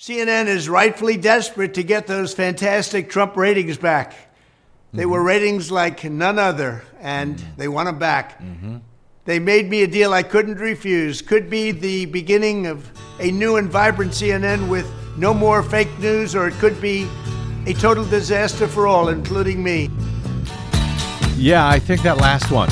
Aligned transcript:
CNN 0.00 0.46
is 0.46 0.66
rightfully 0.66 1.18
desperate 1.18 1.74
to 1.74 1.82
get 1.82 2.06
those 2.06 2.32
fantastic 2.32 3.10
Trump 3.10 3.36
ratings 3.36 3.76
back. 3.76 4.14
They 4.94 5.04
were 5.04 5.18
mm-hmm. 5.18 5.26
ratings 5.26 5.70
like 5.70 6.04
none 6.04 6.38
other, 6.38 6.82
and 7.00 7.36
mm-hmm. 7.36 7.56
they 7.58 7.68
want 7.68 7.84
them 7.84 7.98
back. 7.98 8.40
Mm-hmm. 8.40 8.78
They 9.26 9.38
made 9.38 9.68
me 9.68 9.82
a 9.82 9.86
deal 9.86 10.14
I 10.14 10.22
couldn't 10.22 10.56
refuse. 10.56 11.20
Could 11.20 11.50
be 11.50 11.70
the 11.72 12.06
beginning 12.06 12.66
of 12.66 12.90
a 13.20 13.30
new 13.30 13.56
and 13.56 13.68
vibrant 13.68 14.12
CNN 14.12 14.70
with 14.70 14.90
no 15.18 15.34
more 15.34 15.62
fake 15.62 15.98
news, 15.98 16.34
or 16.34 16.48
it 16.48 16.54
could 16.54 16.80
be 16.80 17.06
a 17.66 17.74
total 17.74 18.06
disaster 18.06 18.66
for 18.66 18.86
all, 18.86 19.10
including 19.10 19.62
me. 19.62 19.90
Yeah, 21.36 21.68
I 21.68 21.78
think 21.78 22.00
that 22.04 22.16
last 22.16 22.50
one. 22.50 22.70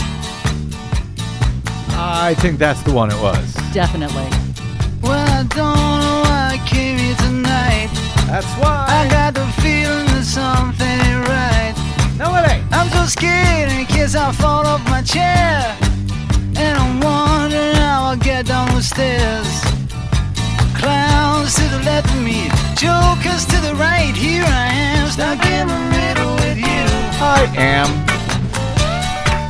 I 1.90 2.34
think 2.38 2.58
that's 2.58 2.80
the 2.84 2.92
one 2.92 3.10
it 3.10 3.20
was. 3.20 3.52
Definitely. 3.74 4.30
Well, 5.02 5.44
tonight. 8.28 8.44
why 8.58 8.86
I 8.88 9.08
got 9.08 9.34
the 9.34 9.46
feeling 9.62 10.06
that 10.06 10.24
something 10.24 10.86
ain't 10.86 11.28
right. 11.28 11.74
No, 12.18 12.34
it 12.36 12.50
ain't. 12.50 12.64
I'm 12.72 12.88
so 12.90 13.04
scared 13.06 13.70
in 13.72 13.86
case 13.86 14.14
I 14.14 14.32
fall 14.32 14.66
off 14.66 14.84
my 14.88 15.02
chair. 15.02 15.76
And 16.56 16.78
I'm 16.78 17.00
wondering 17.00 17.74
how 17.76 18.10
I'll 18.10 18.16
get 18.16 18.46
down 18.46 18.74
the 18.74 18.82
stairs. 18.82 19.48
Clowns 20.76 21.54
to 21.54 21.64
the 21.68 21.82
left 21.84 22.10
of 22.10 22.22
me, 22.22 22.48
jokers 22.76 23.44
to 23.46 23.58
the 23.60 23.74
right. 23.74 24.14
Here 24.14 24.44
I 24.44 24.66
am, 24.72 25.08
stuck 25.10 25.44
in 25.46 25.68
the 25.68 25.80
middle 25.90 26.34
with 26.34 26.58
you. 26.58 26.84
I 27.20 27.52
am. 27.56 28.27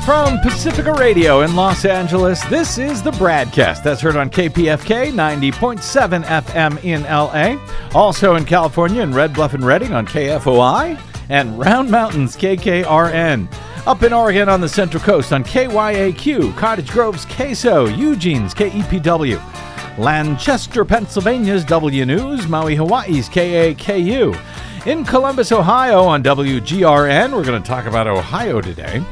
From 0.08 0.40
Pacifica 0.40 0.94
Radio 0.94 1.42
in 1.42 1.54
Los 1.54 1.84
Angeles, 1.84 2.42
this 2.44 2.78
is 2.78 3.02
the 3.02 3.10
Bradcast 3.10 3.82
That's 3.82 4.00
heard 4.00 4.16
on 4.16 4.30
KPFK 4.30 5.12
90.7 5.12 6.24
FM 6.24 6.82
in 6.82 7.02
LA. 7.02 7.62
Also 7.94 8.36
in 8.36 8.46
California 8.46 9.02
in 9.02 9.12
Red 9.12 9.34
Bluff 9.34 9.52
and 9.52 9.62
Redding 9.62 9.92
on 9.92 10.06
KFOI 10.06 10.98
and 11.28 11.58
Round 11.58 11.90
Mountains 11.90 12.38
KKRN. 12.38 13.52
Up 13.86 14.02
in 14.02 14.14
Oregon 14.14 14.48
on 14.48 14.62
the 14.62 14.68
Central 14.70 15.02
Coast 15.02 15.30
on 15.30 15.44
KYAQ, 15.44 16.56
Cottage 16.56 16.90
Grove's 16.90 17.26
KSO, 17.26 17.94
Eugene's 17.94 18.54
KEPW. 18.54 19.98
Lancaster, 19.98 20.86
Pennsylvania's 20.86 21.66
W 21.66 22.06
News, 22.06 22.48
Maui, 22.48 22.76
Hawaii's 22.76 23.28
KAKU. 23.28 24.40
In 24.86 25.04
Columbus, 25.04 25.52
Ohio 25.52 26.04
on 26.04 26.22
WGRN, 26.22 27.30
we're 27.30 27.44
going 27.44 27.62
to 27.62 27.68
talk 27.68 27.84
about 27.84 28.06
Ohio 28.06 28.62
today. 28.62 29.04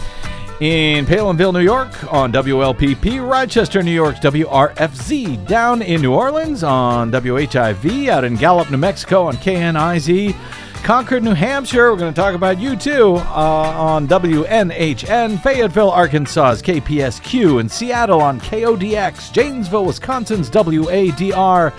In 0.61 1.05
Palenville, 1.05 1.53
New 1.53 1.61
York 1.61 2.11
on 2.11 2.33
WLPP, 2.33 3.31
Rochester, 3.31 3.83
New 3.83 3.91
York's 3.91 4.21
WRFZ, 4.21 5.47
down 5.47 5.83
in 5.83 6.01
New 6.01 6.15
Orleans 6.15 6.63
on 6.63 7.13
WHIV, 7.13 8.09
out 8.09 8.25
in 8.25 8.37
Gallup, 8.37 8.71
New 8.71 8.79
Mexico 8.79 9.25
on 9.25 9.37
KNIZ, 9.37 10.35
Concord, 10.83 11.23
New 11.23 11.35
Hampshire, 11.35 11.93
we're 11.93 11.99
going 11.99 12.11
to 12.11 12.19
talk 12.19 12.35
about 12.35 12.59
you 12.59 12.75
too 12.75 13.17
uh, 13.17 13.75
on 13.77 14.09
WNHN, 14.09 15.43
Fayetteville, 15.43 15.91
Arkansas's 15.91 16.63
KPSQ, 16.63 17.61
in 17.61 17.69
Seattle 17.69 18.23
on 18.23 18.41
KODX, 18.41 19.31
Janesville, 19.35 19.85
Wisconsin's 19.85 20.49
WADR 20.49 21.79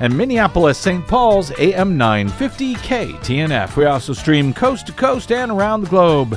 and 0.00 0.16
Minneapolis, 0.18 0.76
St. 0.76 1.06
Paul's 1.06 1.52
AM 1.56 1.96
950 1.96 2.74
KTNF. 2.74 3.76
We 3.76 3.84
also 3.84 4.12
stream 4.12 4.52
coast 4.52 4.88
to 4.88 4.92
coast 4.92 5.30
and 5.30 5.52
around 5.52 5.82
the 5.82 5.88
globe 5.88 6.36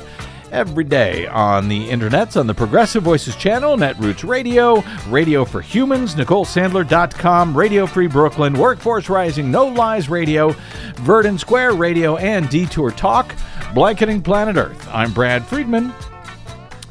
every 0.52 0.83
day 0.83 1.25
on 1.27 1.67
the 1.67 1.89
internets 1.89 2.39
on 2.39 2.45
the 2.45 2.53
Progressive 2.53 3.03
Voices 3.03 3.35
channel, 3.35 3.77
Netroots 3.77 4.27
Radio, 4.27 4.83
Radio 5.07 5.45
for 5.45 5.61
Humans, 5.61 6.16
NicoleSandler.com, 6.16 7.57
Radio 7.57 7.85
Free 7.85 8.07
Brooklyn, 8.07 8.53
Workforce 8.53 9.09
Rising, 9.09 9.49
No 9.49 9.67
Lies 9.67 10.09
Radio, 10.09 10.55
Verdant 10.97 11.39
Square 11.39 11.73
Radio, 11.73 12.17
and 12.17 12.49
Detour 12.49 12.91
Talk, 12.91 13.35
Blanketing 13.73 14.22
Planet 14.22 14.57
Earth. 14.57 14.88
I'm 14.91 15.13
Brad 15.13 15.45
Friedman. 15.45 15.94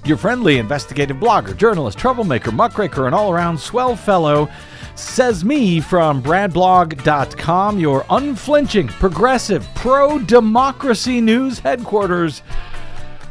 Your 0.05 0.17
friendly 0.17 0.59
investigative 0.59 1.19
blogger, 1.19 1.57
journalist, 1.57 1.99
troublemaker, 1.99 2.51
muckraker, 2.51 3.07
and 3.07 3.15
all 3.15 3.31
around 3.31 3.59
swell 3.59 3.95
fellow 3.95 4.49
says 4.95 5.45
me 5.45 5.81
from 5.81 6.23
bradblog.com, 6.23 7.79
your 7.79 8.05
unflinching, 8.11 8.89
progressive, 8.89 9.67
pro 9.75 10.19
democracy 10.19 11.21
news 11.21 11.59
headquarters 11.59 12.43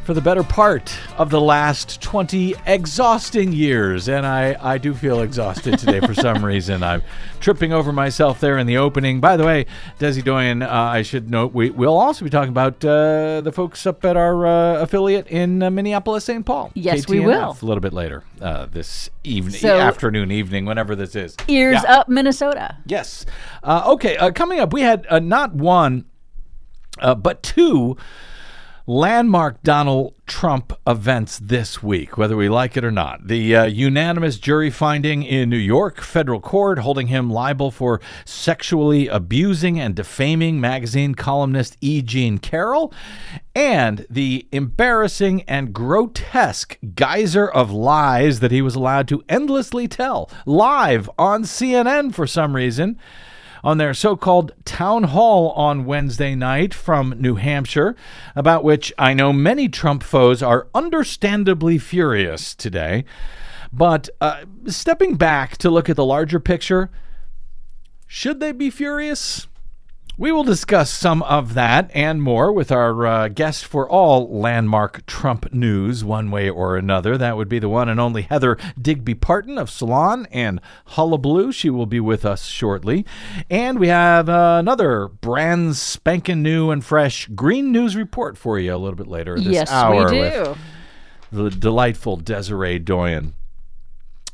for 0.09 0.15
the 0.15 0.21
better 0.21 0.41
part 0.41 0.91
of 1.19 1.29
the 1.29 1.39
last 1.39 2.01
20 2.01 2.55
exhausting 2.65 3.51
years. 3.53 4.09
And 4.09 4.25
I, 4.25 4.57
I 4.59 4.79
do 4.79 4.95
feel 4.95 5.21
exhausted 5.21 5.77
today 5.77 5.99
for 5.99 6.15
some 6.15 6.43
reason. 6.53 6.81
I'm 6.81 7.03
tripping 7.39 7.73
over 7.73 7.93
myself 7.93 8.39
there 8.39 8.57
in 8.57 8.65
the 8.65 8.77
opening. 8.77 9.19
By 9.19 9.37
the 9.37 9.45
way, 9.45 9.67
Desi 9.99 10.23
Doyen, 10.23 10.63
uh, 10.63 10.67
I 10.67 11.03
should 11.03 11.29
note 11.29 11.53
we, 11.53 11.69
we'll 11.69 11.95
also 11.95 12.25
be 12.25 12.31
talking 12.31 12.49
about 12.49 12.83
uh, 12.83 13.41
the 13.41 13.51
folks 13.53 13.85
up 13.85 14.03
at 14.03 14.17
our 14.17 14.47
uh, 14.47 14.81
affiliate 14.81 15.27
in 15.27 15.61
uh, 15.61 15.69
Minneapolis, 15.69 16.25
St. 16.25 16.43
Paul. 16.43 16.71
Yes, 16.73 17.07
we 17.07 17.19
will. 17.19 17.55
A 17.61 17.63
little 17.63 17.79
bit 17.79 17.93
later 17.93 18.23
uh, 18.41 18.65
this 18.65 19.11
evening, 19.23 19.59
So- 19.59 19.77
afternoon, 19.79 20.31
evening, 20.31 20.65
whenever 20.65 20.95
this 20.95 21.15
is. 21.15 21.35
Ears 21.47 21.81
Yeah. 21.83 21.99
up, 21.99 22.09
Minnesota. 22.09 22.77
Yes. 22.87 23.27
Uh, 23.61 23.83
okay. 23.93 24.17
Coming 24.33 24.59
up, 24.59 24.73
we 24.73 24.81
had 24.81 25.05
not 25.23 25.53
one, 25.53 26.05
but 26.99 27.43
two 27.43 27.95
landmark 28.89 29.61
Donald 29.61 30.15
Trump 30.25 30.73
events 30.87 31.37
this 31.37 31.83
week, 31.83 32.17
whether 32.17 32.35
we 32.35 32.49
like 32.49 32.75
it 32.75 32.83
or 32.83 32.89
not. 32.89 33.27
The 33.27 33.55
uh, 33.55 33.65
unanimous 33.65 34.39
jury 34.39 34.71
finding 34.71 35.21
in 35.21 35.47
New 35.47 35.57
York 35.57 36.01
federal 36.01 36.39
court 36.39 36.79
holding 36.79 37.05
him 37.05 37.29
liable 37.29 37.69
for 37.69 38.01
sexually 38.25 39.07
abusing 39.07 39.79
and 39.79 39.93
defaming 39.93 40.59
magazine 40.59 41.13
columnist 41.13 41.77
E. 41.81 42.01
Jean 42.01 42.39
Carroll, 42.39 42.91
and 43.53 44.07
the 44.09 44.47
embarrassing 44.51 45.43
and 45.43 45.71
grotesque 45.71 46.79
geyser 46.95 47.47
of 47.47 47.69
lies 47.69 48.39
that 48.39 48.49
he 48.49 48.63
was 48.63 48.73
allowed 48.73 49.07
to 49.09 49.23
endlessly 49.29 49.87
tell 49.87 50.31
live 50.47 51.07
on 51.15 51.43
CNN 51.43 52.11
for 52.11 52.25
some 52.25 52.55
reason 52.55 52.97
on 53.63 53.77
their 53.77 53.93
so 53.93 54.15
called 54.15 54.53
town 54.65 55.03
hall 55.03 55.51
on 55.51 55.85
Wednesday 55.85 56.35
night 56.35 56.73
from 56.73 57.15
New 57.19 57.35
Hampshire, 57.35 57.95
about 58.35 58.63
which 58.63 58.93
I 58.97 59.13
know 59.13 59.33
many 59.33 59.67
Trump 59.67 60.03
foes 60.03 60.41
are 60.41 60.67
understandably 60.73 61.77
furious 61.77 62.55
today. 62.55 63.05
But 63.71 64.09
uh, 64.21 64.45
stepping 64.67 65.15
back 65.15 65.57
to 65.57 65.69
look 65.69 65.89
at 65.89 65.95
the 65.95 66.05
larger 66.05 66.39
picture, 66.39 66.89
should 68.07 68.39
they 68.39 68.51
be 68.51 68.69
furious? 68.69 69.48
We 70.19 70.33
will 70.33 70.43
discuss 70.43 70.91
some 70.91 71.23
of 71.23 71.53
that 71.53 71.89
and 71.93 72.21
more 72.21 72.51
with 72.51 72.73
our 72.73 73.07
uh, 73.07 73.27
guest 73.29 73.63
for 73.63 73.89
all 73.89 74.27
landmark 74.29 75.05
Trump 75.05 75.53
news, 75.53 76.03
one 76.03 76.29
way 76.29 76.49
or 76.49 76.75
another. 76.75 77.17
That 77.17 77.37
would 77.37 77.47
be 77.47 77.57
the 77.57 77.69
one 77.69 77.87
and 77.87 78.01
only 78.01 78.23
Heather 78.23 78.57
Digby 78.77 79.15
Parton 79.15 79.57
of 79.57 79.69
Salon 79.69 80.27
and 80.29 80.59
Hullabaloo. 80.87 81.53
She 81.53 81.69
will 81.69 81.85
be 81.85 82.01
with 82.01 82.25
us 82.25 82.47
shortly. 82.47 83.05
And 83.49 83.79
we 83.79 83.87
have 83.87 84.27
uh, 84.27 84.57
another 84.59 85.07
brand 85.07 85.77
spanking 85.77 86.43
new 86.43 86.69
and 86.69 86.83
fresh 86.83 87.27
green 87.27 87.71
news 87.71 87.95
report 87.95 88.37
for 88.37 88.59
you 88.59 88.75
a 88.75 88.75
little 88.75 88.97
bit 88.97 89.07
later 89.07 89.37
this 89.37 89.47
yes, 89.47 89.71
hour 89.71 90.11
we 90.11 90.19
with 90.19 90.33
do. 90.33 90.55
the 91.31 91.49
delightful 91.49 92.17
Desiree 92.17 92.77
Doyen. 92.77 93.35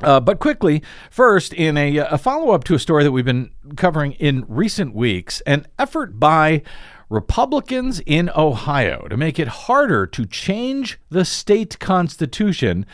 Uh, 0.02 0.20
but 0.20 0.40
quickly, 0.40 0.84
first, 1.10 1.54
in 1.54 1.78
a, 1.78 1.98
a 1.98 2.18
follow 2.18 2.52
up 2.52 2.64
to 2.66 2.76
a 2.76 2.80
story 2.80 3.04
that 3.04 3.12
we've 3.12 3.26
been 3.26 3.52
covering 3.78 4.12
in 4.14 4.46
recent 4.48 4.94
weeks, 4.94 5.42
an 5.42 5.66
effort 5.80 6.20
by 6.20 6.62
Republicans 7.10 8.02
in 8.06 8.30
Ohio 8.36 9.08
to 9.08 9.16
make 9.16 9.40
it 9.40 9.48
harder 9.48 10.06
to 10.08 10.26
change 10.26 11.00
the 11.10 11.24
state 11.24 11.80
constitution 11.80 12.86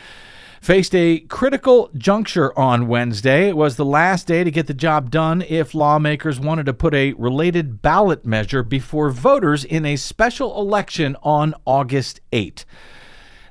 faced 0.62 0.94
a 0.94 1.18
critical 1.18 1.90
juncture 1.98 2.56
on 2.56 2.86
Wednesday. 2.86 3.48
It 3.48 3.56
was 3.56 3.74
the 3.74 3.84
last 3.84 4.28
day 4.28 4.44
to 4.44 4.50
get 4.50 4.68
the 4.68 4.74
job 4.74 5.10
done 5.10 5.42
if 5.42 5.74
lawmakers 5.74 6.38
wanted 6.38 6.66
to 6.66 6.72
put 6.72 6.94
a 6.94 7.14
related 7.14 7.82
ballot 7.82 8.24
measure 8.24 8.62
before 8.62 9.10
voters 9.10 9.64
in 9.64 9.84
a 9.84 9.96
special 9.96 10.60
election 10.60 11.16
on 11.24 11.56
August 11.66 12.20
8. 12.30 12.64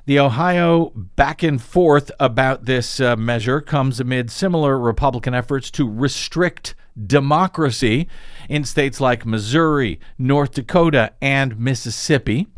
The 0.04 0.18
Ohio 0.18 0.90
back 1.14 1.44
and 1.44 1.62
forth 1.62 2.10
about 2.18 2.64
this 2.64 2.98
uh, 2.98 3.14
measure 3.14 3.60
comes 3.60 4.00
amid 4.00 4.32
similar 4.32 4.76
Republican 4.76 5.32
efforts 5.32 5.70
to 5.72 5.88
restrict 5.88 6.74
democracy 7.06 8.08
in 8.48 8.64
states 8.64 9.00
like 9.00 9.24
Missouri, 9.24 10.00
North 10.18 10.54
Dakota, 10.54 11.12
and 11.22 11.56
Mississippi. 11.56 12.48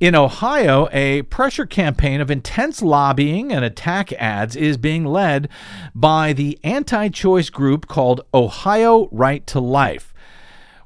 In 0.00 0.14
Ohio, 0.14 0.86
a 0.92 1.22
pressure 1.22 1.64
campaign 1.64 2.20
of 2.20 2.30
intense 2.30 2.82
lobbying 2.82 3.50
and 3.52 3.64
attack 3.64 4.12
ads 4.12 4.54
is 4.54 4.76
being 4.76 5.06
led 5.06 5.48
by 5.94 6.34
the 6.34 6.58
anti 6.62 7.08
choice 7.08 7.48
group 7.48 7.86
called 7.86 8.20
Ohio 8.34 9.08
Right 9.10 9.46
to 9.46 9.60
Life. 9.60 10.12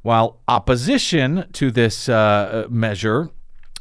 While 0.03 0.38
opposition 0.47 1.49
to 1.55 1.73
this 1.73 2.09
uh, 2.09 2.69
measure 2.71 3.31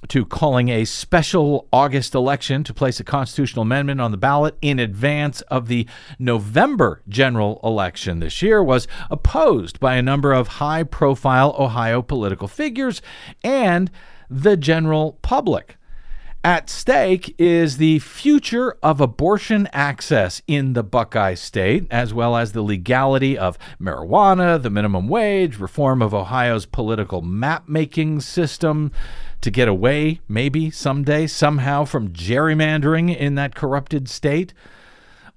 to 0.10 0.26
calling 0.26 0.70
a 0.70 0.86
special 0.86 1.68
August 1.72 2.16
election 2.16 2.64
to 2.64 2.74
place 2.74 3.00
a 3.00 3.04
constitutional 3.04 3.64
amendment 3.64 4.02
on 4.02 4.12
the 4.12 4.18
ballot 4.18 4.58
in 4.62 4.80
advance 4.80 5.42
of 5.42 5.68
the 5.68 5.88
November 6.20 7.02
general 7.08 7.60
election 7.64 8.20
this 8.20 8.42
year 8.42 8.64
was 8.64 8.88
opposed 9.10 9.80
by 9.80 9.96
a 9.96 10.02
number 10.02 10.34
of 10.34 10.48
high 10.48 10.84
profile 10.84 11.56
Ohio 11.58 12.02
political 12.02 12.48
figures 12.48 13.02
and 13.44 13.90
the 14.30 14.58
general 14.58 15.20
public. 15.22 15.78
At 16.46 16.70
stake 16.70 17.34
is 17.38 17.78
the 17.78 18.00
future 18.00 18.76
of 18.84 19.00
abortion 19.00 19.70
access 19.72 20.42
in 20.46 20.74
the 20.74 20.84
Buckeye 20.84 21.36
State, 21.36 21.88
as 21.90 22.14
well 22.14 22.36
as 22.36 22.52
the 22.52 22.62
legality 22.62 23.38
of 23.38 23.58
marijuana, 23.80 24.62
the 24.62 24.70
minimum 24.70 25.08
wage, 25.08 25.58
reform 25.58 26.02
of 26.02 26.14
Ohio's 26.14 26.66
political 26.66 27.22
map 27.22 27.70
making 27.70 28.20
system 28.20 28.92
to 29.44 29.52
get 29.52 29.68
away, 29.68 30.20
maybe 30.28 30.72
someday, 30.72 31.28
somehow, 31.28 31.86
from 31.86 32.10
gerrymandering 32.10 33.16
in 33.16 33.36
that 33.36 33.56
corrupted 33.56 34.10
state. 34.10 34.54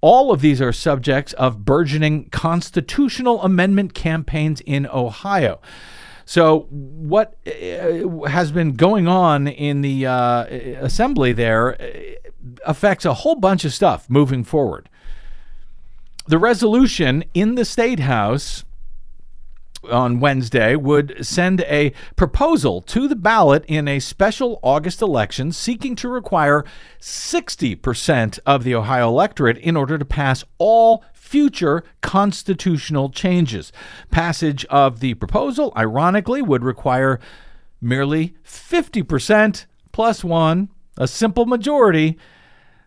All 0.01 0.33
of 0.33 0.41
these 0.41 0.61
are 0.61 0.73
subjects 0.73 1.33
of 1.35 1.65
burgeoning 1.65 2.31
constitutional 2.31 3.43
amendment 3.43 3.95
campaigns 3.95 4.61
in 4.63 4.87
Ohio. 4.87 5.61
So, 6.25 6.67
what 6.71 7.37
uh, 7.47 8.27
has 8.29 8.51
been 8.51 8.73
going 8.73 9.07
on 9.07 9.47
in 9.47 9.81
the 9.81 10.07
uh, 10.07 10.45
assembly 10.81 11.33
there 11.33 11.81
uh, 11.81 11.87
affects 12.65 13.05
a 13.05 13.15
whole 13.15 13.37
bunch 13.37 13.65
of 13.65 13.73
stuff 13.73 14.11
moving 14.11 14.43
forward. 14.43 14.89
The 16.27 16.39
resolution 16.39 17.25
in 17.33 17.55
the 17.55 17.65
State 17.65 18.01
House 18.01 18.65
on 19.91 20.21
Wednesday 20.21 20.77
would 20.77 21.25
send 21.25 21.61
a 21.63 21.93
proposal 22.17 22.81
to 22.83 23.09
the 23.09 23.17
ballot 23.17 23.65
in 23.67 23.89
a 23.89 24.01
special 24.01 24.59
August 24.63 25.03
election 25.03 25.53
seeking 25.53 25.97
to 25.97 26.09
require 26.09 26.65
60% 27.01 28.39
of 28.47 28.65
the 28.65 28.75
Ohio 28.75 29.09
electorate 29.09 29.59
in 29.59 29.77
order 29.77 29.99
to 29.99 30.05
pass 30.05 30.45
all 30.59 31.05
future 31.13 31.83
constitutional 32.01 33.11
changes. 33.11 33.73
Passage 34.11 34.65
of 34.67 35.01
the 35.01 35.15
proposal, 35.15 35.73
ironically, 35.77 36.41
would 36.41 36.63
require 36.63 37.19
merely 37.81 38.35
50% 38.45 39.67
plus 39.93 40.23
one, 40.23 40.69
a 40.97 41.09
simple 41.09 41.47
majority, 41.47 42.17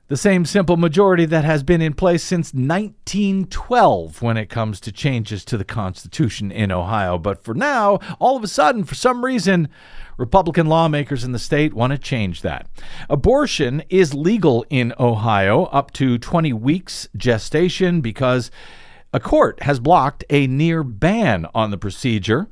the 0.09 0.17
same 0.17 0.43
simple 0.43 0.75
majority 0.75 1.25
that 1.25 1.45
has 1.45 1.61
been 1.61 1.81
in 1.81 1.93
place 1.93 2.23
since 2.23 2.51
1912 2.51 4.21
when 4.23 4.37
it 4.37 4.49
comes 4.49 4.79
to 4.81 4.91
changes 4.91 5.45
to 5.45 5.55
the 5.55 5.63
Constitution 5.63 6.51
in 6.51 6.71
Ohio. 6.71 7.19
But 7.19 7.43
for 7.43 7.53
now, 7.53 7.99
all 8.17 8.35
of 8.35 8.43
a 8.43 8.47
sudden, 8.47 8.83
for 8.83 8.95
some 8.95 9.23
reason, 9.23 9.69
Republican 10.17 10.65
lawmakers 10.65 11.23
in 11.23 11.31
the 11.31 11.39
state 11.39 11.75
want 11.75 11.91
to 11.91 11.97
change 11.97 12.41
that. 12.41 12.67
Abortion 13.07 13.83
is 13.89 14.15
legal 14.15 14.65
in 14.71 14.93
Ohio 14.99 15.65
up 15.65 15.91
to 15.93 16.17
20 16.17 16.53
weeks 16.53 17.07
gestation 17.15 18.01
because 18.01 18.49
a 19.13 19.19
court 19.19 19.61
has 19.61 19.79
blocked 19.79 20.23
a 20.31 20.47
near 20.47 20.83
ban 20.83 21.45
on 21.53 21.69
the 21.69 21.77
procedure. 21.77 22.49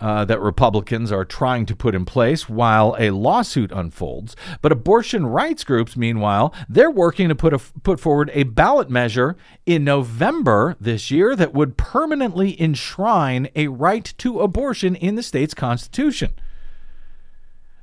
Uh, 0.00 0.24
that 0.24 0.40
Republicans 0.40 1.12
are 1.12 1.24
trying 1.24 1.64
to 1.64 1.74
put 1.74 1.94
in 1.94 2.04
place 2.04 2.48
while 2.48 2.96
a 2.98 3.10
lawsuit 3.10 3.70
unfolds. 3.70 4.34
But 4.60 4.72
abortion 4.72 5.24
rights 5.24 5.62
groups, 5.62 5.96
meanwhile, 5.96 6.52
they're 6.68 6.90
working 6.90 7.28
to 7.28 7.34
put 7.34 7.54
a, 7.54 7.58
put 7.58 8.00
forward 8.00 8.28
a 8.34 8.42
ballot 8.42 8.90
measure 8.90 9.36
in 9.64 9.84
November 9.84 10.76
this 10.80 11.12
year 11.12 11.36
that 11.36 11.54
would 11.54 11.78
permanently 11.78 12.60
enshrine 12.60 13.48
a 13.54 13.68
right 13.68 14.12
to 14.18 14.40
abortion 14.40 14.96
in 14.96 15.14
the 15.14 15.22
state's 15.22 15.54
constitution. 15.54 16.32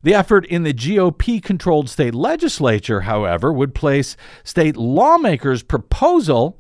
The 0.04 0.14
effort 0.14 0.46
in 0.48 0.64
the 0.64 0.74
GOP 0.74 1.42
controlled 1.42 1.90
state 1.90 2.14
legislature, 2.14 3.02
however, 3.02 3.54
would 3.54 3.74
place 3.74 4.18
state 4.44 4.76
lawmakers' 4.76 5.64
proposal 5.64 6.60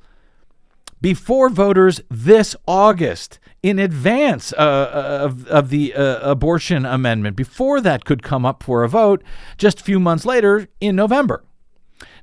before 1.01 1.49
voters 1.49 2.01
this 2.09 2.55
August 2.67 3.39
in 3.63 3.77
advance 3.79 4.53
uh, 4.53 5.19
of, 5.23 5.47
of 5.47 5.69
the 5.69 5.93
uh, 5.93 6.31
abortion 6.31 6.85
amendment, 6.85 7.35
before 7.35 7.79
that 7.81 8.05
could 8.05 8.23
come 8.23 8.45
up 8.45 8.63
for 8.63 8.83
a 8.83 8.89
vote 8.89 9.23
just 9.57 9.81
a 9.81 9.83
few 9.83 9.99
months 9.99 10.25
later 10.25 10.67
in 10.79 10.95
November. 10.95 11.43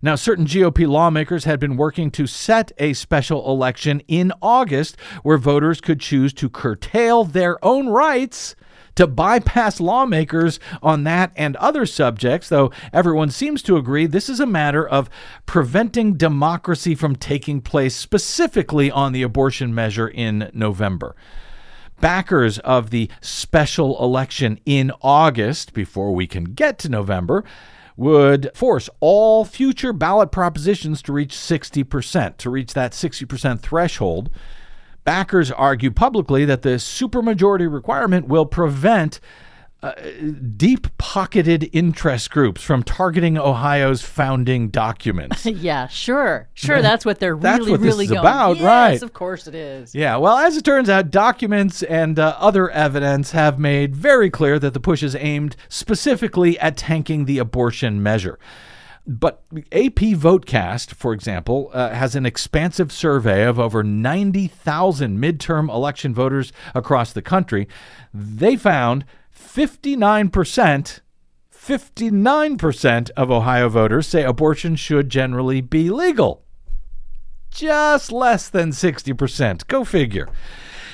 Now, 0.01 0.15
certain 0.15 0.47
GOP 0.47 0.87
lawmakers 0.87 1.45
had 1.45 1.59
been 1.59 1.77
working 1.77 2.11
to 2.13 2.27
set 2.27 2.71
a 2.79 2.93
special 2.93 3.51
election 3.51 4.01
in 4.07 4.33
August 4.41 4.97
where 5.23 5.39
voters 5.39 5.81
could 5.81 6.01
choose 6.01 6.33
to 6.35 6.49
curtail 6.49 7.25
their 7.25 7.63
own 7.65 7.89
rights 7.89 8.55
to 8.95 9.07
bypass 9.07 9.79
lawmakers 9.79 10.59
on 10.83 11.05
that 11.05 11.33
and 11.37 11.55
other 11.57 11.87
subjects, 11.87 12.49
though 12.49 12.73
everyone 12.93 13.31
seems 13.31 13.63
to 13.63 13.77
agree 13.77 14.07
this 14.07 14.29
is 14.29 14.41
a 14.41 14.47
matter 14.47 14.87
of 14.87 15.09
preventing 15.47 16.15
democracy 16.15 16.97
from 16.97 17.15
taking 17.15 17.61
place, 17.61 17.95
specifically 17.95 18.91
on 18.91 19.13
the 19.13 19.23
abortion 19.23 19.73
measure 19.73 20.09
in 20.09 20.51
November. 20.53 21.15
Backers 22.01 22.59
of 22.61 22.91
the 22.91 23.09
special 23.21 24.03
election 24.03 24.59
in 24.65 24.91
August, 25.01 25.75
before 25.75 26.13
we 26.13 26.27
can 26.27 26.43
get 26.45 26.79
to 26.81 26.89
November, 26.89 27.45
would 27.99 28.49
force 28.55 28.89
all 29.01 29.45
future 29.45 29.93
ballot 29.93 30.31
propositions 30.31 31.03
to 31.03 31.13
reach 31.13 31.35
60%, 31.35 32.37
to 32.37 32.49
reach 32.49 32.73
that 32.73 32.93
60% 32.93 33.61
threshold. 33.61 34.31
Backers 35.05 35.51
argue 35.51 35.91
publicly 35.91 36.45
that 36.45 36.63
the 36.63 36.77
supermajority 36.77 37.71
requirement 37.71 38.29
will 38.29 38.47
prevent 38.47 39.19
uh, 39.81 39.93
deep 40.57 40.89
pocketed 40.99 41.71
interest 41.73 42.31
groups 42.31 42.63
from 42.63 42.83
targeting 42.83 43.39
Ohio's 43.39 44.03
founding 44.03 44.71
documents. 44.71 45.47
yeah, 45.47 45.87
sure. 45.87 46.49
Sure, 46.55 46.83
that's 46.83 47.05
what 47.05 47.21
they're 47.21 47.37
That's 47.37 47.61
really, 47.61 47.71
what 47.71 47.81
really 47.81 48.07
going. 48.09 48.19
about, 48.19 48.57
yes, 48.57 48.65
right. 48.65 49.03
of 49.03 49.13
course 49.13 49.47
it 49.47 49.55
is. 49.55 49.95
Yeah, 49.95 50.17
well, 50.17 50.37
as 50.37 50.57
it 50.57 50.65
turns 50.65 50.89
out, 50.89 51.13
documents 51.13 51.85
and 51.85 52.19
uh, 52.19 52.35
other 52.39 52.69
evidence 52.71 53.31
have 53.31 53.61
made 53.61 53.95
very 53.95 54.31
clear 54.31 54.59
that 54.59 54.75
the 54.75 54.81
push 54.81 55.05
is 55.05 55.15
aimed 55.15 55.55
specifically 55.69 56.59
at 56.59 56.77
tanking 56.77 57.27
the 57.27 57.39
abortion 57.39 58.03
measure. 58.03 58.39
But 59.07 59.43
AP 59.73 60.19
Votecast, 60.19 60.93
for 60.93 61.15
example, 61.15 61.71
uh, 61.73 61.91
has 61.91 62.15
an 62.15 62.27
expansive 62.27 62.93
survey 62.93 63.45
of 63.45 63.59
over 63.59 63.83
90,000 63.83 65.19
midterm 65.19 65.71
election 65.71 66.13
voters 66.13 66.53
across 66.75 67.13
the 67.13 67.23
country. 67.23 67.69
They 68.13 68.57
found 68.57 69.07
59%. 69.39 71.01
59% 71.55 73.11
of 73.11 73.31
Ohio 73.31 73.69
voters 73.69 74.07
say 74.07 74.25
abortion 74.25 74.75
should 74.75 75.11
generally 75.11 75.61
be 75.61 75.91
legal. 75.91 76.45
Just 77.51 78.11
less 78.11 78.49
than 78.49 78.71
60%. 78.71 79.67
Go 79.67 79.85
figure. 79.85 80.29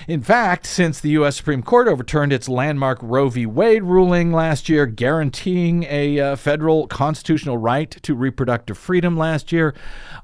In 0.07 0.23
fact, 0.23 0.67
since 0.67 1.01
the 1.01 1.11
U.S. 1.11 1.37
Supreme 1.37 1.63
Court 1.63 1.89
overturned 1.89 2.33
its 2.33 2.49
landmark 2.49 2.99
Roe 3.01 3.29
v. 3.29 3.47
Wade 3.47 3.85
ruling 3.85 4.33
last 4.33 4.69
year, 4.69 4.85
guaranteeing 4.85 5.85
a 5.85 6.21
uh, 6.21 6.37
federal 6.37 6.87
constitutional 6.87 7.57
right 7.57 7.91
to 8.03 8.15
reproductive 8.15 8.77
freedom 8.77 9.17
last 9.17 9.51
year, 9.51 9.75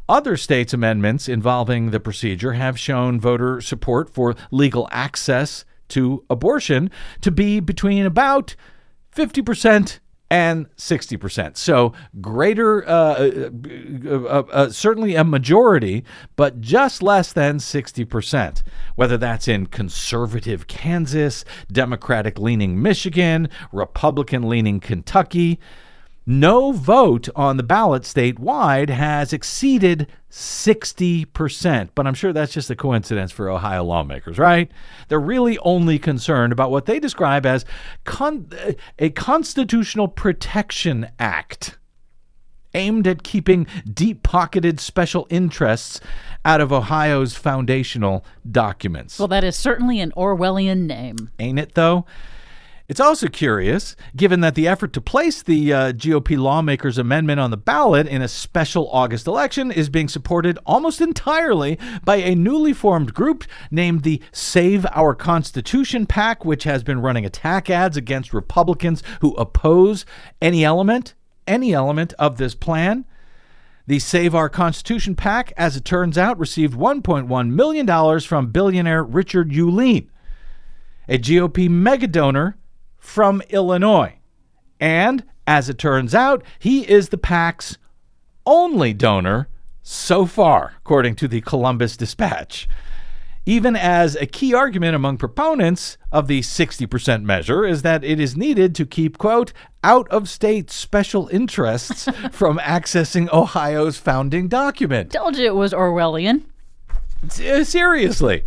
other 0.08 0.36
states' 0.36 0.74
amendments 0.74 1.28
involving 1.28 1.90
the 1.90 2.00
procedure 2.00 2.52
have 2.52 2.78
shown 2.78 3.18
voter 3.18 3.60
support 3.60 4.10
for 4.10 4.34
legal 4.50 4.88
access 4.90 5.64
to 5.90 6.24
abortion 6.30 6.90
to 7.20 7.30
be 7.30 7.60
between 7.60 8.06
about 8.06 8.56
50% 9.14 10.00
and 10.30 10.72
60%. 10.76 11.56
So 11.56 11.92
greater, 12.20 12.88
uh, 12.88 12.92
uh, 12.92 13.50
uh, 14.08 14.42
uh, 14.52 14.70
certainly 14.70 15.16
a 15.16 15.24
majority, 15.24 16.04
but 16.36 16.60
just 16.60 17.02
less 17.02 17.32
than 17.32 17.58
60%. 17.58 18.62
Whether 18.94 19.18
that's 19.18 19.48
in 19.48 19.66
conservative 19.66 20.68
Kansas, 20.68 21.44
Democratic 21.70 22.38
leaning 22.38 22.80
Michigan, 22.80 23.48
Republican 23.72 24.48
leaning 24.48 24.78
Kentucky. 24.78 25.58
No 26.30 26.70
vote 26.70 27.28
on 27.34 27.56
the 27.56 27.64
ballot 27.64 28.04
statewide 28.04 28.88
has 28.88 29.32
exceeded 29.32 30.06
60%. 30.30 31.88
But 31.96 32.06
I'm 32.06 32.14
sure 32.14 32.32
that's 32.32 32.52
just 32.52 32.70
a 32.70 32.76
coincidence 32.76 33.32
for 33.32 33.50
Ohio 33.50 33.82
lawmakers, 33.82 34.38
right? 34.38 34.70
They're 35.08 35.18
really 35.18 35.58
only 35.58 35.98
concerned 35.98 36.52
about 36.52 36.70
what 36.70 36.86
they 36.86 37.00
describe 37.00 37.44
as 37.44 37.64
con- 38.04 38.48
a 39.00 39.10
constitutional 39.10 40.06
protection 40.06 41.08
act 41.18 41.78
aimed 42.74 43.08
at 43.08 43.24
keeping 43.24 43.66
deep 43.92 44.22
pocketed 44.22 44.78
special 44.78 45.26
interests 45.30 46.00
out 46.44 46.60
of 46.60 46.72
Ohio's 46.72 47.34
foundational 47.34 48.24
documents. 48.48 49.18
Well, 49.18 49.26
that 49.26 49.42
is 49.42 49.56
certainly 49.56 49.98
an 49.98 50.12
Orwellian 50.16 50.86
name. 50.86 51.30
Ain't 51.40 51.58
it, 51.58 51.74
though? 51.74 52.06
It's 52.90 52.98
also 52.98 53.28
curious, 53.28 53.94
given 54.16 54.40
that 54.40 54.56
the 54.56 54.66
effort 54.66 54.92
to 54.94 55.00
place 55.00 55.44
the 55.44 55.72
uh, 55.72 55.92
GOP 55.92 56.36
lawmakers' 56.36 56.98
amendment 56.98 57.38
on 57.38 57.52
the 57.52 57.56
ballot 57.56 58.08
in 58.08 58.20
a 58.20 58.26
special 58.26 58.90
August 58.90 59.28
election 59.28 59.70
is 59.70 59.88
being 59.88 60.08
supported 60.08 60.58
almost 60.66 61.00
entirely 61.00 61.78
by 62.04 62.16
a 62.16 62.34
newly 62.34 62.72
formed 62.72 63.14
group 63.14 63.44
named 63.70 64.02
the 64.02 64.20
Save 64.32 64.84
Our 64.90 65.14
Constitution 65.14 66.04
PAC, 66.04 66.44
which 66.44 66.64
has 66.64 66.82
been 66.82 67.00
running 67.00 67.24
attack 67.24 67.70
ads 67.70 67.96
against 67.96 68.34
Republicans 68.34 69.04
who 69.20 69.36
oppose 69.36 70.04
any 70.42 70.64
element, 70.64 71.14
any 71.46 71.72
element 71.72 72.12
of 72.14 72.38
this 72.38 72.56
plan. 72.56 73.04
The 73.86 74.00
Save 74.00 74.34
Our 74.34 74.48
Constitution 74.48 75.14
PAC, 75.14 75.52
as 75.56 75.76
it 75.76 75.84
turns 75.84 76.18
out, 76.18 76.40
received 76.40 76.74
$1.1 76.74 77.50
million 77.50 78.20
from 78.20 78.50
billionaire 78.50 79.04
Richard 79.04 79.50
Uihlein, 79.50 80.08
a 81.08 81.18
GOP 81.18 81.68
megadonor 81.68 82.54
from 83.00 83.42
Illinois. 83.48 84.14
And 84.78 85.24
as 85.46 85.68
it 85.68 85.78
turns 85.78 86.14
out, 86.14 86.44
he 86.58 86.88
is 86.88 87.08
the 87.08 87.18
PAC's 87.18 87.76
only 88.46 88.92
donor 88.92 89.48
so 89.82 90.26
far, 90.26 90.74
according 90.78 91.16
to 91.16 91.26
the 91.26 91.40
Columbus 91.40 91.96
Dispatch. 91.96 92.68
Even 93.46 93.74
as 93.74 94.14
a 94.16 94.26
key 94.26 94.54
argument 94.54 94.94
among 94.94 95.16
proponents 95.16 95.96
of 96.12 96.28
the 96.28 96.40
60% 96.40 97.24
measure 97.24 97.64
is 97.64 97.82
that 97.82 98.04
it 98.04 98.20
is 98.20 98.36
needed 98.36 98.74
to 98.76 98.86
keep, 98.86 99.18
quote, 99.18 99.52
out 99.82 100.06
of 100.08 100.28
state 100.28 100.70
special 100.70 101.26
interests 101.28 102.04
from 102.30 102.58
accessing 102.58 103.32
Ohio's 103.32 103.96
founding 103.96 104.46
document. 104.46 105.12
Told 105.12 105.36
you 105.36 105.46
it 105.46 105.54
was 105.56 105.72
Orwellian. 105.72 106.42
Seriously. 107.28 108.44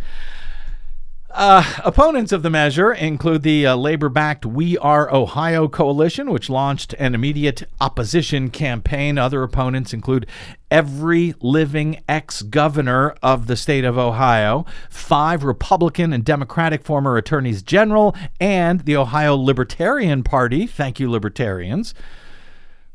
Uh, 1.36 1.64
opponents 1.82 2.30
of 2.30 2.44
the 2.44 2.48
measure 2.48 2.92
include 2.92 3.42
the 3.42 3.66
uh, 3.66 3.74
labor 3.74 4.08
backed 4.08 4.46
We 4.46 4.78
Are 4.78 5.12
Ohio 5.12 5.66
coalition, 5.66 6.30
which 6.30 6.48
launched 6.48 6.94
an 6.96 7.12
immediate 7.12 7.64
opposition 7.80 8.50
campaign. 8.50 9.18
Other 9.18 9.42
opponents 9.42 9.92
include 9.92 10.28
every 10.70 11.34
living 11.40 12.00
ex 12.08 12.42
governor 12.42 13.16
of 13.20 13.48
the 13.48 13.56
state 13.56 13.84
of 13.84 13.98
Ohio, 13.98 14.64
five 14.88 15.42
Republican 15.42 16.12
and 16.12 16.24
Democratic 16.24 16.84
former 16.84 17.16
attorneys 17.16 17.64
general, 17.64 18.14
and 18.38 18.82
the 18.82 18.94
Ohio 18.94 19.34
Libertarian 19.34 20.22
Party. 20.22 20.68
Thank 20.68 21.00
you, 21.00 21.10
Libertarians. 21.10 21.94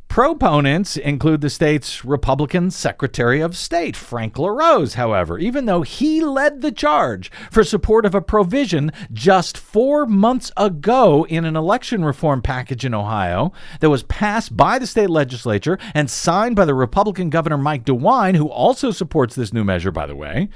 Proponents 0.09 0.97
include 0.97 1.41
the 1.41 1.51
state's 1.51 2.03
Republican 2.03 2.71
Secretary 2.71 3.41
of 3.41 3.55
State, 3.55 3.95
Frank 3.95 4.39
LaRose, 4.39 4.95
however, 4.95 5.37
even 5.37 5.65
though 5.65 5.83
he 5.83 6.19
led 6.21 6.61
the 6.61 6.71
charge 6.71 7.29
for 7.51 7.63
support 7.63 8.07
of 8.07 8.15
a 8.15 8.21
provision 8.21 8.91
just 9.13 9.55
four 9.55 10.07
months 10.07 10.51
ago 10.57 11.27
in 11.27 11.45
an 11.45 11.55
election 11.55 12.03
reform 12.03 12.41
package 12.41 12.83
in 12.83 12.95
Ohio 12.95 13.53
that 13.81 13.91
was 13.91 14.01
passed 14.01 14.57
by 14.57 14.79
the 14.79 14.87
state 14.87 15.11
legislature 15.11 15.77
and 15.93 16.09
signed 16.09 16.55
by 16.55 16.65
the 16.65 16.73
Republican 16.73 17.29
Governor 17.29 17.59
Mike 17.59 17.85
DeWine, 17.85 18.35
who 18.35 18.49
also 18.49 18.89
supports 18.89 19.35
this 19.35 19.53
new 19.53 19.63
measure, 19.63 19.91
by 19.91 20.07
the 20.07 20.15
way, 20.15 20.49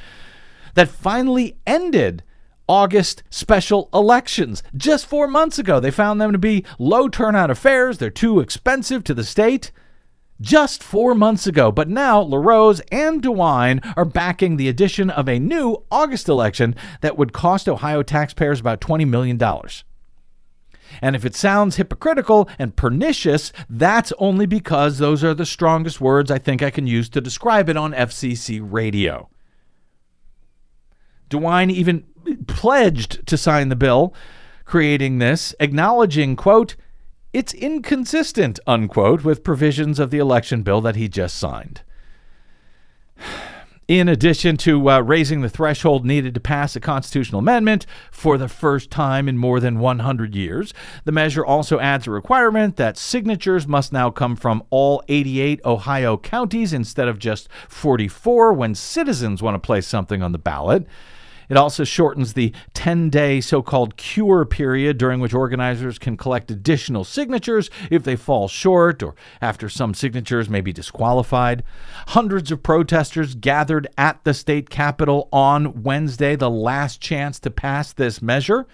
that 0.73 0.89
finally 0.89 1.55
ended 1.67 2.23
August 2.67 3.23
special 3.29 3.89
elections. 3.93 4.63
Just 4.75 5.05
four 5.05 5.27
months 5.27 5.59
ago, 5.59 5.79
they 5.79 5.91
found 5.91 6.19
them 6.19 6.31
to 6.31 6.37
be 6.37 6.65
low 6.79 7.07
turnout 7.09 7.51
affairs. 7.51 7.97
They're 7.97 8.09
too 8.09 8.39
expensive 8.39 9.03
to 9.05 9.13
the 9.13 9.23
state. 9.23 9.71
Just 10.41 10.83
four 10.83 11.15
months 11.15 11.47
ago, 11.47 11.71
but 11.71 11.87
now 11.87 12.19
LaRose 12.19 12.81
and 12.91 13.21
DeWine 13.21 13.93
are 13.95 14.03
backing 14.03 14.57
the 14.57 14.67
addition 14.67 15.09
of 15.09 15.29
a 15.29 15.39
new 15.39 15.83
August 15.91 16.27
election 16.27 16.75
that 17.01 17.17
would 17.17 17.31
cost 17.31 17.69
Ohio 17.69 18.03
taxpayers 18.03 18.59
about 18.59 18.81
$20 18.81 19.07
million. 19.07 19.39
And 21.01 21.15
if 21.15 21.23
it 21.23 21.35
sounds 21.35 21.77
hypocritical 21.77 22.49
and 22.59 22.75
pernicious, 22.75 23.53
that's 23.69 24.11
only 24.17 24.45
because 24.45 24.97
those 24.97 25.23
are 25.23 25.33
the 25.33 25.45
strongest 25.45 26.01
words 26.01 26.29
I 26.29 26.39
think 26.39 26.61
I 26.61 26.71
can 26.71 26.87
use 26.87 27.09
to 27.09 27.21
describe 27.21 27.69
it 27.69 27.77
on 27.77 27.93
FCC 27.93 28.59
radio. 28.61 29.29
DeWine 31.29 31.71
even 31.71 32.05
pledged 32.35 33.25
to 33.27 33.37
sign 33.37 33.69
the 33.69 33.75
bill 33.75 34.13
creating 34.65 35.19
this, 35.19 35.53
acknowledging, 35.59 36.35
quote, 36.35 36.75
it's 37.31 37.53
inconsistent, 37.53 38.59
unquote, 38.67 39.23
with 39.23 39.43
provisions 39.43 39.99
of 39.99 40.11
the 40.11 40.19
election 40.19 40.61
bill 40.61 40.81
that 40.81 40.95
he 40.95 41.07
just 41.07 41.37
signed. 41.37 41.81
In 43.85 44.07
addition 44.07 44.55
to 44.57 44.89
uh, 44.89 45.01
raising 45.01 45.41
the 45.41 45.49
threshold 45.49 46.05
needed 46.05 46.33
to 46.35 46.39
pass 46.39 46.73
a 46.75 46.79
constitutional 46.79 47.39
amendment 47.39 47.85
for 48.11 48.37
the 48.37 48.47
first 48.47 48.89
time 48.89 49.27
in 49.27 49.37
more 49.37 49.59
than 49.59 49.77
100 49.77 50.33
years, 50.33 50.73
the 51.03 51.11
measure 51.11 51.45
also 51.45 51.81
adds 51.81 52.07
a 52.07 52.11
requirement 52.11 52.77
that 52.77 52.97
signatures 52.97 53.67
must 53.67 53.91
now 53.91 54.09
come 54.09 54.37
from 54.37 54.63
all 54.69 55.03
88 55.09 55.59
Ohio 55.65 56.15
counties 56.15 56.71
instead 56.71 57.09
of 57.09 57.19
just 57.19 57.49
44 57.67 58.53
when 58.53 58.73
citizens 58.73 59.43
want 59.43 59.55
to 59.55 59.59
place 59.59 59.85
something 59.85 60.23
on 60.23 60.31
the 60.31 60.37
ballot. 60.37 60.87
It 61.53 61.57
also 61.57 61.83
shortens 61.83 62.33
the 62.33 62.51
10 62.73 63.11
day 63.11 63.39
so 63.39 63.61
called 63.61 63.95
cure 63.95 64.43
period 64.43 64.97
during 64.97 65.19
which 65.19 65.35
organizers 65.35 65.99
can 65.99 66.17
collect 66.17 66.49
additional 66.49 67.03
signatures 67.03 67.69
if 67.91 68.03
they 68.03 68.15
fall 68.15 68.47
short 68.47 69.03
or 69.03 69.13
after 69.39 69.69
some 69.69 69.93
signatures 69.93 70.49
may 70.49 70.61
be 70.61 70.73
disqualified. 70.73 71.61
Hundreds 72.07 72.51
of 72.51 72.63
protesters 72.63 73.35
gathered 73.35 73.87
at 73.99 74.23
the 74.23 74.33
state 74.33 74.71
capitol 74.71 75.29
on 75.31 75.83
Wednesday, 75.83 76.35
the 76.35 76.49
last 76.49 76.99
chance 76.99 77.39
to 77.41 77.51
pass 77.51 77.93
this 77.93 78.19
measure. 78.19 78.65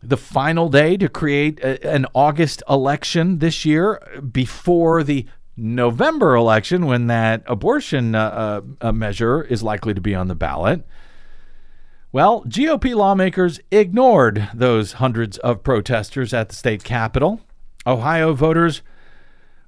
The 0.00 0.16
final 0.16 0.68
day 0.68 0.96
to 0.98 1.08
create 1.08 1.58
a, 1.58 1.84
an 1.84 2.06
August 2.14 2.62
election 2.70 3.40
this 3.40 3.64
year 3.64 4.00
before 4.30 5.02
the 5.02 5.26
November 5.56 6.36
election 6.36 6.86
when 6.86 7.08
that 7.08 7.42
abortion 7.48 8.14
uh, 8.14 8.60
uh, 8.80 8.92
measure 8.92 9.42
is 9.42 9.64
likely 9.64 9.94
to 9.94 10.00
be 10.00 10.14
on 10.14 10.28
the 10.28 10.36
ballot. 10.36 10.86
Well, 12.10 12.42
GOP 12.44 12.94
lawmakers 12.94 13.60
ignored 13.70 14.48
those 14.54 14.92
hundreds 14.92 15.36
of 15.38 15.62
protesters 15.62 16.32
at 16.32 16.48
the 16.48 16.54
state 16.54 16.82
capitol. 16.82 17.42
Ohio 17.86 18.32
voters 18.32 18.80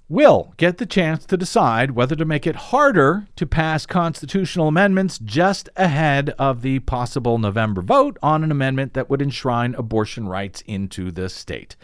will 0.08 0.54
get 0.56 0.78
the 0.78 0.86
chance 0.86 1.26
to 1.26 1.36
decide 1.36 1.90
whether 1.90 2.16
to 2.16 2.24
make 2.24 2.46
it 2.46 2.56
harder 2.56 3.28
to 3.36 3.46
pass 3.46 3.84
constitutional 3.84 4.68
amendments 4.68 5.18
just 5.18 5.68
ahead 5.76 6.30
of 6.38 6.62
the 6.62 6.78
possible 6.78 7.36
November 7.36 7.82
vote 7.82 8.16
on 8.22 8.42
an 8.42 8.50
amendment 8.50 8.94
that 8.94 9.10
would 9.10 9.20
enshrine 9.20 9.74
abortion 9.74 10.26
rights 10.26 10.62
into 10.62 11.10
the 11.10 11.28
state. 11.28 11.76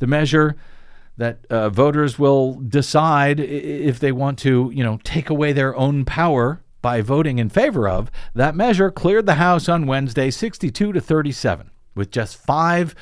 The 0.00 0.06
measure 0.06 0.54
that 1.16 1.46
uh, 1.48 1.70
voters 1.70 2.18
will 2.18 2.60
decide 2.60 3.40
if 3.40 4.00
they 4.00 4.12
want 4.12 4.38
to, 4.40 4.70
you 4.74 4.84
know, 4.84 5.00
take 5.02 5.30
away 5.30 5.54
their 5.54 5.74
own 5.74 6.04
power 6.04 6.60
by 6.80 7.00
voting 7.00 7.38
in 7.38 7.48
favor 7.48 7.88
of, 7.88 8.10
that 8.34 8.54
measure 8.54 8.90
cleared 8.90 9.26
the 9.26 9.34
House 9.34 9.68
on 9.68 9.86
Wednesday 9.86 10.30
62 10.30 10.92
to 10.92 11.00
37, 11.00 11.70
with 11.94 12.10
just 12.10 12.36
five 12.36 12.94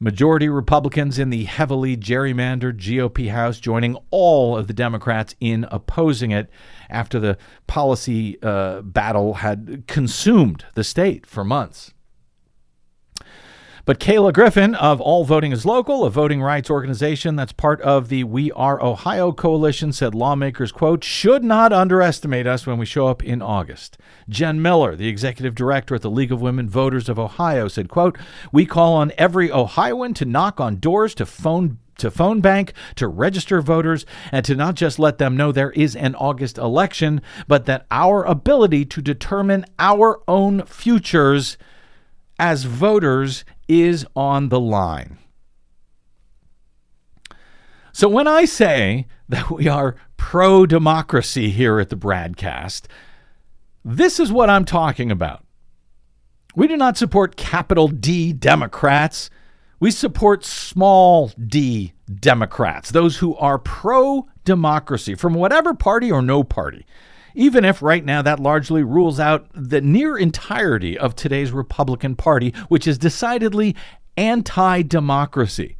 majority 0.00 0.48
Republicans 0.48 1.18
in 1.18 1.30
the 1.30 1.44
heavily 1.44 1.96
gerrymandered 1.96 2.78
GOP 2.78 3.30
House 3.30 3.60
joining 3.60 3.96
all 4.10 4.56
of 4.56 4.66
the 4.66 4.72
Democrats 4.72 5.34
in 5.40 5.66
opposing 5.70 6.30
it 6.30 6.48
after 6.88 7.20
the 7.20 7.36
policy 7.66 8.38
uh, 8.42 8.80
battle 8.80 9.34
had 9.34 9.84
consumed 9.86 10.64
the 10.74 10.82
state 10.82 11.26
for 11.26 11.44
months. 11.44 11.92
But 13.86 13.98
Kayla 13.98 14.34
Griffin 14.34 14.74
of 14.74 15.00
All 15.00 15.24
Voting 15.24 15.52
is 15.52 15.64
Local, 15.64 16.04
a 16.04 16.10
voting 16.10 16.42
rights 16.42 16.68
organization 16.68 17.36
that's 17.36 17.52
part 17.52 17.80
of 17.80 18.08
the 18.08 18.24
We 18.24 18.52
Are 18.52 18.82
Ohio 18.82 19.32
coalition, 19.32 19.92
said 19.92 20.14
lawmakers, 20.14 20.70
quote, 20.70 21.02
should 21.02 21.42
not 21.42 21.72
underestimate 21.72 22.46
us 22.46 22.66
when 22.66 22.76
we 22.76 22.84
show 22.84 23.06
up 23.08 23.24
in 23.24 23.40
August. 23.40 23.96
Jen 24.28 24.60
Miller, 24.60 24.94
the 24.94 25.08
executive 25.08 25.54
director 25.54 25.94
at 25.94 26.02
the 26.02 26.10
League 26.10 26.30
of 26.30 26.42
Women 26.42 26.68
Voters 26.68 27.08
of 27.08 27.18
Ohio, 27.18 27.68
said, 27.68 27.88
quote, 27.88 28.18
we 28.52 28.66
call 28.66 28.94
on 28.94 29.12
every 29.16 29.50
Ohioan 29.50 30.12
to 30.14 30.26
knock 30.26 30.60
on 30.60 30.76
doors, 30.76 31.14
to 31.14 31.24
phone 31.24 31.78
to 31.96 32.10
phone 32.10 32.40
bank, 32.40 32.72
to 32.94 33.06
register 33.06 33.60
voters, 33.60 34.06
and 34.32 34.42
to 34.46 34.54
not 34.54 34.74
just 34.74 34.98
let 34.98 35.18
them 35.18 35.36
know 35.36 35.52
there 35.52 35.70
is 35.72 35.94
an 35.94 36.14
August 36.14 36.56
election, 36.56 37.20
but 37.46 37.66
that 37.66 37.86
our 37.90 38.24
ability 38.24 38.86
to 38.86 39.02
determine 39.02 39.66
our 39.78 40.22
own 40.26 40.62
futures 40.64 41.58
as 42.38 42.64
voters 42.64 43.44
is 43.70 44.04
on 44.16 44.48
the 44.48 44.58
line. 44.58 45.16
So 47.92 48.08
when 48.08 48.26
I 48.26 48.44
say 48.44 49.06
that 49.28 49.48
we 49.48 49.68
are 49.68 49.94
pro 50.16 50.66
democracy 50.66 51.50
here 51.50 51.78
at 51.78 51.88
the 51.88 51.96
Bradcast, 51.96 52.86
this 53.84 54.18
is 54.18 54.32
what 54.32 54.50
I'm 54.50 54.64
talking 54.64 55.12
about. 55.12 55.44
We 56.56 56.66
do 56.66 56.76
not 56.76 56.96
support 56.96 57.36
capital 57.36 57.86
D 57.86 58.32
Democrats. 58.32 59.30
We 59.78 59.92
support 59.92 60.44
small 60.44 61.28
d 61.28 61.92
Democrats, 62.12 62.90
those 62.90 63.18
who 63.18 63.36
are 63.36 63.58
pro 63.58 64.26
democracy 64.44 65.14
from 65.14 65.32
whatever 65.32 65.74
party 65.74 66.10
or 66.10 66.20
no 66.22 66.42
party 66.42 66.84
even 67.34 67.64
if 67.64 67.82
right 67.82 68.04
now 68.04 68.22
that 68.22 68.40
largely 68.40 68.82
rules 68.82 69.20
out 69.20 69.46
the 69.54 69.80
near 69.80 70.16
entirety 70.16 70.98
of 70.98 71.14
today's 71.14 71.52
Republican 71.52 72.16
Party, 72.16 72.52
which 72.68 72.86
is 72.86 72.98
decidedly 72.98 73.76
anti 74.16 74.82
democracy. 74.82 75.76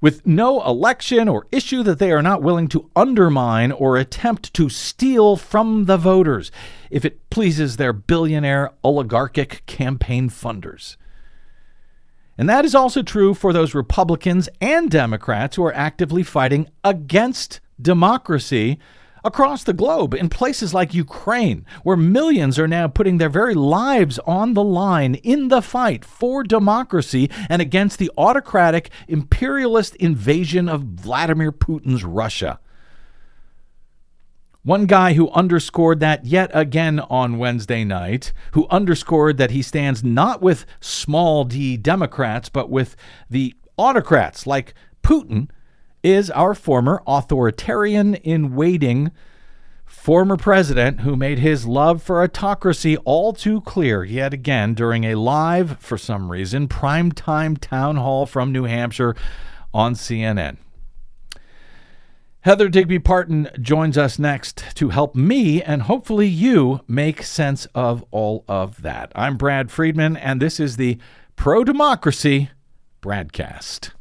With 0.00 0.26
no 0.26 0.62
election 0.66 1.28
or 1.28 1.46
issue 1.50 1.82
that 1.84 1.98
they 1.98 2.12
are 2.12 2.20
not 2.20 2.42
willing 2.42 2.68
to 2.68 2.90
undermine 2.94 3.72
or 3.72 3.96
attempt 3.96 4.52
to 4.54 4.68
steal 4.68 5.36
from 5.36 5.86
the 5.86 5.96
voters, 5.96 6.52
if 6.90 7.06
it 7.06 7.30
pleases 7.30 7.76
their 7.76 7.94
billionaire 7.94 8.70
oligarchic 8.84 9.64
campaign 9.64 10.28
funders. 10.28 10.96
And 12.36 12.48
that 12.48 12.64
is 12.64 12.74
also 12.74 13.02
true 13.02 13.32
for 13.32 13.52
those 13.52 13.74
Republicans 13.74 14.48
and 14.60 14.90
Democrats 14.90 15.56
who 15.56 15.64
are 15.64 15.74
actively 15.74 16.22
fighting 16.22 16.68
against 16.82 17.60
democracy 17.80 18.78
across 19.24 19.64
the 19.64 19.72
globe 19.72 20.14
in 20.14 20.28
places 20.28 20.74
like 20.74 20.94
Ukraine, 20.94 21.64
where 21.82 21.96
millions 21.96 22.58
are 22.58 22.68
now 22.68 22.86
putting 22.86 23.18
their 23.18 23.30
very 23.30 23.54
lives 23.54 24.18
on 24.20 24.54
the 24.54 24.62
line 24.62 25.14
in 25.16 25.48
the 25.48 25.62
fight 25.62 26.04
for 26.04 26.42
democracy 26.42 27.30
and 27.48 27.62
against 27.62 27.98
the 27.98 28.10
autocratic 28.18 28.90
imperialist 29.08 29.96
invasion 29.96 30.68
of 30.68 30.82
Vladimir 30.82 31.50
Putin's 31.50 32.04
Russia. 32.04 32.60
One 34.62 34.86
guy 34.86 35.12
who 35.12 35.30
underscored 35.30 36.00
that 36.00 36.24
yet 36.24 36.50
again 36.54 36.98
on 37.00 37.36
Wednesday 37.36 37.84
night, 37.84 38.32
who 38.52 38.66
underscored 38.70 39.36
that 39.36 39.50
he 39.50 39.60
stands 39.60 40.02
not 40.02 40.40
with 40.40 40.64
small 40.80 41.44
d 41.44 41.76
Democrats, 41.76 42.48
but 42.48 42.70
with 42.70 42.96
the 43.28 43.54
autocrats 43.76 44.46
like 44.46 44.72
Putin, 45.02 45.50
is 46.04 46.30
our 46.30 46.54
former 46.54 47.02
authoritarian 47.06 48.14
in 48.16 48.54
waiting 48.54 49.10
former 49.86 50.36
president 50.36 51.00
who 51.00 51.16
made 51.16 51.38
his 51.38 51.66
love 51.66 52.02
for 52.02 52.22
autocracy 52.22 52.96
all 52.98 53.32
too 53.32 53.62
clear 53.62 54.04
yet 54.04 54.34
again 54.34 54.74
during 54.74 55.04
a 55.04 55.14
live, 55.14 55.78
for 55.80 55.96
some 55.96 56.30
reason, 56.30 56.68
primetime 56.68 57.56
town 57.58 57.96
hall 57.96 58.26
from 58.26 58.52
New 58.52 58.64
Hampshire 58.64 59.16
on 59.72 59.94
CNN. 59.94 60.58
Heather 62.42 62.68
Digby 62.68 62.98
Parton 62.98 63.48
joins 63.58 63.96
us 63.96 64.18
next 64.18 64.62
to 64.74 64.90
help 64.90 65.14
me 65.14 65.62
and 65.62 65.82
hopefully 65.82 66.26
you 66.26 66.80
make 66.86 67.22
sense 67.22 67.66
of 67.74 68.04
all 68.10 68.44
of 68.46 68.82
that. 68.82 69.10
I'm 69.14 69.38
Brad 69.38 69.70
Friedman, 69.70 70.18
and 70.18 70.42
this 70.42 70.60
is 70.60 70.76
the 70.76 70.98
Pro 71.36 71.64
Democracy 71.64 72.50
Bradcast. 73.00 73.92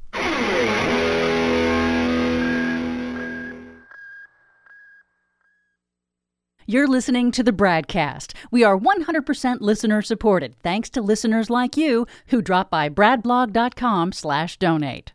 You're 6.65 6.87
listening 6.87 7.31
to 7.31 7.43
the 7.43 7.51
Bradcast. 7.51 8.33
We 8.49 8.63
are 8.63 8.77
100% 8.77 9.57
listener 9.59 10.01
supported, 10.01 10.55
thanks 10.63 10.89
to 10.91 11.01
listeners 11.01 11.49
like 11.49 11.75
you 11.75 12.07
who 12.27 12.41
drop 12.41 12.69
by 12.69 12.87
bradblog.com 12.87 14.13
slash 14.13 14.57
donate. 14.57 15.11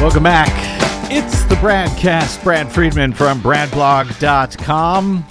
Welcome 0.00 0.24
back. 0.24 0.50
It's 1.10 1.44
the 1.44 1.54
Bradcast. 1.56 2.42
Brad 2.42 2.70
Friedman 2.70 3.12
from 3.12 3.40
bradblog.com. 3.40 5.24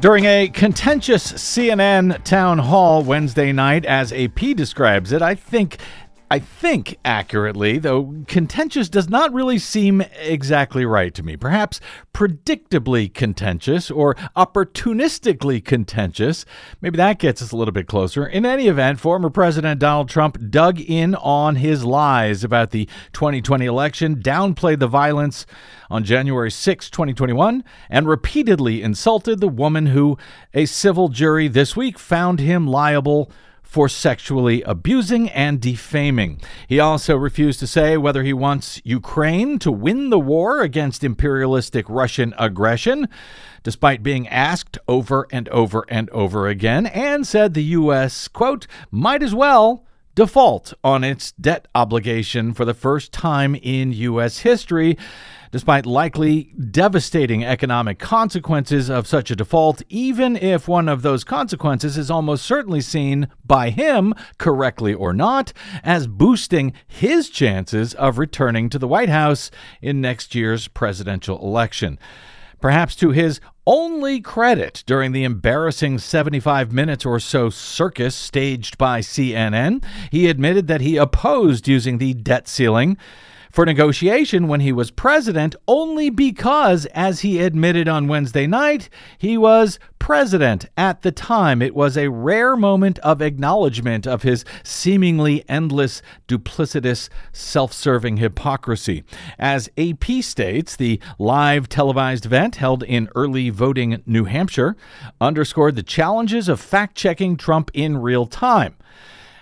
During 0.00 0.24
a 0.24 0.48
contentious 0.48 1.32
CNN 1.32 2.24
town 2.24 2.58
hall 2.58 3.02
Wednesday 3.02 3.52
night, 3.52 3.84
as 3.84 4.12
AP 4.12 4.56
describes 4.56 5.12
it, 5.12 5.22
I 5.22 5.34
think 5.34 5.78
I 6.32 6.38
think 6.38 6.96
accurately, 7.04 7.78
though 7.78 8.22
contentious 8.28 8.88
does 8.88 9.08
not 9.08 9.32
really 9.32 9.58
seem 9.58 10.00
exactly 10.16 10.84
right 10.84 11.12
to 11.14 11.24
me. 11.24 11.36
Perhaps 11.36 11.80
predictably 12.14 13.12
contentious 13.12 13.90
or 13.90 14.14
opportunistically 14.36 15.64
contentious. 15.64 16.44
Maybe 16.80 16.96
that 16.98 17.18
gets 17.18 17.42
us 17.42 17.50
a 17.50 17.56
little 17.56 17.72
bit 17.72 17.88
closer. 17.88 18.24
In 18.24 18.46
any 18.46 18.68
event, 18.68 19.00
former 19.00 19.28
President 19.28 19.80
Donald 19.80 20.08
Trump 20.08 20.38
dug 20.50 20.78
in 20.78 21.16
on 21.16 21.56
his 21.56 21.84
lies 21.84 22.44
about 22.44 22.70
the 22.70 22.88
2020 23.12 23.66
election, 23.66 24.22
downplayed 24.22 24.78
the 24.78 24.86
violence 24.86 25.46
on 25.90 26.04
January 26.04 26.52
6, 26.52 26.90
2021, 26.90 27.64
and 27.88 28.06
repeatedly 28.06 28.82
insulted 28.82 29.40
the 29.40 29.48
woman 29.48 29.86
who 29.86 30.16
a 30.54 30.66
civil 30.66 31.08
jury 31.08 31.48
this 31.48 31.74
week 31.74 31.98
found 31.98 32.38
him 32.38 32.68
liable 32.68 33.32
for 33.70 33.88
sexually 33.88 34.62
abusing 34.62 35.30
and 35.30 35.60
defaming. 35.60 36.40
He 36.66 36.80
also 36.80 37.14
refused 37.14 37.60
to 37.60 37.68
say 37.68 37.96
whether 37.96 38.24
he 38.24 38.32
wants 38.32 38.80
Ukraine 38.82 39.60
to 39.60 39.70
win 39.70 40.10
the 40.10 40.18
war 40.18 40.60
against 40.60 41.04
imperialistic 41.04 41.88
Russian 41.88 42.34
aggression, 42.36 43.08
despite 43.62 44.02
being 44.02 44.26
asked 44.26 44.76
over 44.88 45.28
and 45.30 45.48
over 45.50 45.84
and 45.88 46.10
over 46.10 46.48
again, 46.48 46.84
and 46.86 47.24
said 47.24 47.54
the 47.54 47.62
U.S., 47.62 48.26
quote, 48.26 48.66
might 48.90 49.22
as 49.22 49.36
well 49.36 49.86
default 50.16 50.74
on 50.82 51.04
its 51.04 51.30
debt 51.32 51.68
obligation 51.72 52.52
for 52.52 52.64
the 52.64 52.74
first 52.74 53.12
time 53.12 53.54
in 53.54 53.92
U.S. 53.92 54.40
history 54.40 54.98
despite 55.50 55.86
likely 55.86 56.52
devastating 56.70 57.44
economic 57.44 57.98
consequences 57.98 58.88
of 58.88 59.06
such 59.06 59.30
a 59.30 59.36
default, 59.36 59.82
even 59.88 60.36
if 60.36 60.68
one 60.68 60.88
of 60.88 61.02
those 61.02 61.24
consequences 61.24 61.98
is 61.98 62.10
almost 62.10 62.44
certainly 62.44 62.80
seen 62.80 63.28
by 63.44 63.70
him, 63.70 64.14
correctly 64.38 64.94
or 64.94 65.12
not, 65.12 65.52
as 65.82 66.06
boosting 66.06 66.72
his 66.86 67.28
chances 67.28 67.94
of 67.94 68.18
returning 68.18 68.68
to 68.68 68.78
the 68.78 68.88
White 68.88 69.08
House 69.08 69.50
in 69.82 70.00
next 70.00 70.34
year's 70.34 70.68
presidential 70.68 71.38
election. 71.38 71.98
Perhaps 72.60 72.94
to 72.96 73.10
his 73.10 73.40
only 73.66 74.20
credit 74.20 74.82
during 74.86 75.12
the 75.12 75.24
embarrassing 75.24 75.98
75 75.98 76.72
minutes 76.72 77.06
or 77.06 77.18
so 77.18 77.48
circus 77.48 78.14
staged 78.14 78.76
by 78.76 79.00
CNN, 79.00 79.82
he 80.10 80.28
admitted 80.28 80.66
that 80.66 80.80
he 80.80 80.96
opposed 80.96 81.66
using 81.66 81.98
the 81.98 82.12
debt 82.14 82.48
ceiling 82.48 82.98
for 83.50 83.66
negotiation 83.66 84.48
when 84.48 84.60
he 84.60 84.72
was 84.72 84.90
president 84.90 85.56
only 85.66 86.08
because, 86.08 86.86
as 86.86 87.20
he 87.20 87.40
admitted 87.40 87.88
on 87.88 88.08
Wednesday 88.08 88.46
night, 88.46 88.88
he 89.18 89.36
was 89.36 89.78
president 89.98 90.66
at 90.76 91.02
the 91.02 91.12
time. 91.12 91.60
It 91.60 91.74
was 91.74 91.96
a 91.96 92.10
rare 92.10 92.56
moment 92.56 92.98
of 93.00 93.20
acknowledgement 93.20 94.06
of 94.06 94.22
his 94.22 94.44
seemingly 94.62 95.44
endless, 95.48 96.00
duplicitous, 96.28 97.08
self 97.32 97.72
serving 97.72 98.18
hypocrisy. 98.18 99.04
As 99.38 99.68
AP 99.76 100.22
states, 100.22 100.76
the 100.76 101.00
live 101.18 101.68
televised 101.68 102.26
event 102.26 102.56
held 102.56 102.82
in 102.84 103.08
early 103.14 103.50
voting 103.50 104.02
New 104.06 104.24
Hampshire 104.24 104.76
underscored 105.20 105.76
the 105.76 105.82
challenges 105.82 106.48
of 106.48 106.60
fact 106.60 106.96
checking 106.96 107.36
Trump 107.36 107.70
in 107.74 107.98
real 107.98 108.26
time 108.26 108.76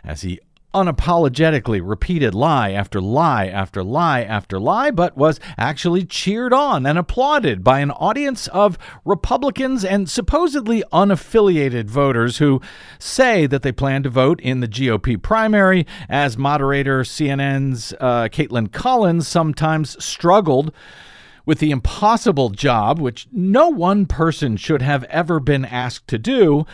as 0.04 0.22
he 0.22 0.40
unapologetically 0.74 1.80
repeated 1.82 2.34
lie 2.34 2.72
after 2.72 3.00
lie 3.00 3.46
after 3.46 3.82
lie 3.82 4.22
after 4.22 4.58
lie, 4.58 4.90
but 4.90 5.16
was 5.16 5.40
actually 5.56 6.04
cheered 6.04 6.52
on 6.52 6.84
and 6.84 6.98
applauded 6.98 7.64
by 7.64 7.80
an 7.80 7.90
audience 7.92 8.48
of 8.48 8.78
Republicans 9.04 9.84
and 9.84 10.10
supposedly 10.10 10.82
unaffiliated 10.92 11.86
voters 11.86 12.38
who 12.38 12.60
say 12.98 13.46
that 13.46 13.62
they 13.62 13.72
plan 13.72 14.02
to 14.02 14.10
vote 14.10 14.40
in 14.40 14.60
the 14.60 14.68
GOP 14.68 15.20
primary, 15.20 15.86
as 16.08 16.36
moderator 16.36 17.02
CNN's 17.02 17.94
uh, 18.00 18.28
Kaitlan 18.28 18.70
Collins 18.70 19.26
sometimes 19.26 20.02
struggled 20.04 20.72
with 21.46 21.60
the 21.60 21.70
impossible 21.70 22.50
job, 22.50 22.98
which 22.98 23.26
no 23.32 23.70
one 23.70 24.04
person 24.04 24.58
should 24.58 24.82
have 24.82 25.02
ever 25.04 25.40
been 25.40 25.64
asked 25.64 26.06
to 26.08 26.18
do 26.18 26.66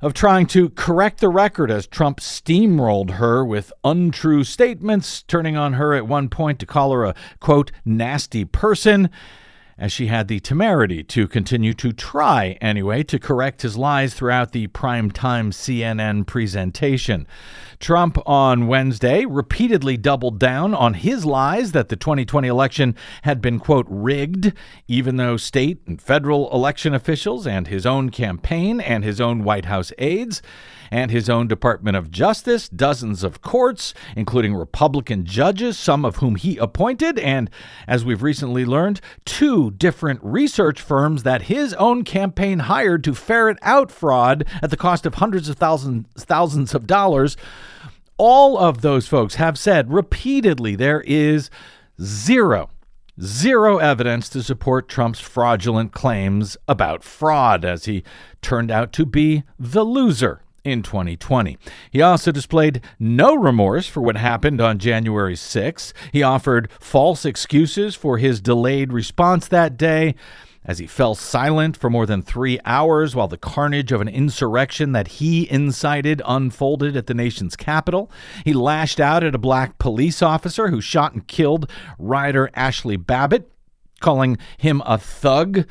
of 0.00 0.14
trying 0.14 0.46
to 0.46 0.70
correct 0.70 1.20
the 1.20 1.28
record 1.28 1.70
as 1.70 1.86
Trump 1.86 2.20
steamrolled 2.20 3.12
her 3.12 3.44
with 3.44 3.72
untrue 3.84 4.44
statements, 4.44 5.22
turning 5.24 5.56
on 5.56 5.74
her 5.74 5.94
at 5.94 6.06
one 6.06 6.28
point 6.28 6.58
to 6.60 6.66
call 6.66 6.92
her 6.92 7.04
a, 7.04 7.14
quote, 7.40 7.72
nasty 7.84 8.44
person 8.44 9.10
as 9.78 9.92
she 9.92 10.08
had 10.08 10.28
the 10.28 10.40
temerity 10.40 11.04
to 11.04 11.28
continue 11.28 11.72
to 11.72 11.92
try, 11.92 12.58
anyway, 12.60 13.02
to 13.04 13.18
correct 13.18 13.62
his 13.62 13.76
lies 13.76 14.12
throughout 14.12 14.52
the 14.52 14.66
primetime 14.68 15.52
CNN 15.52 16.26
presentation. 16.26 17.26
Trump 17.80 18.18
on 18.26 18.66
Wednesday 18.66 19.24
repeatedly 19.24 19.96
doubled 19.96 20.38
down 20.38 20.74
on 20.74 20.94
his 20.94 21.24
lies 21.24 21.72
that 21.72 21.88
the 21.88 21.96
2020 21.96 22.48
election 22.48 22.96
had 23.22 23.40
been, 23.40 23.58
quote, 23.58 23.86
rigged, 23.88 24.52
even 24.88 25.16
though 25.16 25.36
state 25.36 25.80
and 25.86 26.00
federal 26.02 26.52
election 26.52 26.92
officials 26.92 27.46
and 27.46 27.68
his 27.68 27.86
own 27.86 28.10
campaign 28.10 28.80
and 28.80 29.04
his 29.04 29.20
own 29.20 29.44
White 29.44 29.66
House 29.66 29.92
aides 29.98 30.42
and 30.90 31.10
his 31.10 31.28
own 31.28 31.46
Department 31.46 31.96
of 31.96 32.10
Justice, 32.10 32.68
dozens 32.68 33.22
of 33.22 33.42
courts, 33.42 33.94
including 34.16 34.54
Republican 34.54 35.24
judges, 35.24 35.78
some 35.78 36.04
of 36.04 36.16
whom 36.16 36.36
he 36.36 36.56
appointed, 36.56 37.18
and, 37.18 37.50
as 37.86 38.04
we've 38.04 38.22
recently 38.22 38.64
learned, 38.64 39.00
two 39.24 39.70
different 39.72 40.20
research 40.22 40.80
firms 40.80 41.22
that 41.22 41.42
his 41.42 41.74
own 41.74 42.04
campaign 42.04 42.60
hired 42.60 43.04
to 43.04 43.14
ferret 43.14 43.58
out 43.62 43.90
fraud 43.90 44.44
at 44.62 44.70
the 44.70 44.76
cost 44.76 45.06
of 45.06 45.16
hundreds 45.16 45.48
of 45.48 45.56
thousands, 45.56 46.06
thousands 46.24 46.74
of 46.74 46.86
dollars. 46.86 47.36
All 48.18 48.58
of 48.58 48.82
those 48.82 49.06
folks 49.06 49.36
have 49.36 49.58
said 49.58 49.92
repeatedly 49.92 50.76
there 50.76 51.00
is 51.02 51.50
zero 52.00 52.70
zero 53.20 53.78
evidence 53.78 54.28
to 54.28 54.42
support 54.42 54.88
Trump's 54.88 55.20
fraudulent 55.20 55.92
claims 55.92 56.56
about 56.66 57.02
fraud, 57.02 57.64
as 57.64 57.86
he 57.86 58.02
turned 58.42 58.70
out 58.70 58.92
to 58.92 59.06
be 59.06 59.44
the 59.58 59.84
loser 59.84 60.42
in 60.64 60.82
2020. 60.82 61.56
He 61.90 62.02
also 62.02 62.30
displayed 62.30 62.82
no 62.98 63.34
remorse 63.34 63.86
for 63.86 64.00
what 64.00 64.16
happened 64.16 64.60
on 64.60 64.78
January 64.78 65.36
6. 65.36 65.94
He 66.12 66.22
offered 66.22 66.70
false 66.80 67.24
excuses 67.24 67.94
for 67.94 68.18
his 68.18 68.40
delayed 68.40 68.92
response 68.92 69.48
that 69.48 69.76
day 69.76 70.14
as 70.68 70.78
he 70.78 70.86
fell 70.86 71.14
silent 71.14 71.76
for 71.76 71.88
more 71.88 72.04
than 72.04 72.20
three 72.20 72.60
hours 72.66 73.16
while 73.16 73.26
the 73.26 73.38
carnage 73.38 73.90
of 73.90 74.02
an 74.02 74.08
insurrection 74.08 74.92
that 74.92 75.08
he 75.08 75.50
incited 75.50 76.20
unfolded 76.26 76.94
at 76.94 77.06
the 77.06 77.14
nation's 77.14 77.56
capital. 77.56 78.10
He 78.44 78.52
lashed 78.52 79.00
out 79.00 79.24
at 79.24 79.34
a 79.34 79.38
black 79.38 79.78
police 79.78 80.22
officer 80.22 80.68
who 80.68 80.82
shot 80.82 81.14
and 81.14 81.26
killed 81.26 81.70
rider 81.98 82.50
Ashley 82.54 82.98
Babbitt, 82.98 83.50
calling 84.00 84.36
him 84.58 84.82
a 84.84 84.98
thug 84.98 85.66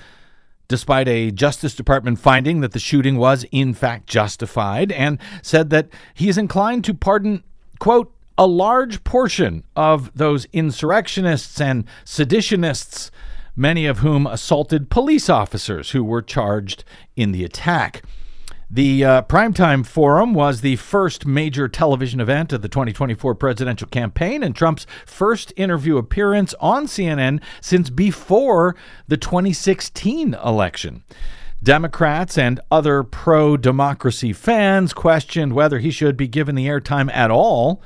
despite 0.67 1.07
a 1.07 1.31
Justice 1.31 1.75
Department 1.75 2.19
finding 2.19 2.60
that 2.62 2.73
the 2.73 2.79
shooting 2.79 3.17
was 3.17 3.45
in 3.51 3.73
fact 3.73 4.07
justified, 4.07 4.91
and 4.91 5.17
said 5.41 5.69
that 5.69 5.88
he 6.13 6.27
is 6.27 6.38
inclined 6.38 6.83
to 6.83 6.93
pardon, 6.93 7.43
quote, 7.79 8.13
a 8.38 8.45
large 8.45 9.03
portion 9.03 9.63
of 9.75 10.12
those 10.15 10.45
insurrectionists 10.53 11.62
and 11.62 11.86
seditionists, 12.05 13.10
many 13.58 13.88
of 13.88 14.00
whom 14.00 14.28
assaulted 14.28 14.89
police 14.89 15.30
officers 15.30 15.91
who 15.91 16.04
were 16.04 16.22
charged 16.22 16.86
in 17.15 17.32
the 17.34 17.43
attack. 17.43 18.04
The 18.70 19.06
uh, 19.06 19.22
Primetime 19.24 19.86
Forum 19.86 20.34
was 20.34 20.60
the 20.60 20.76
first 20.76 21.26
major 21.26 21.70
television 21.70 22.20
event 22.20 22.52
of 22.52 22.62
the 22.62 22.67
2024 22.67 23.34
presidential 23.36 23.88
campaign 23.88 24.43
and 24.43 24.54
Trump's 24.54 24.86
first 25.06 25.54
interview 25.56 25.98
appearance 25.98 26.54
on 26.60 26.86
CNN 26.86 27.41
since 27.62 27.89
before 27.89 28.76
the 29.08 29.15
2016 29.15 30.34
election. 30.34 31.04
Democrats 31.63 32.38
and 32.38 32.60
other 32.70 33.04
pro 33.04 33.56
democracy 33.56 34.34
fans 34.34 34.93
questioned 34.93 35.54
whether 35.54 35.80
he 35.80 35.89
should 35.89 36.17
be 36.17 36.28
given 36.28 36.56
the 36.56 36.67
airtime 36.67 37.12
at 37.13 37.32
all 37.32 37.82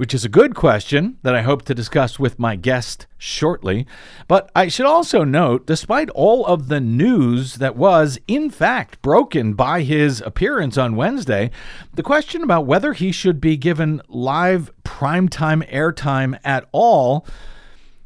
which 0.00 0.14
is 0.14 0.24
a 0.24 0.30
good 0.30 0.54
question 0.54 1.18
that 1.20 1.34
I 1.34 1.42
hope 1.42 1.60
to 1.66 1.74
discuss 1.74 2.18
with 2.18 2.38
my 2.38 2.56
guest 2.56 3.06
shortly. 3.18 3.86
But 4.28 4.50
I 4.56 4.68
should 4.68 4.86
also 4.86 5.24
note, 5.24 5.66
despite 5.66 6.08
all 6.14 6.46
of 6.46 6.68
the 6.68 6.80
news 6.80 7.56
that 7.56 7.76
was, 7.76 8.18
in 8.26 8.48
fact, 8.48 9.02
broken 9.02 9.52
by 9.52 9.82
his 9.82 10.22
appearance 10.22 10.78
on 10.78 10.96
Wednesday, 10.96 11.50
the 11.92 12.02
question 12.02 12.42
about 12.42 12.64
whether 12.64 12.94
he 12.94 13.12
should 13.12 13.42
be 13.42 13.58
given 13.58 14.00
live 14.08 14.72
primetime 14.84 15.70
airtime 15.70 16.38
at 16.44 16.66
all 16.72 17.26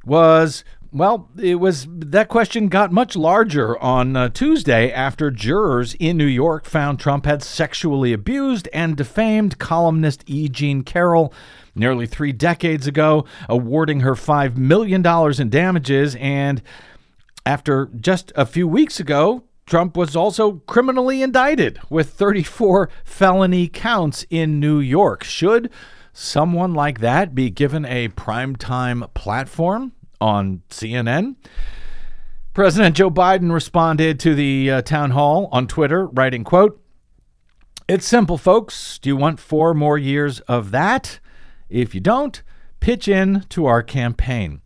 was 0.04 0.64
well, 0.90 1.28
it 1.40 1.56
was 1.56 1.86
that 1.90 2.28
question 2.28 2.68
got 2.68 2.90
much 2.90 3.14
larger 3.14 3.78
on 3.78 4.16
uh, 4.16 4.28
Tuesday 4.30 4.92
after 4.92 5.30
jurors 5.30 5.94
in 5.94 6.16
New 6.16 6.24
York 6.24 6.66
found 6.66 6.98
Trump 6.98 7.24
had 7.24 7.42
sexually 7.42 8.12
abused 8.12 8.68
and 8.72 8.96
defamed 8.96 9.58
columnist 9.58 10.24
E. 10.26 10.48
Jean 10.48 10.82
Carroll 10.82 11.32
nearly 11.74 12.06
three 12.06 12.32
decades 12.32 12.86
ago, 12.86 13.24
awarding 13.48 14.00
her 14.00 14.14
$5 14.14 14.56
million 14.56 15.04
in 15.40 15.50
damages. 15.50 16.16
And 16.16 16.62
after 17.44 17.90
just 17.98 18.32
a 18.36 18.46
few 18.46 18.66
weeks 18.68 19.00
ago, 19.00 19.44
Trump 19.66 19.96
was 19.96 20.14
also 20.14 20.62
criminally 20.66 21.22
indicted 21.22 21.78
with 21.88 22.10
34 22.10 22.90
felony 23.04 23.68
counts 23.68 24.26
in 24.30 24.60
New 24.60 24.78
York. 24.78 25.24
Should 25.24 25.70
someone 26.12 26.74
like 26.74 27.00
that 27.00 27.34
be 27.34 27.50
given 27.50 27.84
a 27.84 28.08
primetime 28.08 29.12
platform? 29.14 29.92
on 30.24 30.62
CNN. 30.70 31.36
President 32.54 32.96
Joe 32.96 33.10
Biden 33.10 33.52
responded 33.52 34.18
to 34.20 34.34
the 34.34 34.70
uh, 34.70 34.82
town 34.82 35.10
hall 35.10 35.48
on 35.52 35.66
Twitter, 35.66 36.06
writing, 36.06 36.44
quote, 36.44 36.80
It's 37.88 38.06
simple, 38.06 38.38
folks. 38.38 38.98
Do 38.98 39.10
you 39.10 39.16
want 39.16 39.38
four 39.38 39.74
more 39.74 39.98
years 39.98 40.40
of 40.40 40.70
that? 40.70 41.20
If 41.74 41.92
you 41.92 42.00
don't, 42.00 42.40
pitch 42.78 43.08
in 43.08 43.46
to 43.48 43.66
our 43.66 43.82
campaign. 43.82 44.60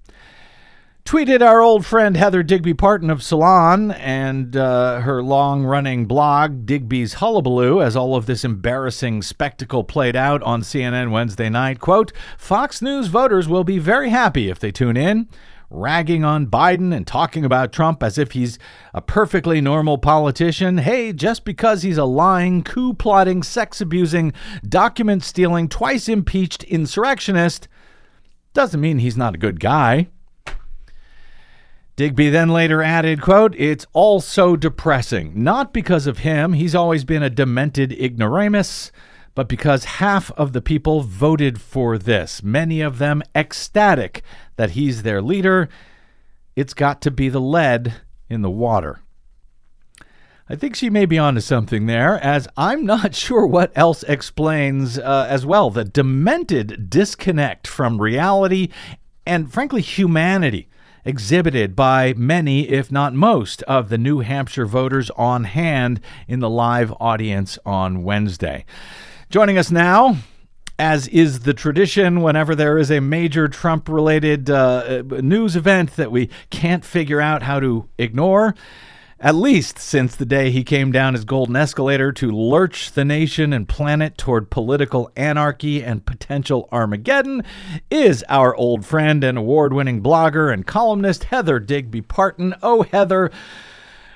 Tweeted 1.06 1.40
our 1.40 1.62
old 1.62 1.86
friend 1.86 2.18
Heather 2.18 2.42
Digby 2.42 2.74
Parton 2.74 3.08
of 3.08 3.22
Salon 3.22 3.92
and 3.92 4.54
uh, 4.54 5.00
her 5.00 5.22
long 5.22 5.64
running 5.64 6.04
blog, 6.04 6.66
Digby's 6.66 7.14
Hullabaloo, 7.14 7.80
as 7.80 7.96
all 7.96 8.14
of 8.14 8.26
this 8.26 8.44
embarrassing 8.44 9.22
spectacle 9.22 9.84
played 9.84 10.16
out 10.16 10.42
on 10.42 10.60
CNN 10.60 11.10
Wednesday 11.10 11.48
night. 11.48 11.80
Quote 11.80 12.12
Fox 12.36 12.82
News 12.82 13.06
voters 13.06 13.48
will 13.48 13.64
be 13.64 13.78
very 13.78 14.10
happy 14.10 14.50
if 14.50 14.58
they 14.58 14.70
tune 14.70 14.98
in 14.98 15.28
ragging 15.70 16.24
on 16.24 16.46
Biden 16.46 16.94
and 16.94 17.06
talking 17.06 17.44
about 17.44 17.72
Trump 17.72 18.02
as 18.02 18.18
if 18.18 18.32
he's 18.32 18.58
a 18.94 19.02
perfectly 19.02 19.60
normal 19.60 19.98
politician. 19.98 20.78
Hey, 20.78 21.12
just 21.12 21.44
because 21.44 21.82
he's 21.82 21.98
a 21.98 22.04
lying, 22.04 22.62
coup 22.62 22.94
plotting, 22.94 23.42
sex 23.42 23.80
abusing, 23.80 24.32
document 24.66 25.22
stealing, 25.22 25.68
twice 25.68 26.08
impeached 26.08 26.64
insurrectionist 26.64 27.68
doesn't 28.54 28.80
mean 28.80 28.98
he's 28.98 29.16
not 29.16 29.34
a 29.34 29.38
good 29.38 29.60
guy. 29.60 30.08
Digby 31.96 32.30
then 32.30 32.48
later 32.48 32.80
added, 32.80 33.20
quote, 33.20 33.54
It's 33.56 33.84
all 33.92 34.20
so 34.20 34.56
depressing. 34.56 35.32
Not 35.34 35.72
because 35.72 36.06
of 36.06 36.18
him, 36.18 36.52
he's 36.52 36.74
always 36.74 37.04
been 37.04 37.24
a 37.24 37.30
demented 37.30 37.92
ignoramus, 37.92 38.92
but 39.34 39.48
because 39.48 39.84
half 39.84 40.30
of 40.32 40.52
the 40.52 40.62
people 40.62 41.02
voted 41.02 41.60
for 41.60 41.98
this, 41.98 42.40
many 42.42 42.80
of 42.80 42.98
them 42.98 43.22
ecstatic 43.34 44.22
that 44.58 44.72
he's 44.72 45.02
their 45.02 45.22
leader. 45.22 45.70
It's 46.54 46.74
got 46.74 47.00
to 47.02 47.10
be 47.10 47.30
the 47.30 47.40
lead 47.40 47.94
in 48.28 48.42
the 48.42 48.50
water. 48.50 49.00
I 50.50 50.56
think 50.56 50.74
she 50.74 50.90
may 50.90 51.06
be 51.06 51.18
onto 51.18 51.40
something 51.40 51.86
there, 51.86 52.22
as 52.22 52.48
I'm 52.56 52.84
not 52.84 53.14
sure 53.14 53.46
what 53.46 53.72
else 53.74 54.02
explains 54.02 54.98
uh, 54.98 55.26
as 55.30 55.46
well 55.46 55.70
the 55.70 55.84
demented 55.84 56.90
disconnect 56.90 57.66
from 57.66 58.02
reality 58.02 58.68
and, 59.24 59.52
frankly, 59.52 59.80
humanity 59.80 60.68
exhibited 61.04 61.76
by 61.76 62.12
many, 62.16 62.68
if 62.68 62.90
not 62.90 63.14
most, 63.14 63.62
of 63.62 63.88
the 63.88 63.98
New 63.98 64.18
Hampshire 64.20 64.66
voters 64.66 65.10
on 65.10 65.44
hand 65.44 66.00
in 66.26 66.40
the 66.40 66.50
live 66.50 66.92
audience 66.98 67.58
on 67.64 68.02
Wednesday. 68.02 68.64
Joining 69.30 69.56
us 69.56 69.70
now, 69.70 70.16
as 70.78 71.08
is 71.08 71.40
the 71.40 71.54
tradition 71.54 72.22
whenever 72.22 72.54
there 72.54 72.78
is 72.78 72.90
a 72.90 73.00
major 73.00 73.48
Trump 73.48 73.88
related 73.88 74.48
uh, 74.48 75.02
news 75.02 75.56
event 75.56 75.96
that 75.96 76.12
we 76.12 76.30
can't 76.50 76.84
figure 76.84 77.20
out 77.20 77.42
how 77.42 77.58
to 77.60 77.88
ignore 77.98 78.54
at 79.20 79.34
least 79.34 79.78
since 79.78 80.14
the 80.14 80.24
day 80.24 80.50
he 80.50 80.62
came 80.62 80.92
down 80.92 81.14
his 81.14 81.24
golden 81.24 81.56
escalator 81.56 82.12
to 82.12 82.30
lurch 82.30 82.92
the 82.92 83.04
nation 83.04 83.52
and 83.52 83.68
planet 83.68 84.16
toward 84.16 84.50
political 84.50 85.10
anarchy 85.16 85.82
and 85.82 86.06
potential 86.06 86.68
Armageddon, 86.70 87.42
is 87.90 88.24
our 88.28 88.54
old 88.54 88.86
friend 88.86 89.24
and 89.24 89.36
award 89.36 89.72
winning 89.72 90.00
blogger 90.00 90.52
and 90.52 90.66
columnist 90.66 91.24
Heather 91.24 91.58
Digby 91.58 92.02
Parton. 92.02 92.54
Oh, 92.62 92.82
Heather, 92.82 93.32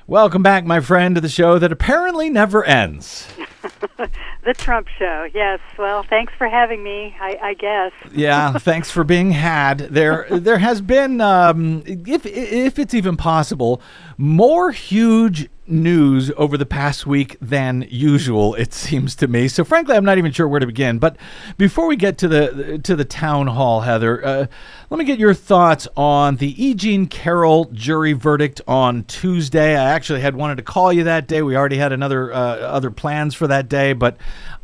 welcome 0.07 0.43
back, 0.43 0.65
my 0.65 0.81
friend, 0.81 1.15
to 1.15 1.21
the 1.21 1.29
show 1.29 1.59
that 1.59 1.73
apparently 1.73 2.31
never 2.31 2.65
ends. 2.65 3.27
the 4.45 4.55
Trump 4.55 4.89
show. 4.99 5.29
Yes. 5.33 5.61
Well, 5.79 6.05
thanks 6.09 6.33
for 6.37 6.49
having 6.49 6.83
me. 6.83 7.15
I, 7.21 7.39
I 7.43 7.55
guess. 7.55 7.93
yeah. 8.13 8.53
Thanks 8.59 8.91
for 8.91 9.05
being 9.05 9.31
had. 9.31 9.79
There, 9.79 10.27
there 10.31 10.59
has 10.59 10.81
been, 10.81 11.21
um, 11.21 11.83
if 11.87 12.27
if 12.27 12.79
it's 12.79 12.95
even 12.95 13.17
possible, 13.17 13.81
more 14.23 14.71
huge 14.71 15.49
news 15.67 16.31
over 16.37 16.57
the 16.57 16.65
past 16.65 17.09
week 17.09 17.37
than 17.41 17.85
usual 17.91 18.55
it 18.55 18.73
seems 18.73 19.17
to 19.17 19.27
me. 19.27 19.49
So 19.49 19.65
frankly 19.65 19.97
i'm 19.97 20.05
not 20.05 20.17
even 20.17 20.31
sure 20.31 20.47
where 20.47 20.61
to 20.61 20.67
begin. 20.67 21.01
But 21.01 21.17
before 21.59 21.89
we 21.89 21.97
get 21.97 22.19
to 22.19 22.29
the 22.29 22.81
to 22.85 22.95
the 22.95 23.05
town 23.05 23.49
hall 23.49 23.81
heather 23.81 24.25
uh, 24.25 24.47
let 24.91 24.99
me 24.99 25.05
get 25.05 25.19
your 25.19 25.35
thoughts 25.35 25.89
on 25.97 26.37
the 26.37 26.65
e. 26.65 26.73
jean 26.75 27.07
carroll 27.07 27.65
jury 27.73 28.13
verdict 28.13 28.61
on 28.69 29.03
tuesday. 29.05 29.77
I 29.77 29.91
actually 29.91 30.21
had 30.21 30.37
wanted 30.37 30.59
to 30.59 30.63
call 30.63 30.93
you 30.93 31.03
that 31.03 31.27
day. 31.27 31.43
We 31.43 31.57
already 31.57 31.79
had 31.79 31.93
another 31.93 32.33
uh, 32.33 32.37
other 32.37 32.93
plans 32.93 33.35
for 33.35 33.49
that 33.49 33.69
day 33.69 33.93
but 33.93 34.17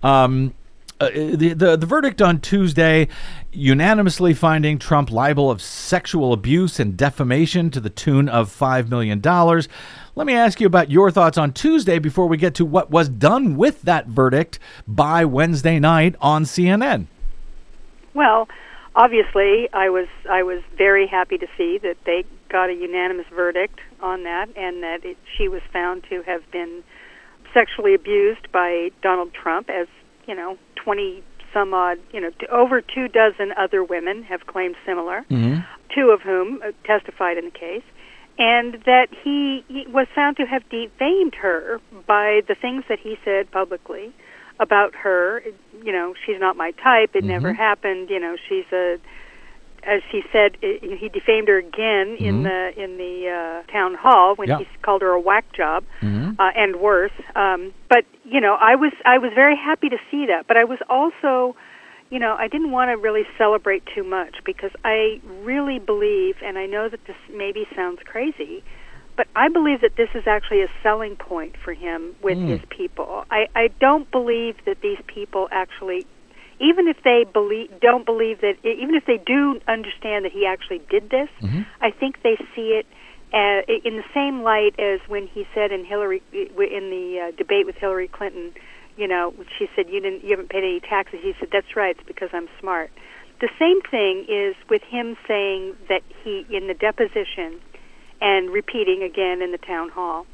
um, 0.04 0.54
uh, 1.00 1.10
the, 1.10 1.54
the 1.54 1.76
the 1.76 1.86
verdict 1.86 2.20
on 2.20 2.40
Tuesday 2.40 3.08
unanimously 3.52 4.34
finding 4.34 4.78
Trump 4.78 5.10
liable 5.10 5.50
of 5.50 5.62
sexual 5.62 6.32
abuse 6.32 6.78
and 6.78 6.96
defamation 6.96 7.70
to 7.70 7.80
the 7.80 7.90
tune 7.90 8.28
of 8.28 8.48
$5 8.50 8.88
million. 8.88 9.20
Let 9.22 10.26
me 10.26 10.34
ask 10.34 10.60
you 10.60 10.66
about 10.66 10.90
your 10.90 11.10
thoughts 11.10 11.38
on 11.38 11.52
Tuesday 11.52 11.98
before 11.98 12.26
we 12.26 12.36
get 12.36 12.54
to 12.56 12.64
what 12.64 12.90
was 12.90 13.08
done 13.08 13.56
with 13.56 13.82
that 13.82 14.06
verdict 14.06 14.58
by 14.86 15.24
Wednesday 15.24 15.78
night 15.78 16.14
on 16.20 16.44
CNN. 16.44 17.06
Well, 18.14 18.48
obviously, 18.96 19.68
I 19.72 19.90
was 19.90 20.08
I 20.28 20.42
was 20.42 20.60
very 20.76 21.06
happy 21.06 21.38
to 21.38 21.46
see 21.56 21.78
that 21.78 21.96
they 22.04 22.24
got 22.48 22.68
a 22.68 22.74
unanimous 22.74 23.26
verdict 23.32 23.78
on 24.00 24.24
that, 24.24 24.48
and 24.56 24.82
that 24.82 25.04
it, 25.04 25.16
she 25.36 25.48
was 25.48 25.62
found 25.72 26.02
to 26.10 26.22
have 26.22 26.42
been 26.50 26.82
sexually 27.54 27.94
abused 27.94 28.50
by 28.50 28.90
Donald 29.02 29.32
Trump, 29.34 29.70
as 29.70 29.86
you 30.26 30.34
know, 30.34 30.58
20 30.88 31.22
some 31.52 31.74
odd, 31.74 31.98
you 32.12 32.20
know, 32.20 32.30
over 32.50 32.80
two 32.80 33.08
dozen 33.08 33.52
other 33.58 33.84
women 33.84 34.22
have 34.22 34.46
claimed 34.46 34.74
similar, 34.86 35.26
Mhm. 35.30 35.66
two 35.94 36.10
of 36.10 36.22
whom 36.22 36.62
uh, 36.62 36.72
testified 36.84 37.36
in 37.36 37.44
the 37.44 37.50
case, 37.50 37.82
and 38.38 38.74
that 38.84 39.08
he, 39.22 39.64
he 39.68 39.86
was 39.88 40.06
found 40.14 40.38
to 40.38 40.46
have 40.46 40.66
defamed 40.70 41.34
her 41.34 41.80
by 42.06 42.42
the 42.48 42.54
things 42.54 42.84
that 42.88 42.98
he 43.00 43.18
said 43.22 43.50
publicly 43.50 44.12
about 44.60 44.94
her. 44.94 45.42
You 45.84 45.92
know, 45.92 46.14
she's 46.24 46.40
not 46.40 46.56
my 46.56 46.70
type. 46.70 47.14
It 47.14 47.24
never 47.24 47.52
happened. 47.52 48.08
You 48.08 48.20
know, 48.20 48.36
she's 48.48 48.70
a 48.72 48.98
as 49.84 50.02
he 50.10 50.22
said, 50.32 50.56
i 50.62 50.78
he 51.00 51.08
defamed 51.08 51.48
her 51.48 51.58
again 51.58 52.16
in 52.20 52.42
the 52.42 52.72
in 52.76 52.96
the 52.98 53.28
uh, 53.28 53.72
town 53.72 53.94
hall 53.94 54.34
when 54.36 54.48
Yeah. 54.48 54.58
he 54.58 54.66
called 54.82 55.02
her 55.02 55.10
a 55.12 55.20
whack 55.20 55.44
job, 55.52 55.84
Mhm. 56.02 56.36
uh, 56.38 56.50
and 56.54 56.76
worse. 56.76 57.12
Um, 57.36 57.72
but 57.88 58.04
you 58.24 58.40
know, 58.40 58.54
I 58.60 58.74
was 58.76 58.92
I 59.04 59.18
was 59.18 59.32
very 59.34 59.56
happy 59.56 59.88
to 59.88 59.98
see 60.10 60.26
that. 60.26 60.46
But 60.46 60.56
I 60.56 60.64
was 60.64 60.78
also, 60.88 61.54
you 62.10 62.18
know, 62.18 62.36
I 62.38 62.48
didn't 62.48 62.70
want 62.70 62.90
to 62.90 62.96
really 62.96 63.26
celebrate 63.36 63.84
too 63.94 64.04
much 64.04 64.36
because 64.44 64.72
I 64.84 65.20
really 65.42 65.78
believe, 65.78 66.36
and 66.44 66.58
I 66.58 66.66
know 66.66 66.88
that 66.88 67.04
this 67.06 67.16
maybe 67.32 67.66
sounds 67.74 68.00
crazy, 68.04 68.62
but 69.16 69.26
I 69.36 69.48
believe 69.48 69.80
that 69.80 69.96
this 69.96 70.10
is 70.14 70.26
actually 70.26 70.62
a 70.62 70.68
selling 70.82 71.16
point 71.16 71.56
for 71.56 71.72
him 71.74 72.14
with 72.22 72.38
Mm. 72.38 72.48
his 72.48 72.60
people. 72.70 73.24
I, 73.30 73.48
I 73.54 73.68
don't 73.80 74.10
believe 74.10 74.56
that 74.64 74.80
these 74.80 74.98
people 75.06 75.48
actually 75.50 76.06
even 76.60 76.88
if 76.88 76.96
they 77.04 77.24
believe 77.32 77.70
don't 77.80 78.04
believe 78.04 78.40
that 78.40 78.56
even 78.64 78.94
if 78.94 79.04
they 79.06 79.18
do 79.18 79.60
understand 79.68 80.24
that 80.24 80.32
he 80.32 80.46
actually 80.46 80.80
did 80.90 81.10
this 81.10 81.28
Mm-hmm. 81.42 81.62
i 81.80 81.90
think 81.90 82.22
they 82.22 82.36
see 82.54 82.80
it 82.80 82.86
uh, 83.32 83.60
in 83.84 83.96
the 83.96 84.04
same 84.14 84.42
light 84.42 84.74
as 84.78 85.00
when 85.06 85.26
he 85.26 85.46
said 85.54 85.70
in 85.72 85.84
hillary 85.84 86.22
in 86.32 86.90
the 86.90 87.28
uh, 87.28 87.36
debate 87.36 87.66
with 87.66 87.76
hillary 87.76 88.08
clinton 88.08 88.52
you 88.98 89.06
know 89.06 89.32
she 89.56 89.68
said 89.74 89.88
you 89.88 90.00
didn't 90.00 90.24
you 90.24 90.30
haven't 90.30 90.50
paid 90.50 90.64
any 90.64 90.80
taxes. 90.80 91.20
He 91.22 91.32
said 91.38 91.48
that's 91.50 91.76
right 91.76 91.96
it's 91.96 92.06
because 92.06 92.30
i'm 92.34 92.48
smart. 92.60 92.90
The 93.40 93.48
same 93.58 93.80
thing 93.82 94.26
is 94.28 94.56
with 94.68 94.82
him 94.82 95.16
saying 95.28 95.76
that 95.88 96.02
he 96.24 96.44
in 96.50 96.66
the 96.66 96.74
deposition 96.74 97.60
and 98.20 98.50
repeating 98.50 99.02
again 99.04 99.40
in 99.40 99.52
the 99.52 99.58
town 99.58 99.88
hall 99.90 100.26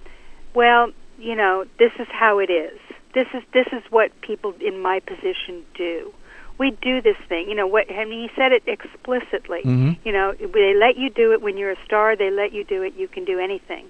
well 0.55 0.91
you 1.19 1.37
know 1.37 1.65
this 1.79 1.93
is 1.99 2.09
how 2.11 2.39
it 2.39 2.51
is 2.51 2.79
this 3.15 3.29
is 3.33 3.43
this 3.53 3.67
is 3.73 3.83
what 3.91 4.11
people 4.21 4.55
in 4.61 4.81
my 4.81 5.01
position 5.01 5.65
do. 5.75 6.13
We 6.59 6.71
do 6.83 7.01
this 7.03 7.17
thing 7.29 7.49
you 7.49 7.55
know 7.55 7.67
what 7.67 7.91
i 7.91 8.05
mean 8.05 8.29
he 8.29 8.31
said 8.37 8.53
it 8.53 8.63
explicitly. 8.67 9.63
Mhm. 9.65 9.97
you 10.05 10.13
know 10.13 10.33
they 10.35 10.75
let 10.75 10.97
you 10.97 11.11
do 11.11 11.33
it 11.33 11.43
when 11.43 11.57
you're 11.57 11.73
a 11.73 11.85
star 11.85 12.15
they 12.17 12.31
let 12.31 12.53
you 12.53 12.63
do 12.65 12.83
it 12.83 12.95
you 12.97 13.09
can 13.09 13.25
do 13.25 13.39
anything. 13.39 13.87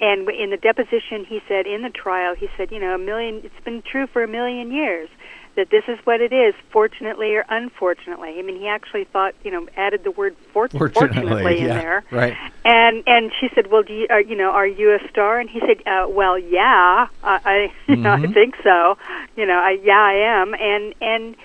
And 0.00 0.28
in 0.30 0.50
the 0.50 0.56
deposition 0.56 1.24
he 1.24 1.40
said 1.48 1.66
in 1.66 1.82
the 1.82 1.90
trial 1.90 2.34
he 2.34 2.48
said 2.56 2.70
you 2.72 2.80
know 2.80 2.94
a 2.94 2.98
million 2.98 3.40
it's 3.44 3.64
been 3.64 3.82
true 3.82 4.06
for 4.06 4.22
a 4.22 4.28
million 4.28 4.70
years 4.72 5.08
that 5.56 5.70
this 5.70 5.84
is 5.88 5.98
what 6.04 6.20
it 6.20 6.32
is 6.32 6.54
fortunately 6.70 7.34
or 7.36 7.44
unfortunately 7.48 8.38
i 8.38 8.42
mean 8.42 8.56
he 8.58 8.66
actually 8.68 9.04
thought 9.04 9.34
you 9.44 9.50
know 9.50 9.66
added 9.76 10.02
the 10.04 10.10
word 10.10 10.36
fort- 10.52 10.70
Fortunately, 10.72 11.02
fortunately 11.08 11.58
in 11.60 11.66
yeah, 11.66 11.74
there 11.74 12.04
right. 12.10 12.36
and 12.64 13.02
and 13.06 13.32
she 13.40 13.48
said, 13.54 13.70
"Well, 13.70 13.82
do 13.82 13.92
you, 13.92 14.06
are, 14.10 14.20
you 14.20 14.36
know, 14.36 14.50
are 14.50 14.66
you 14.66 14.92
a 14.94 14.98
star?" 15.10 15.40
And 15.40 15.50
he 15.50 15.60
said, 15.60 15.82
uh, 15.86 16.06
"Well, 16.08 16.38
yeah, 16.38 17.08
I, 17.22 17.40
I, 17.44 17.72
you 17.88 17.96
know, 17.96 18.12
I 18.12 18.18
Mhm. 18.20 18.32
think 18.34 18.54
so. 18.62 18.96
You 19.36 19.46
know, 19.46 19.54
I, 19.58 19.72
yeah, 19.82 19.98
I 20.00 20.14
am." 20.40 20.54
And 20.54 20.94
and 21.00 21.36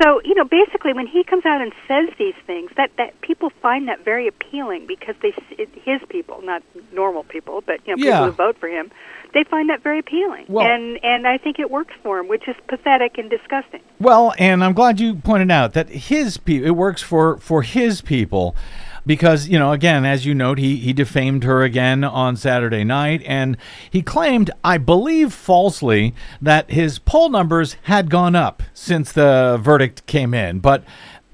so 0.00 0.20
you 0.24 0.34
know, 0.34 0.44
basically, 0.44 0.92
when 0.94 1.06
he 1.06 1.22
comes 1.24 1.44
out 1.44 1.60
and 1.60 1.72
says 1.86 2.08
these 2.18 2.34
things, 2.46 2.70
that 2.76 2.90
that 2.96 3.20
people 3.20 3.50
find 3.60 3.88
that 3.88 4.04
very 4.04 4.26
appealing 4.28 4.86
because 4.86 5.14
they 5.20 5.34
it, 5.58 5.68
his 5.84 6.00
people, 6.08 6.40
not 6.42 6.62
normal 6.92 7.24
people, 7.24 7.62
but 7.66 7.80
you 7.86 7.94
know, 7.94 8.02
Yeah. 8.02 8.12
people 8.12 8.26
who 8.26 8.32
vote 8.32 8.56
for 8.58 8.68
him, 8.68 8.90
they 9.36 9.44
find 9.44 9.68
that 9.68 9.82
very 9.82 9.98
appealing. 9.98 10.46
Well- 10.48 10.66
and 10.66 10.98
and 11.04 11.28
I 11.28 11.36
think 11.36 11.58
it 11.58 11.70
works 11.70 11.94
for 12.02 12.18
him, 12.18 12.26
which 12.26 12.48
is 12.48 12.56
pathetic 12.68 13.18
and 13.18 13.28
disgusting. 13.28 13.82
Well, 14.00 14.32
and 14.38 14.64
I'm 14.64 14.72
glad 14.72 14.98
you 14.98 15.14
pointed 15.16 15.50
out 15.50 15.74
that 15.74 15.90
his 15.90 16.38
people, 16.38 16.66
it 16.66 16.70
works 16.70 17.02
for 17.02 17.36
for 17.38 17.62
his 17.62 18.00
people. 18.00 18.56
Because, 19.04 19.46
you 19.46 19.56
know, 19.56 19.70
again, 19.70 20.04
as 20.04 20.26
you 20.26 20.34
note, 20.34 20.58
he, 20.58 20.78
he 20.78 20.92
defamed 20.92 21.44
her 21.44 21.62
again 21.62 22.02
on 22.02 22.34
Saturday 22.36 22.82
night, 22.82 23.22
and 23.24 23.56
he 23.88 24.02
claimed, 24.02 24.50
I 24.64 24.78
believe 24.78 25.32
falsely, 25.32 26.12
that 26.42 26.72
his 26.72 26.98
poll 26.98 27.28
numbers 27.28 27.76
had 27.82 28.10
gone 28.10 28.34
up 28.34 28.64
since 28.74 29.12
the 29.12 29.60
verdict 29.62 30.04
came 30.06 30.34
in. 30.34 30.58
But 30.58 30.82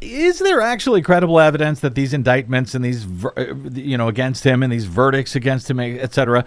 is 0.02 0.40
there 0.40 0.60
actually 0.60 1.00
credible 1.00 1.38
evidence 1.38 1.80
that 1.80 1.94
these 1.94 2.12
indictments 2.12 2.74
and 2.74 2.84
these, 2.84 3.06
uh, 3.24 3.54
you 3.72 3.96
know, 3.96 4.08
against 4.08 4.44
him 4.44 4.62
and 4.62 4.72
these 4.72 4.86
verdicts 4.86 5.36
against 5.36 5.70
him, 5.70 5.78
et 5.78 6.12
cetera, 6.12 6.44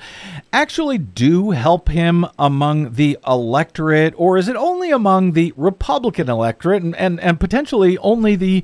actually 0.51 0.97
do 0.97 1.51
help 1.51 1.89
him 1.89 2.25
among 2.37 2.93
the 2.93 3.17
electorate, 3.25 4.13
or 4.17 4.37
is 4.37 4.47
it 4.47 4.55
only 4.55 4.91
among 4.91 5.31
the 5.31 5.53
Republican 5.55 6.29
electorate 6.29 6.83
and, 6.83 6.95
and, 6.97 7.19
and 7.21 7.39
potentially 7.39 7.97
only 7.99 8.35
the, 8.35 8.63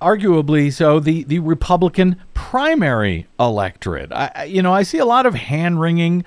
arguably 0.00 0.72
so, 0.72 0.98
the, 0.98 1.24
the 1.24 1.38
Republican 1.40 2.16
primary 2.32 3.26
electorate? 3.38 4.10
I- 4.12 4.44
you 4.44 4.62
know, 4.62 4.72
I 4.72 4.82
see 4.82 4.98
a 4.98 5.06
lot 5.06 5.26
of 5.26 5.34
hand 5.34 5.80
wringing 5.80 6.24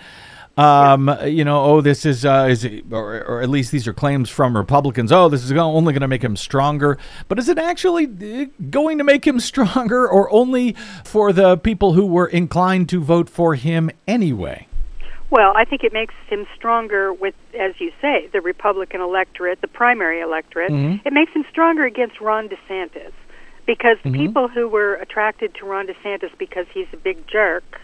um, 0.58 1.16
you 1.26 1.46
know, 1.46 1.64
oh, 1.64 1.82
this 1.82 2.06
is, 2.06 2.26
uh, 2.26 2.48
is 2.50 2.64
it, 2.66 2.86
or, 2.92 3.24
or 3.26 3.42
at 3.42 3.50
least 3.50 3.72
these 3.72 3.88
are 3.88 3.94
claims 3.94 4.30
from 4.30 4.58
Republicans. 4.58 5.12
Oh, 5.12 5.30
this 5.30 5.44
is 5.44 5.52
only 5.52 5.94
going 5.94 6.02
to 6.02 6.08
make 6.08 6.24
him 6.24 6.36
stronger. 6.36 6.98
But 7.28 7.38
is 7.40 7.48
it 7.48 7.60
actually 7.60 8.06
uh, 8.06 8.46
going 8.70 8.98
to 8.98 9.04
make 9.04 9.26
him 9.26 9.40
stronger, 9.52 10.08
or 10.08 10.32
only 10.32 10.76
for 11.04 11.32
the 11.32 11.58
people 11.58 11.94
who 11.94 12.06
were 12.06 12.28
inclined 12.28 12.90
to 12.90 13.00
vote 13.02 13.30
for 13.30 13.56
him 13.56 13.92
anyway? 14.08 14.68
Well, 15.30 15.54
I 15.56 15.66
think 15.66 15.84
it 15.84 15.92
makes 15.92 16.16
him 16.30 16.48
stronger 16.56 17.12
with, 17.12 17.36
as 17.60 17.74
you 17.80 17.92
say, 18.02 18.30
the 18.32 18.40
Republican 18.42 19.02
electorate, 19.02 19.60
the 19.62 19.68
primary 19.68 20.22
electorate. 20.22 20.72
Mhm. 20.72 21.02
It 21.06 21.12
makes 21.12 21.34
him 21.34 21.44
stronger 21.50 21.84
against 21.84 22.22
Ron 22.22 22.48
DeSantis 22.48 23.12
because 23.66 23.98
the 24.04 24.10
Mhm. 24.10 24.18
people 24.28 24.48
who 24.48 24.70
were 24.70 24.96
attracted 24.96 25.54
to 25.56 25.66
Ron 25.66 25.88
DeSantis 25.88 26.32
because 26.38 26.66
he's 26.74 26.88
a 26.94 26.98
big 26.98 27.28
jerk 27.28 27.82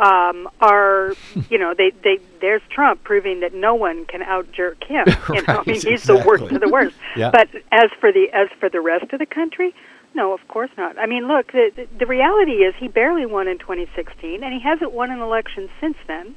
um, 0.00 0.48
are, 0.60 1.14
you 1.50 1.58
know, 1.58 1.74
they, 1.76 1.92
they 2.02 2.18
there's 2.40 2.62
Trump 2.70 3.04
proving 3.04 3.40
that 3.40 3.52
no 3.52 3.74
one 3.74 4.06
can 4.06 4.22
out 4.22 4.50
jerk 4.50 4.82
him. 4.84 5.06
You 5.28 5.42
know, 5.42 5.62
I 5.66 5.70
mean, 5.70 5.80
he's 5.80 6.04
the 6.04 6.22
worst 6.26 6.44
of 6.44 6.60
the 6.60 6.68
worst. 6.68 6.96
Yeah. 7.14 7.30
But 7.30 7.48
as 7.70 7.90
for 8.00 8.10
the 8.10 8.28
as 8.32 8.48
for 8.58 8.68
the 8.68 8.80
rest 8.80 9.12
of 9.12 9.18
the 9.18 9.26
country, 9.26 9.74
no, 10.14 10.32
of 10.32 10.40
course 10.48 10.70
not. 10.78 10.98
I 10.98 11.06
mean, 11.06 11.28
look, 11.28 11.52
the, 11.52 11.70
the 11.76 11.86
the 11.98 12.06
reality 12.06 12.64
is 12.64 12.74
he 12.78 12.88
barely 12.88 13.26
won 13.26 13.46
in 13.46 13.58
2016, 13.58 14.42
and 14.42 14.54
he 14.54 14.60
hasn't 14.60 14.92
won 14.92 15.10
an 15.10 15.20
election 15.20 15.68
since 15.80 15.96
then. 16.06 16.34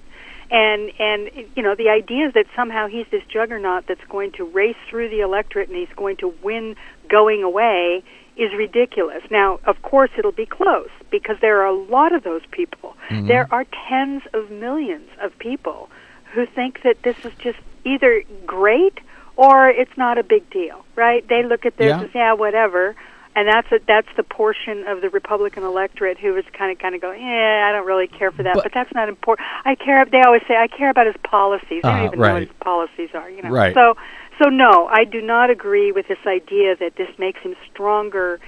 And 0.52 0.92
and 1.00 1.30
you 1.56 1.64
know, 1.64 1.74
the 1.74 1.90
idea 1.90 2.28
is 2.28 2.34
that 2.34 2.48
somehow 2.56 2.88
he's 2.88 3.08
this 3.12 3.24
juggernaut 3.32 3.86
that's 3.88 4.04
going 4.10 4.34
to 4.34 4.44
race 4.44 4.76
through 4.90 5.10
the 5.10 5.22
electorate 5.22 5.70
and 5.70 5.78
he's 5.78 5.96
going 5.96 6.18
to 6.18 6.34
win 6.44 6.76
going 7.10 7.44
away 7.44 8.04
is 8.36 8.52
ridiculous. 8.54 9.24
Now, 9.30 9.60
of 9.66 9.82
course, 9.82 10.10
it'll 10.18 10.32
be 10.32 10.46
close 10.46 10.90
because 11.12 11.38
there 11.42 11.62
are 11.62 11.68
a 11.68 11.74
lot 11.76 12.14
of 12.14 12.24
those 12.24 12.42
people. 12.52 12.96
There 13.10 13.48
are 13.52 13.66
tens 13.90 14.24
of 14.34 14.50
millions 14.50 15.08
of 15.22 15.38
people 15.38 15.90
who 16.34 16.48
think 16.48 16.82
that 16.84 17.04
this 17.04 17.16
is 17.24 17.32
just 17.38 17.60
either 17.86 18.24
great 18.46 18.98
or 19.36 19.70
it's 19.70 19.96
not 19.98 20.18
a 20.18 20.24
big 20.24 20.50
deal, 20.50 20.84
right? 20.96 21.28
They 21.28 21.44
look 21.44 21.66
at 21.66 21.78
this 21.78 21.90
Yeah. 21.90 22.02
as 22.02 22.10
yeah, 22.16 22.34
whatever, 22.34 22.96
and 23.36 23.48
that's 23.48 23.72
a, 23.72 23.80
that's 23.88 24.08
the 24.16 24.24
portion 24.24 24.86
of 24.88 25.02
the 25.02 25.10
Republican 25.10 25.64
electorate 25.64 26.18
who 26.18 26.36
is 26.38 26.46
kind 26.54 26.72
of 26.72 26.80
kind 26.80 26.96
of 26.96 27.02
going, 27.02 27.22
yeah, 27.22 27.68
I 27.68 27.72
don't 27.72 27.86
really 27.86 28.08
care 28.08 28.32
for 28.32 28.42
that, 28.44 28.56
But- 28.56 28.64
but, 28.64 28.74
that's 28.74 28.94
not 28.96 29.10
important. 29.10 29.48
I 29.66 29.76
care. 29.76 30.06
They 30.06 30.22
always 30.22 30.42
say 30.48 30.56
I 30.56 30.68
care 30.68 30.90
about 30.90 31.06
his 31.08 31.18
policies. 31.24 31.82
They 31.84 31.90
Uh, 31.90 31.98
don't 31.98 32.06
even 32.06 32.20
know 32.20 32.34
what 32.34 32.42
his 32.44 32.52
policies 32.62 33.10
are, 33.14 33.30
you 33.30 33.42
know. 33.44 33.50
Right. 33.50 33.74
So 33.76 33.96
so 34.40 34.50
no, 34.50 34.88
I 34.88 35.04
do 35.04 35.22
not 35.22 35.50
agree 35.50 35.92
with 35.92 36.08
this 36.08 36.20
idea 36.26 36.76
that 36.78 36.96
this 36.96 37.10
makes 37.18 37.40
him 37.42 37.56
stronger. 37.72 38.40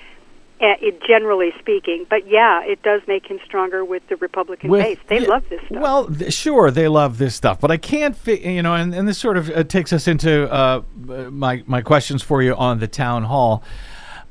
Uh, 0.62 0.68
it, 0.82 1.04
generally 1.06 1.52
speaking, 1.60 2.06
but 2.10 2.26
yeah, 2.30 2.64
it 2.64 2.82
does 2.82 3.02
make 3.10 3.26
him 3.26 3.38
stronger 3.44 3.84
with 3.84 4.02
the 4.08 4.16
Republican 4.16 4.70
With- 4.70 4.84
base. 4.84 4.98
They 5.10 5.20
yeah, 5.20 5.28
love 5.28 5.44
this 5.50 5.60
stuff. 5.66 5.82
Well, 5.82 6.08
th- 6.08 6.34
sure, 6.34 6.72
they 6.72 6.88
love 6.88 7.18
this 7.18 7.36
stuff, 7.36 7.60
but 7.60 7.72
I 7.72 7.76
can't, 7.76 8.16
fi- 8.16 8.40
you 8.40 8.64
know, 8.64 8.74
and, 8.74 8.96
and 8.96 9.06
this 9.06 9.18
sort 9.18 9.36
of 9.36 9.50
uh, 9.50 9.66
takes 9.66 9.92
us 9.92 10.08
into 10.08 10.50
uh, 10.50 10.82
my 11.30 11.62
my 11.68 11.82
questions 11.82 12.24
for 12.24 12.42
you 12.42 12.56
on 12.56 12.80
the 12.80 12.88
town 12.88 13.24
hall. 13.24 13.64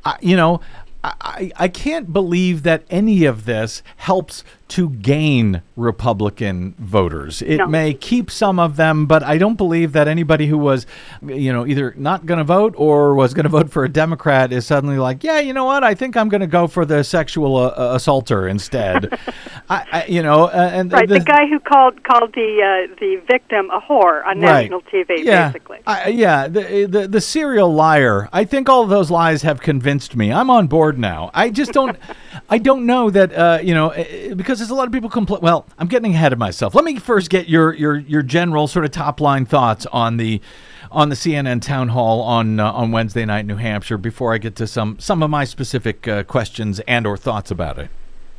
I, 0.02 0.16
you 0.22 0.34
know, 0.34 0.62
I, 1.04 1.12
I 1.20 1.52
I 1.56 1.68
can't 1.68 2.10
believe 2.10 2.62
that 2.62 2.84
any 2.88 3.26
of 3.26 3.44
this 3.44 3.82
helps 3.98 4.44
to 4.66 4.88
gain 4.90 5.60
Republican 5.76 6.74
voters. 6.78 7.42
It 7.42 7.58
No. 7.58 7.66
may 7.66 7.92
keep 7.92 8.30
some 8.30 8.58
of 8.58 8.76
them, 8.76 9.06
but 9.06 9.22
I 9.22 9.36
don't 9.38 9.56
believe 9.56 9.92
that 9.92 10.08
anybody 10.08 10.46
who 10.46 10.56
was, 10.56 10.86
you 11.24 11.52
know, 11.52 11.66
either 11.66 11.94
not 11.98 12.24
going 12.26 12.38
to 12.38 12.44
vote 12.44 12.74
or 12.76 13.14
was 13.14 13.34
going 13.34 13.44
to 13.44 13.50
vote 13.50 13.70
for 13.70 13.84
a 13.84 13.88
Democrat 13.88 14.52
is 14.52 14.66
suddenly 14.66 14.96
like, 14.98 15.22
yeah, 15.22 15.38
you 15.38 15.52
know 15.52 15.64
what? 15.64 15.84
I 15.84 15.94
think 15.94 16.16
I'm 16.16 16.28
going 16.28 16.40
to 16.40 16.46
go 16.46 16.66
for 16.66 16.84
the 16.86 17.04
sexual 17.04 17.56
uh, 17.56 17.66
uh, 17.68 17.92
assaulter 17.94 18.48
instead. 18.48 19.18
I, 19.70 19.84
I, 19.92 20.04
you 20.06 20.22
know, 20.22 20.44
uh, 20.44 20.70
and 20.72 20.92
right, 20.92 21.08
the, 21.08 21.20
guy 21.20 21.46
who 21.46 21.58
called 21.60 22.02
called 22.04 22.32
the 22.34 22.88
uh, 22.90 22.94
the 23.00 23.16
victim 23.30 23.70
a 23.70 23.80
whore 23.80 24.24
on 24.26 24.40
Right. 24.40 24.62
national 24.70 24.82
TV, 24.82 25.24
yeah, 25.24 25.48
basically. 25.48 25.78
I, 25.86 26.08
yeah, 26.08 26.48
the, 26.48 26.86
the 26.90 27.08
the 27.08 27.20
serial 27.20 27.72
liar. 27.72 28.28
I 28.32 28.44
think 28.44 28.68
all 28.68 28.82
of 28.82 28.88
those 28.90 29.10
lies 29.10 29.42
have 29.42 29.60
convinced 29.60 30.16
me. 30.16 30.32
I'm 30.32 30.50
on 30.50 30.66
board 30.66 30.98
now. 30.98 31.30
I 31.34 31.50
just 31.50 31.72
don't, 31.72 31.96
I 32.50 32.58
don't 32.58 32.84
know 32.86 33.10
that 33.10 33.32
uh, 33.34 33.58
you 33.62 33.74
know, 33.74 33.90
eh, 33.90 34.34
because 34.34 34.60
there's 34.64 34.70
a 34.70 34.74
lot 34.74 34.86
of 34.86 34.92
people 34.92 35.10
complain. 35.10 35.42
Well, 35.42 35.66
I'm 35.78 35.88
getting 35.88 36.14
ahead 36.14 36.32
of 36.32 36.38
myself. 36.38 36.74
Let 36.74 36.86
me 36.86 36.98
first 36.98 37.28
get 37.28 37.48
your 37.48 37.74
your 37.74 37.96
your 37.98 38.22
general 38.22 38.66
sort 38.66 38.86
of 38.86 38.92
top 38.92 39.20
line 39.20 39.44
thoughts 39.44 39.84
on 39.92 40.16
the 40.16 40.40
on 40.90 41.10
the 41.10 41.14
CNN 41.14 41.60
town 41.60 41.88
hall 41.88 42.22
on 42.22 42.58
uh, 42.58 42.72
on 42.72 42.90
Wednesday 42.90 43.26
night 43.26 43.40
in 43.40 43.46
New 43.48 43.56
Hampshire 43.56 43.98
before 43.98 44.32
I 44.32 44.38
get 44.38 44.56
to 44.56 44.66
some 44.66 44.98
some 44.98 45.22
of 45.22 45.28
my 45.28 45.44
specific 45.44 46.08
uh, 46.08 46.22
questions 46.22 46.80
and 46.80 47.06
or 47.06 47.18
thoughts 47.18 47.50
about 47.50 47.78
it. 47.78 47.90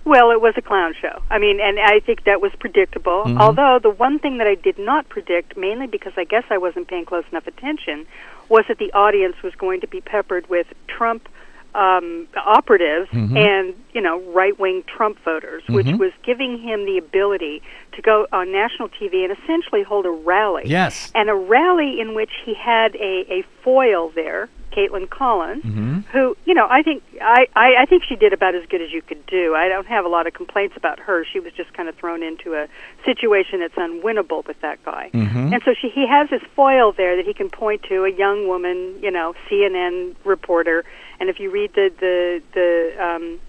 Well, 0.04 0.32
it 0.32 0.42
was 0.42 0.54
a 0.58 0.62
clown 0.62 0.94
show. 1.00 1.22
I 1.30 1.38
mean, 1.38 1.60
and 1.60 1.80
I 1.80 2.00
think 2.00 2.24
that 2.26 2.42
was 2.42 2.52
predictable. 2.60 3.24
Mm-hmm. 3.24 3.42
Although 3.42 3.80
the 3.82 3.90
one 3.90 4.18
thing 4.18 4.38
that 4.40 4.48
I 4.48 4.56
did 4.56 4.80
not 4.80 5.10
predict, 5.10 5.58
mainly 5.58 5.88
because 5.88 6.14
I 6.16 6.24
guess 6.24 6.44
I 6.50 6.58
wasn't 6.58 6.88
paying 6.88 7.06
close 7.06 7.24
enough 7.32 7.48
attention, 7.48 8.06
was 8.50 8.66
that 8.68 8.78
the 8.78 8.92
audience 8.94 9.36
was 9.44 9.54
going 9.56 9.82
to 9.82 9.88
be 9.88 10.02
peppered 10.02 10.48
with 10.48 10.68
Trump 10.88 11.28
um, 11.76 12.28
operatives 12.46 13.10
Mm-hmm. 13.12 13.38
and 13.38 13.74
you 13.94 14.02
know 14.02 14.20
right 14.34 14.58
wing 14.60 14.84
Trump 14.88 15.18
voters, 15.24 15.64
which 15.70 15.86
Mhm. 15.88 16.00
was 16.00 16.12
giving 16.24 16.58
him 16.60 16.86
the 16.86 16.98
ability 16.98 17.62
to 17.94 18.02
go 18.02 18.28
on 18.32 18.52
national 18.52 18.90
TV 18.90 19.24
and 19.24 19.32
essentially 19.38 19.84
hold 19.84 20.06
a 20.06 20.10
rally. 20.12 20.64
Yes. 20.66 21.12
And 21.14 21.30
a 21.30 21.36
rally 21.36 22.00
in 22.00 22.14
which 22.16 22.32
he 22.46 22.54
had 22.54 22.96
a, 22.96 23.26
a 23.32 23.44
foil 23.64 24.10
there, 24.16 24.50
Kaitlan 24.76 25.10
Collins, 25.10 25.64
Mm-hmm. 25.64 26.00
who 26.12 26.36
you 26.46 26.54
know 26.54 26.68
I 26.70 26.82
think 26.84 27.04
I, 27.22 27.48
I 27.56 27.68
I 27.84 27.86
think 27.86 28.04
she 28.04 28.16
did 28.16 28.34
about 28.34 28.56
as 28.56 28.66
good 28.68 28.82
as 28.82 28.92
you 28.92 29.02
could 29.02 29.26
do. 29.26 29.56
I 29.56 29.68
don't 29.70 29.88
have 29.88 30.06
a 30.06 30.10
lot 30.10 30.28
of 30.28 30.34
complaints 30.34 30.76
about 30.76 31.00
her. 31.00 31.26
She 31.32 31.40
was 31.40 31.54
just 31.54 31.74
kind 31.74 31.88
of 31.90 31.96
thrown 31.96 32.22
into 32.24 32.54
a 32.56 32.68
situation 33.06 33.60
that's 33.62 33.76
unwinnable 33.76 34.46
with 34.46 34.60
that 34.62 34.84
guy. 34.84 35.10
Mhm. 35.14 35.54
And 35.54 35.62
so 35.64 35.74
she 35.74 35.90
he 35.90 36.06
has 36.08 36.30
his 36.30 36.42
foil 36.56 36.92
there 36.92 37.16
that 37.16 37.26
he 37.26 37.34
can 37.34 37.50
point 37.50 37.84
to 37.84 38.04
a 38.06 38.10
young 38.12 38.48
woman, 38.48 39.00
you 39.02 39.12
know, 39.12 39.34
CNN 39.50 40.16
reporter. 40.26 40.84
And 41.20 41.30
if 41.30 41.40
you 41.40 41.50
read 41.50 41.74
the 41.74 41.92
the 42.00 42.42
the 42.54 43.04
um, 43.04 43.40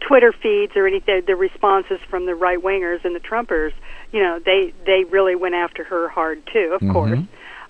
Twitter 0.00 0.32
feeds 0.32 0.72
or 0.76 0.86
anything, 0.86 1.22
the 1.26 1.36
responses 1.36 1.98
from 2.10 2.26
the 2.26 2.34
right 2.34 2.58
wingers 2.58 3.04
and 3.04 3.14
the 3.14 3.20
Trumpers, 3.20 3.72
you 4.12 4.20
know, 4.22 4.38
they 4.38 4.72
they 4.84 5.04
really 5.04 5.34
went 5.36 5.54
after 5.54 5.84
her 5.84 6.08
hard 6.08 6.42
too, 6.52 6.76
of 6.80 6.92
course. 6.92 7.20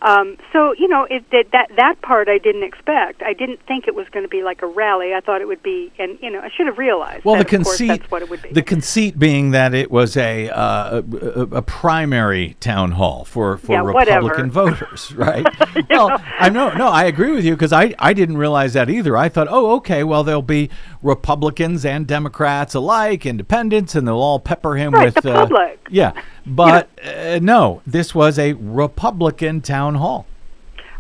Um, 0.05 0.37
so 0.53 0.75
you 0.75 0.87
know 0.87 1.07
it, 1.09 1.25
that 1.31 1.47
that 1.53 1.71
that 1.77 2.03
part 2.03 2.29
I 2.29 2.39
didn't 2.39 2.63
expect. 2.63 3.23
I 3.23 3.33
didn't 3.33 3.61
think 3.67 3.89
it 3.89 3.95
was 3.95 4.07
going 4.11 4.25
to 4.25 4.29
be 4.29 4.43
like 4.43 4.63
a 4.63 4.67
rally. 4.67 5.15
I 5.15 5.21
thought 5.21 5.41
it 5.41 5.49
would 5.49 5.63
be, 5.63 5.91
and 5.99 6.19
you 6.21 6.31
know, 6.31 6.41
I 6.41 6.51
should 6.55 6.67
have 6.67 6.79
realized. 6.79 7.25
Well, 7.25 7.37
the 7.37 7.45
course, 7.45 7.79
conceit, 7.79 7.89
that's 7.89 8.11
what 8.11 8.23
it 8.23 8.29
would 8.29 8.43
be. 8.43 8.51
the 8.51 8.63
conceit 8.63 9.19
being 9.19 9.53
that 9.53 9.73
it 9.75 9.91
was 9.91 10.17
a 10.17 10.51
uh, 10.51 11.03
a, 11.35 11.41
a, 11.41 11.63
primary 11.63 12.57
town 12.61 12.93
hall 12.93 13.25
for, 13.25 13.57
for 13.57 13.73
Yeah, 13.73 13.83
whatever. 13.83 14.29
Republican 14.29 14.51
voters, 14.51 15.13
right? 15.17 15.47
well, 15.91 16.21
I 16.39 16.49
know, 16.49 16.71
no, 16.75 16.89
I 16.89 17.05
agree 17.05 17.33
with 17.33 17.45
you 17.45 17.55
because 17.55 17.73
I, 17.73 17.95
I 17.99 18.13
didn't 18.13 18.37
realize 18.37 18.75
that 18.75 18.91
either. 18.91 19.17
I 19.17 19.29
thought, 19.29 19.49
oh, 19.51 19.77
okay, 19.77 20.05
well, 20.05 20.25
there'll 20.25 20.43
be 20.43 20.71
Republicans 21.03 21.85
and 21.85 22.07
Democrats 22.07 22.75
alike, 22.75 23.27
independents, 23.27 23.95
and 23.95 24.07
they'll 24.07 24.17
all 24.17 24.41
pepper 24.41 24.77
him 24.77 24.93
Right, 24.93 25.07
with 25.07 25.23
the 25.23 25.33
uh, 25.33 25.47
public. 25.47 25.87
Yeah, 25.91 26.13
but 26.47 26.89
uh, 27.03 27.39
no, 27.41 27.83
this 27.87 28.15
was 28.15 28.39
a 28.39 28.53
Republican 28.55 29.61
town 29.61 29.97
hall. 29.97 30.27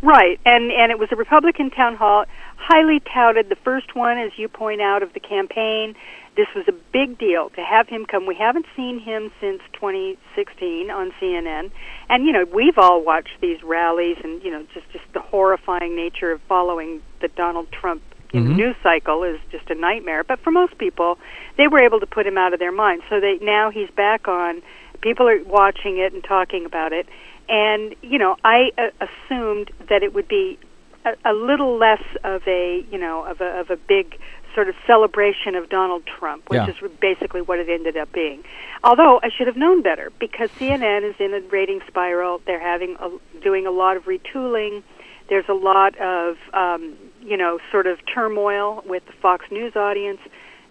Right, 0.02 0.38
and 0.44 0.70
and 0.70 0.92
it 0.92 0.98
was 0.98 1.08
a 1.12 1.16
Republican 1.16 1.70
town 1.70 1.96
hall, 1.96 2.26
highly 2.56 3.00
touted. 3.00 3.48
The 3.48 3.56
first 3.56 3.94
one, 3.94 4.18
as 4.18 4.32
you 4.36 4.48
point 4.48 4.80
out, 4.80 5.02
of 5.02 5.12
the 5.12 5.20
campaign. 5.20 5.94
This 6.36 6.48
was 6.56 6.66
a 6.66 6.72
big 6.92 7.16
deal 7.16 7.50
to 7.50 7.62
have 7.62 7.86
him 7.86 8.06
come. 8.06 8.26
We 8.26 8.34
haven't 8.34 8.66
seen 8.74 8.98
him 8.98 9.30
since 9.40 9.62
2016 9.74 10.90
on 10.90 11.12
CNN, 11.20 11.70
and 12.08 12.26
you 12.26 12.32
know 12.32 12.44
we've 12.52 12.76
all 12.76 13.02
watched 13.02 13.40
these 13.40 13.62
rallies, 13.62 14.18
and 14.22 14.42
you 14.42 14.50
know 14.50 14.66
just 14.74 14.90
just 14.92 15.04
the 15.14 15.20
horrifying 15.20 15.96
nature 15.96 16.32
of 16.32 16.40
following 16.48 17.00
the 17.20 17.28
Donald 17.28 17.70
Trump 17.70 18.02
know, 18.40 18.54
news 18.54 18.76
cycle 18.82 19.22
is 19.22 19.38
just 19.50 19.70
a 19.70 19.74
nightmare. 19.74 20.24
But 20.24 20.40
for 20.40 20.50
most 20.50 20.76
people, 20.78 21.18
they 21.56 21.68
were 21.68 21.80
able 21.80 22.00
to 22.00 22.06
put 22.06 22.26
him 22.26 22.36
out 22.36 22.52
of 22.52 22.58
their 22.58 22.72
mind. 22.72 23.02
So 23.08 23.20
they 23.20 23.38
now 23.40 23.70
he's 23.70 23.90
back 23.90 24.28
on. 24.28 24.62
People 25.04 25.28
are 25.28 25.44
watching 25.44 25.98
it 25.98 26.14
and 26.14 26.24
talking 26.24 26.64
about 26.64 26.94
it, 26.94 27.06
and 27.46 27.94
you 28.00 28.18
know 28.18 28.36
I 28.42 28.70
uh, 28.78 29.06
assumed 29.06 29.70
that 29.90 30.02
it 30.02 30.14
would 30.14 30.26
be 30.26 30.58
a, 31.04 31.14
a 31.26 31.34
little 31.34 31.76
less 31.76 32.02
of 32.24 32.40
a 32.48 32.82
you 32.90 32.96
know 32.96 33.22
of 33.22 33.42
a 33.42 33.60
of 33.60 33.68
a 33.68 33.76
big 33.76 34.18
sort 34.54 34.70
of 34.70 34.74
celebration 34.86 35.56
of 35.56 35.68
Donald 35.68 36.04
Trump, 36.06 36.48
which 36.48 36.56
Yeah. 36.56 36.68
is 36.70 36.76
basically 37.00 37.42
what 37.42 37.58
it 37.58 37.68
ended 37.68 37.98
up 37.98 38.12
being. 38.12 38.44
Although 38.82 39.20
I 39.22 39.28
should 39.28 39.46
have 39.46 39.56
known 39.58 39.82
better 39.82 40.10
because 40.18 40.48
CNN 40.58 41.02
is 41.02 41.16
in 41.18 41.34
a 41.34 41.40
rating 41.50 41.82
spiral. 41.86 42.40
They're 42.46 42.60
having 42.60 42.96
a, 42.98 43.10
doing 43.42 43.66
a 43.66 43.70
lot 43.72 43.98
of 43.98 44.04
retooling. 44.04 44.82
There's 45.28 45.48
a 45.50 45.54
lot 45.54 45.98
of 45.98 46.38
um, 46.54 46.94
you 47.20 47.36
know 47.36 47.58
sort 47.70 47.86
of 47.86 47.98
turmoil 48.06 48.82
with 48.86 49.04
the 49.04 49.12
Fox 49.12 49.44
News 49.50 49.76
audience. 49.76 50.20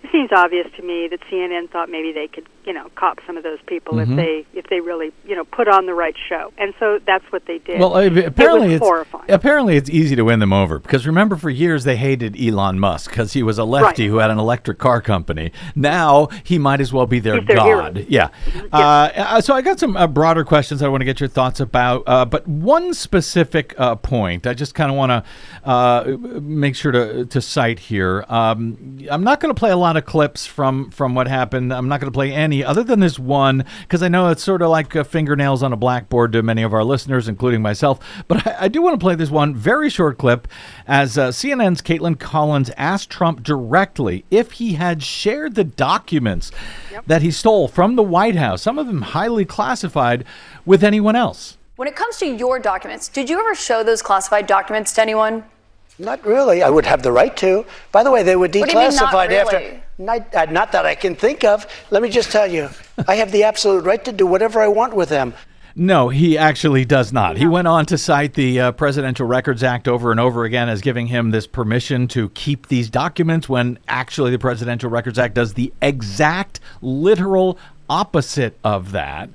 It 0.02 0.10
seems 0.12 0.32
obvious 0.36 0.68
to 0.78 0.82
me 0.82 1.08
that 1.10 1.20
CNN 1.30 1.70
thought 1.70 1.90
maybe 1.90 2.12
they 2.12 2.28
could, 2.28 2.48
you 2.66 2.74
know, 2.74 2.90
cop 2.96 3.20
some 3.28 3.38
of 3.38 3.44
those 3.44 3.60
people 3.66 3.94
Mm-hmm. 3.94 4.12
if 4.14 4.18
they 4.18 4.60
if 4.60 4.68
they 4.68 4.80
really, 4.80 5.12
you 5.26 5.36
know, 5.36 5.44
put 5.44 5.68
on 5.68 5.86
the 5.86 5.94
right 5.94 6.16
show. 6.30 6.52
And 6.58 6.74
so 6.80 7.00
that's 7.06 7.26
what 7.32 7.46
they 7.46 7.60
did. 7.60 7.80
Well, 7.80 7.96
apparently 7.98 8.72
it 8.74 8.76
it's 8.78 8.86
horrifying. 8.86 9.26
apparently 9.30 9.76
it's 9.78 9.90
easy 9.90 10.16
to 10.16 10.24
win 10.24 10.40
them 10.40 10.54
over 10.54 10.80
because 10.80 11.06
remember 11.06 11.36
for 11.36 11.50
years 11.50 11.84
they 11.84 11.96
hated 11.98 12.36
Elon 12.40 12.80
Musk 12.80 13.10
because 13.12 13.34
he 13.34 13.44
was 13.44 13.58
a 13.58 13.64
lefty 13.66 14.04
Right. 14.04 14.10
who 14.10 14.18
had 14.18 14.32
an 14.32 14.40
electric 14.40 14.78
car 14.80 15.02
company. 15.02 15.52
Now 15.76 16.28
he 16.44 16.58
might 16.58 16.82
as 16.82 16.92
well 16.94 17.06
be 17.06 17.20
their 17.20 17.42
their 17.42 17.58
god. 17.58 17.98
hero. 17.98 18.06
Yeah. 18.10 18.30
Uh, 18.72 18.76
uh, 19.16 19.42
so 19.42 19.54
I 19.54 19.62
got 19.62 19.80
some 19.80 19.96
uh, 19.98 20.08
broader 20.08 20.44
questions 20.44 20.82
I 20.82 20.88
want 20.88 21.02
to 21.02 21.06
get 21.06 21.20
your 21.20 21.30
thoughts 21.30 21.60
about, 21.60 22.04
uh, 22.08 22.26
but 22.26 22.48
one 22.48 22.94
specific 22.94 23.74
uh, 23.78 23.96
point 23.96 24.48
I 24.48 24.54
just 24.54 24.74
kind 24.76 24.90
of 24.92 24.98
want 24.98 25.10
to 25.12 25.70
uh, 25.70 26.18
make 26.42 26.76
sure 26.76 26.92
to 26.92 27.26
to 27.26 27.42
cite 27.42 27.80
here. 27.80 28.26
Um, 28.30 28.98
I'm 29.10 29.24
not 29.24 29.40
going 29.40 29.54
to 29.54 29.60
play 29.60 29.72
a 29.72 29.78
lot 29.78 29.98
of 29.98 30.06
clips 30.06 30.46
from 30.46 30.90
from 30.92 31.16
what 31.16 31.28
happened. 31.28 31.74
I'm 31.74 31.88
not 31.88 32.00
going 32.00 32.12
to 32.12 32.16
play 32.16 32.32
any 32.34 32.53
other 32.62 32.84
than 32.84 33.00
this 33.00 33.18
one 33.18 33.64
because 33.84 34.04
I 34.04 34.10
know 34.10 34.28
it's 34.28 34.44
sort 34.44 34.62
of 34.62 34.70
like 34.70 34.94
uh, 34.98 35.06
fingernails 35.06 35.64
on 35.64 35.72
a 35.72 35.78
blackboard 35.78 36.34
to 36.34 36.44
many 36.44 36.62
of 36.62 36.74
our 36.74 36.84
listeners, 36.84 37.30
including 37.30 37.62
myself. 37.62 38.00
But 38.28 38.46
I, 38.46 38.56
I 38.66 38.68
do 38.68 38.82
want 38.82 39.00
to 39.00 39.04
play 39.04 39.16
this 39.16 39.30
one 39.30 39.56
very 39.56 39.90
short 39.90 40.18
clip 40.18 40.50
as 40.86 41.18
uh, 41.18 41.30
CNN's 41.30 41.82
Kaitlan 41.82 42.20
Collins 42.20 42.70
asked 42.76 43.10
Trump 43.10 43.44
directly 43.44 44.26
if 44.30 44.54
he 44.54 44.74
had 44.74 45.02
shared 45.02 45.56
the 45.56 45.64
documents 45.64 46.52
that 47.08 47.22
he 47.22 47.32
stole 47.32 47.70
from 47.70 47.96
the 47.96 48.04
White 48.04 48.36
House, 48.36 48.62
some 48.62 48.78
of 48.78 48.88
them 48.88 49.02
highly 49.02 49.46
classified, 49.46 50.26
with 50.66 50.84
anyone 50.84 51.16
else. 51.16 51.58
When 51.76 51.88
it 51.88 51.96
comes 51.96 52.18
to 52.18 52.26
your 52.26 52.60
documents, 52.60 53.08
did 53.08 53.30
you 53.30 53.40
ever 53.40 53.56
show 53.56 53.84
those 53.84 54.02
classified 54.02 54.48
documents 54.48 54.94
to 54.94 55.02
anyone? 55.02 55.44
Not 56.00 56.26
really. 56.26 56.64
I 56.64 56.70
would 56.70 56.86
have 56.86 57.04
the 57.04 57.12
right 57.12 57.36
to. 57.38 57.66
By 57.92 58.04
the 58.04 58.12
way, 58.12 58.24
they 58.24 58.36
were 58.36 58.48
do 58.48 58.60
you 58.60 58.66
mean, 58.66 58.76
not 58.76 58.94
declassified 58.94 59.30
really? 59.30 59.56
after. 59.56 59.83
Not, 59.98 60.34
uh, 60.34 60.46
not 60.46 60.72
that 60.72 60.86
I 60.86 60.96
can 60.96 61.16
think 61.16 61.44
of. 61.44 61.68
Let 61.92 62.02
me 62.02 62.10
just 62.10 62.32
tell 62.32 62.48
you, 62.48 62.70
I 63.08 63.16
have 63.16 63.32
the 63.32 63.44
absolute 63.44 63.86
right 63.86 64.04
to 64.06 64.12
do 64.12 64.26
whatever 64.26 64.62
I 64.62 64.68
want 64.68 64.96
with 64.96 65.10
them. 65.10 65.34
No, 65.76 66.10
he 66.10 66.38
actually 66.38 66.86
does 66.86 67.12
not. 67.12 67.36
He 67.38 67.48
went 67.48 67.68
on 67.68 67.88
to 67.88 67.98
cite 67.98 68.36
the 68.36 68.60
uh, 68.60 68.72
Presidential 68.74 69.26
Records 69.26 69.64
Act 69.64 69.88
over 69.88 70.12
and 70.12 70.20
over 70.20 70.44
again 70.44 70.70
as 70.70 70.82
giving 70.82 71.08
him 71.08 71.32
this 71.32 71.48
permission 71.48 72.08
to 72.10 72.30
keep 72.30 72.68
these 72.68 72.92
documents 72.92 73.50
when 73.50 73.80
actually 73.88 74.30
the 74.30 74.38
Presidential 74.38 74.92
Records 74.92 75.18
Act 75.18 75.34
does 75.34 75.56
the 75.56 75.74
exact 75.82 76.60
literal 76.84 77.58
opposite 77.94 78.58
of 78.64 78.92
that. 78.94 79.30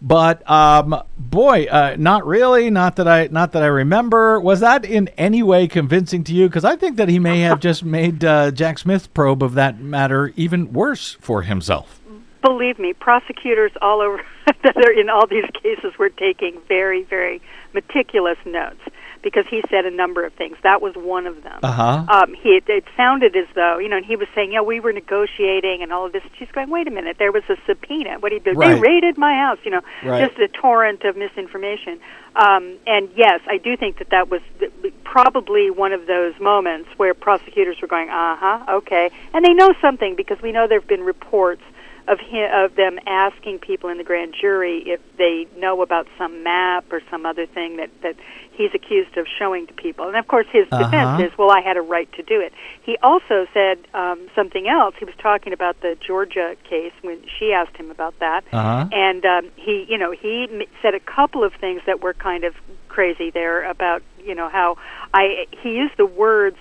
But 0.00 0.48
um, 0.48 1.02
boy, 1.18 1.64
uh, 1.64 1.96
not 1.98 2.24
really. 2.24 2.70
Not 2.70 2.94
that 2.96 3.08
I 3.08 3.26
not 3.32 3.50
that 3.52 3.64
I 3.64 3.66
remember. 3.66 4.40
Was 4.40 4.60
that 4.60 4.84
in 4.84 5.08
any 5.18 5.42
way 5.42 5.66
convincing 5.66 6.22
to 6.24 6.32
you? 6.32 6.48
Because 6.48 6.64
I 6.64 6.76
think 6.76 6.96
that 6.98 7.08
he 7.08 7.18
may 7.18 7.40
have 7.40 7.58
just 7.58 7.84
made 7.84 8.24
uh, 8.24 8.52
Jack 8.52 8.78
Smith's 8.78 9.08
probe 9.08 9.42
of 9.42 9.54
that 9.54 9.80
matter 9.80 10.32
even 10.36 10.72
worse 10.72 11.16
for 11.20 11.42
himself. 11.42 12.00
Believe 12.42 12.78
me, 12.78 12.92
prosecutors 12.92 13.72
all 13.82 14.00
over 14.00 14.22
that 14.62 14.76
are 14.76 14.92
in 14.92 15.10
all 15.10 15.26
these 15.26 15.50
cases 15.60 15.98
were 15.98 16.10
taking 16.10 16.60
very, 16.68 17.02
very 17.02 17.42
meticulous 17.74 18.38
notes 18.44 18.80
because 19.26 19.44
he 19.50 19.60
said 19.68 19.84
a 19.84 19.90
number 19.90 20.24
of 20.24 20.32
things. 20.34 20.56
That 20.62 20.80
was 20.80 20.94
one 20.94 21.26
of 21.26 21.42
them. 21.42 21.58
Uh-huh. 21.60 22.04
Um, 22.08 22.32
he 22.34 22.50
it 22.50 22.68
it 22.68 22.84
sounded 22.96 23.34
as 23.34 23.48
though 23.56 23.78
you 23.78 23.88
know, 23.88 23.96
and 23.96 24.06
he 24.06 24.14
was 24.14 24.28
saying, 24.36 24.52
"Yeah, 24.52 24.60
we 24.60 24.78
were 24.78 24.92
negotiating 24.92 25.82
and 25.82 25.92
all 25.92 26.06
of 26.06 26.12
this." 26.12 26.22
She's 26.38 26.50
going, 26.52 26.70
"Wait 26.70 26.86
a 26.86 26.92
minute, 26.92 27.16
there 27.18 27.32
was 27.32 27.42
a 27.48 27.56
subpoena. 27.66 28.20
What 28.20 28.30
he 28.30 28.38
did? 28.38 28.56
Right. 28.56 28.74
They 28.74 28.80
raided 28.80 29.18
my 29.18 29.34
house." 29.34 29.58
You 29.64 29.72
know, 29.72 29.80
Right. 30.04 30.28
just 30.28 30.38
a 30.38 30.46
torrent 30.46 31.02
of 31.02 31.16
misinformation. 31.16 31.98
Um, 32.36 32.76
and 32.86 33.08
yes, 33.16 33.40
I 33.48 33.56
do 33.56 33.76
think 33.76 33.98
that 33.98 34.10
that 34.10 34.30
was 34.30 34.42
th- 34.60 34.70
probably 35.02 35.70
one 35.70 35.92
of 35.92 36.06
those 36.06 36.38
moments 36.38 36.88
where 36.96 37.12
prosecutors 37.12 37.80
were 37.82 37.88
going, 37.88 38.08
"Uh 38.08 38.36
huh, 38.36 38.76
okay," 38.76 39.10
and 39.34 39.44
they 39.44 39.54
know 39.54 39.74
something 39.80 40.14
because 40.14 40.40
we 40.40 40.52
know 40.52 40.68
there 40.68 40.78
have 40.78 40.88
been 40.88 41.02
reports 41.02 41.62
of 42.08 42.20
him, 42.20 42.48
of 42.52 42.76
them 42.76 42.98
asking 43.06 43.58
people 43.58 43.90
in 43.90 43.98
the 43.98 44.04
grand 44.04 44.34
jury 44.40 44.82
if 44.86 45.00
they 45.16 45.46
know 45.58 45.82
about 45.82 46.06
some 46.16 46.42
map 46.44 46.84
or 46.92 47.00
some 47.10 47.26
other 47.26 47.46
thing 47.46 47.76
that 47.78 47.90
that 48.02 48.14
he's 48.52 48.70
accused 48.74 49.16
of 49.18 49.26
showing 49.38 49.66
to 49.66 49.72
people. 49.74 50.06
And 50.08 50.16
of 50.16 50.26
course, 50.28 50.46
his 50.52 50.66
Uh-huh. 50.72 50.84
defense 50.84 51.20
is, 51.32 51.36
"Well, 51.38 51.50
I 51.50 51.60
had 51.60 51.76
a 51.76 51.82
right 51.82 52.10
to 52.12 52.22
do 52.22 52.40
it." 52.40 52.52
He 52.82 52.96
also 53.02 53.46
said 53.52 53.78
um, 53.92 54.28
something 54.34 54.68
else. 54.68 54.94
He 54.98 55.04
was 55.04 55.14
talking 55.18 55.52
about 55.52 55.80
the 55.80 55.96
Georgia 56.00 56.56
case 56.64 56.92
when 57.02 57.18
she 57.38 57.52
asked 57.52 57.76
him 57.76 57.90
about 57.90 58.18
that, 58.20 58.44
Uh-huh. 58.52 58.86
and 58.92 59.24
um, 59.26 59.50
he, 59.56 59.84
you 59.88 59.98
know, 59.98 60.12
he 60.12 60.48
m- 60.50 60.62
said 60.82 60.94
a 60.94 61.00
couple 61.00 61.42
of 61.44 61.52
things 61.54 61.82
that 61.86 62.02
were 62.02 62.14
kind 62.14 62.44
of 62.44 62.54
crazy 62.88 63.30
there 63.30 63.64
about, 63.68 64.02
you 64.24 64.34
know, 64.34 64.48
how 64.48 64.76
I 65.12 65.46
he 65.62 65.70
used 65.74 65.96
the 65.96 66.06
words. 66.06 66.56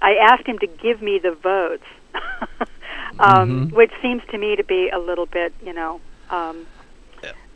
I 0.00 0.16
asked 0.16 0.46
him 0.46 0.58
to 0.60 0.66
give 0.66 1.02
me 1.02 1.18
the 1.18 1.32
votes. 1.32 1.84
um, 3.18 3.66
Mm-hmm. 3.68 3.76
which 3.76 3.92
seems 4.02 4.22
to 4.30 4.38
me 4.38 4.56
to 4.56 4.64
be 4.64 4.88
a 4.90 4.98
little 4.98 5.26
bit, 5.26 5.52
you 5.64 5.72
know, 5.72 6.00
um, 6.30 6.66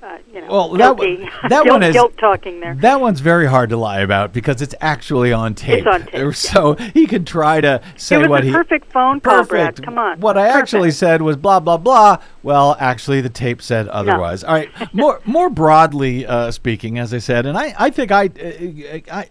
uh, 0.01 0.17
you 0.33 0.41
know, 0.41 0.47
Well, 0.49 0.69
that 0.75 0.97
one- 0.97 1.07
guilty. 1.17 1.29
that 1.49 1.65
guilt, 1.65 1.69
one 1.69 1.83
is- 1.83 1.93
guilt 1.93 2.17
talking 2.19 2.61
there. 2.61 2.77
That 2.77 3.01
one's 3.01 3.19
very 3.19 3.47
hard 3.47 3.71
to 3.71 3.77
lie 3.77 3.99
about 4.01 4.33
because 4.33 4.63
it's 4.63 4.75
actually 4.81 5.33
on 5.33 5.55
tape. 5.55 5.89
on 5.89 6.03
tape, 6.03 6.15
yeah. 6.15 6.31
So 6.31 6.75
he 6.75 7.05
could 7.09 7.27
try 7.27 7.61
to 7.61 7.83
say 7.97 8.25
what 8.29 8.43
a 8.45 8.47
he 8.47 8.53
perfect 8.53 8.93
phone 8.93 9.21
call, 9.21 9.39
perfect. 9.45 9.49
Brad. 9.79 9.83
Come 9.85 9.99
on. 9.99 10.21
What 10.21 10.39
I 10.39 10.47
actually 10.47 10.93
said 10.93 11.21
was 11.23 11.37
blah 11.37 11.59
blah 11.59 11.79
blah. 11.79 12.19
Well, 12.45 12.77
actually, 12.79 13.21
the 13.23 13.29
tape 13.29 13.61
said 13.61 13.89
otherwise. 13.89 14.45
All 14.45 14.55
right. 14.55 14.71
More 14.95 15.21
more 15.25 15.51
broadly 15.51 16.25
uh, 16.25 16.53
speaking, 16.53 16.99
as 17.01 17.13
I 17.13 17.19
said, 17.19 17.45
and 17.45 17.59
I 17.59 17.75
I 17.77 17.91
think 17.91 18.13
I 18.13 18.27
uh, 18.27 18.99
I. 19.13 19.29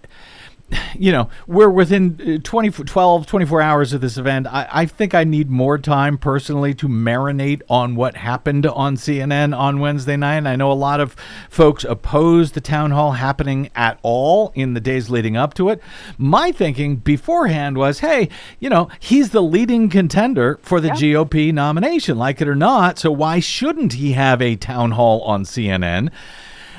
You 0.99 1.11
know, 1.11 1.30
we're 1.45 1.70
within 1.70 2.39
uh, 2.39 2.43
20, 2.43 2.72
12, 2.72 3.28
24 3.28 3.61
hours 3.61 3.93
of 3.93 4.01
this 4.01 4.18
event. 4.18 4.47
I, 4.47 4.68
I 4.72 4.86
think 4.88 5.13
I 5.13 5.26
need 5.26 5.47
more 5.47 5.78
time 5.78 6.18
personally 6.18 6.74
to 6.74 6.88
marinate 6.88 7.61
on 7.70 7.95
what 7.95 8.15
happened 8.15 8.65
on 8.65 8.95
CNN 8.95 9.55
on 9.55 9.80
Wednesday 9.80 10.18
night. 10.18 10.47
I 10.47 10.55
know 10.55 10.72
a 10.72 10.74
lot 10.74 10.99
of 10.99 11.15
folks 11.51 11.84
opposed 11.84 12.55
the 12.55 12.61
town 12.61 12.91
hall 12.91 13.11
happening 13.11 13.70
at 13.76 13.99
all 14.01 14.51
in 14.55 14.74
the 14.74 14.80
days 14.80 15.07
leading 15.11 15.38
up 15.38 15.53
to 15.55 15.70
it. 15.70 15.84
My 16.18 16.51
thinking 16.51 16.95
beforehand 16.95 17.78
was, 17.78 17.99
hey, 17.99 18.28
you 18.59 18.70
know, 18.70 18.89
he's 18.99 19.30
the 19.30 19.43
leading 19.43 19.89
contender 19.89 20.57
for 20.63 20.82
the 20.82 20.89
GOP 20.89 21.53
nomination, 21.53 22.18
like 22.18 22.41
it 22.41 22.47
or 22.47 22.55
not. 22.55 22.97
So 22.97 23.11
why 23.11 23.39
shouldn't 23.39 23.93
he 23.93 24.13
have 24.13 24.41
a 24.41 24.55
town 24.55 24.91
hall 24.91 25.22
on 25.22 25.43
CNN? 25.43 26.09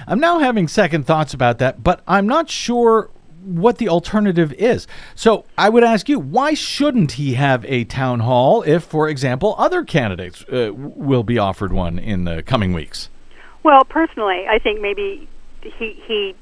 I'm 0.08 0.18
now 0.18 0.40
having 0.40 0.66
second 0.66 1.06
thoughts 1.06 1.34
about 1.34 1.58
that, 1.58 1.84
but 1.84 2.02
I'm 2.08 2.26
not 2.26 2.50
sure 2.50 3.10
what 3.48 3.78
the 3.78 3.88
alternative 3.88 4.52
is. 4.54 4.86
So 5.14 5.44
I 5.56 5.68
would 5.68 5.84
ask 5.84 6.08
you, 6.08 6.18
why 6.18 6.54
shouldn't 6.54 7.12
he 7.12 7.34
have 7.34 7.64
a 7.64 7.84
town 7.84 8.20
hall 8.20 8.62
if, 8.62 8.84
for 8.84 9.08
example, 9.08 9.54
other 9.58 9.84
candidates 9.84 10.44
uh, 10.44 10.70
will 10.74 11.22
be 11.22 11.38
offered 11.38 11.72
one 11.72 11.98
in 11.98 12.24
the 12.24 12.42
coming 12.42 12.72
weeks? 12.72 13.08
Well, 13.62 13.84
personally, 13.84 14.46
I 14.48 14.58
think 14.58 14.80
maybe 14.80 15.28
he 15.62 16.02
he 16.06 16.34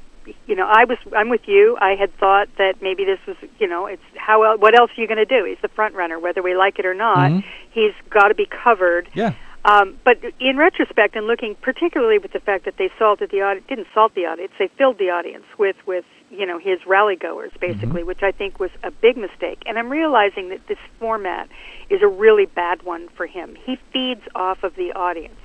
you 0.46 0.56
know, 0.56 0.66
I 0.66 0.84
was 0.84 0.98
I'm 1.16 1.28
with 1.28 1.46
you. 1.46 1.76
I 1.80 1.94
had 1.94 2.14
thought 2.18 2.48
that 2.58 2.82
maybe 2.82 3.04
this 3.04 3.18
was, 3.26 3.36
you 3.58 3.68
know, 3.68 3.86
it's 3.86 4.02
how 4.16 4.42
el- 4.42 4.58
what 4.58 4.78
else 4.78 4.90
are 4.96 5.00
you 5.00 5.06
going 5.06 5.18
to 5.18 5.24
do? 5.24 5.44
He's 5.44 5.60
the 5.62 5.68
front 5.68 5.94
runner 5.94 6.18
whether 6.18 6.42
we 6.42 6.56
like 6.56 6.78
it 6.78 6.86
or 6.86 6.94
not. 6.94 7.44
He's 7.70 7.92
got 8.10 8.28
to 8.28 8.34
be 8.34 8.46
covered. 8.46 9.08
Yeah. 9.14 9.34
Um, 9.64 9.98
but 10.04 10.18
in 10.38 10.56
retrospect, 10.56 11.16
and 11.16 11.26
looking 11.26 11.56
particularly 11.60 12.18
with 12.18 12.32
the 12.32 12.38
fact 12.38 12.66
that 12.66 12.74
they 12.78 12.88
salted 12.98 13.30
the 13.30 13.42
audience, 13.42 13.66
didn't 13.68 13.88
salt 13.92 14.14
the 14.14 14.26
audience, 14.26 14.52
they 14.58 14.68
filled 14.78 14.98
the 14.98 15.10
audience 15.10 15.44
with 15.58 15.76
with 15.86 16.04
you 16.30 16.46
know 16.46 16.58
his 16.58 16.78
rally 16.86 17.16
goers 17.16 17.52
mm-hmm. 17.52 17.72
basically, 17.72 18.02
which 18.02 18.22
I 18.22 18.32
think 18.32 18.58
was 18.58 18.70
a 18.82 18.90
big 18.90 19.16
mistake. 19.16 19.62
And 19.66 19.78
I'm 19.78 19.90
realizing 19.90 20.48
that 20.50 20.66
this 20.68 20.78
format 20.98 21.48
is 21.90 22.02
a 22.02 22.08
really 22.08 22.46
bad 22.46 22.82
one 22.82 23.08
for 23.16 23.26
him. 23.26 23.56
He 23.64 23.78
feeds 23.92 24.22
off 24.34 24.62
of 24.62 24.74
the 24.76 24.92
audience. 24.92 25.38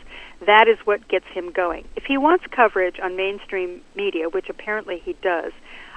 That 0.46 0.68
is 0.68 0.80
what 0.86 1.08
gets 1.08 1.26
him 1.28 1.52
going. 1.52 1.88
If 1.96 2.06
he 2.06 2.18
wants 2.18 2.46
coverage 2.50 3.00
on 3.02 3.16
mainstream 3.16 3.82
media, 3.96 4.28
which 4.28 4.50
apparently 4.50 5.00
he 5.04 5.14
does, 5.22 5.52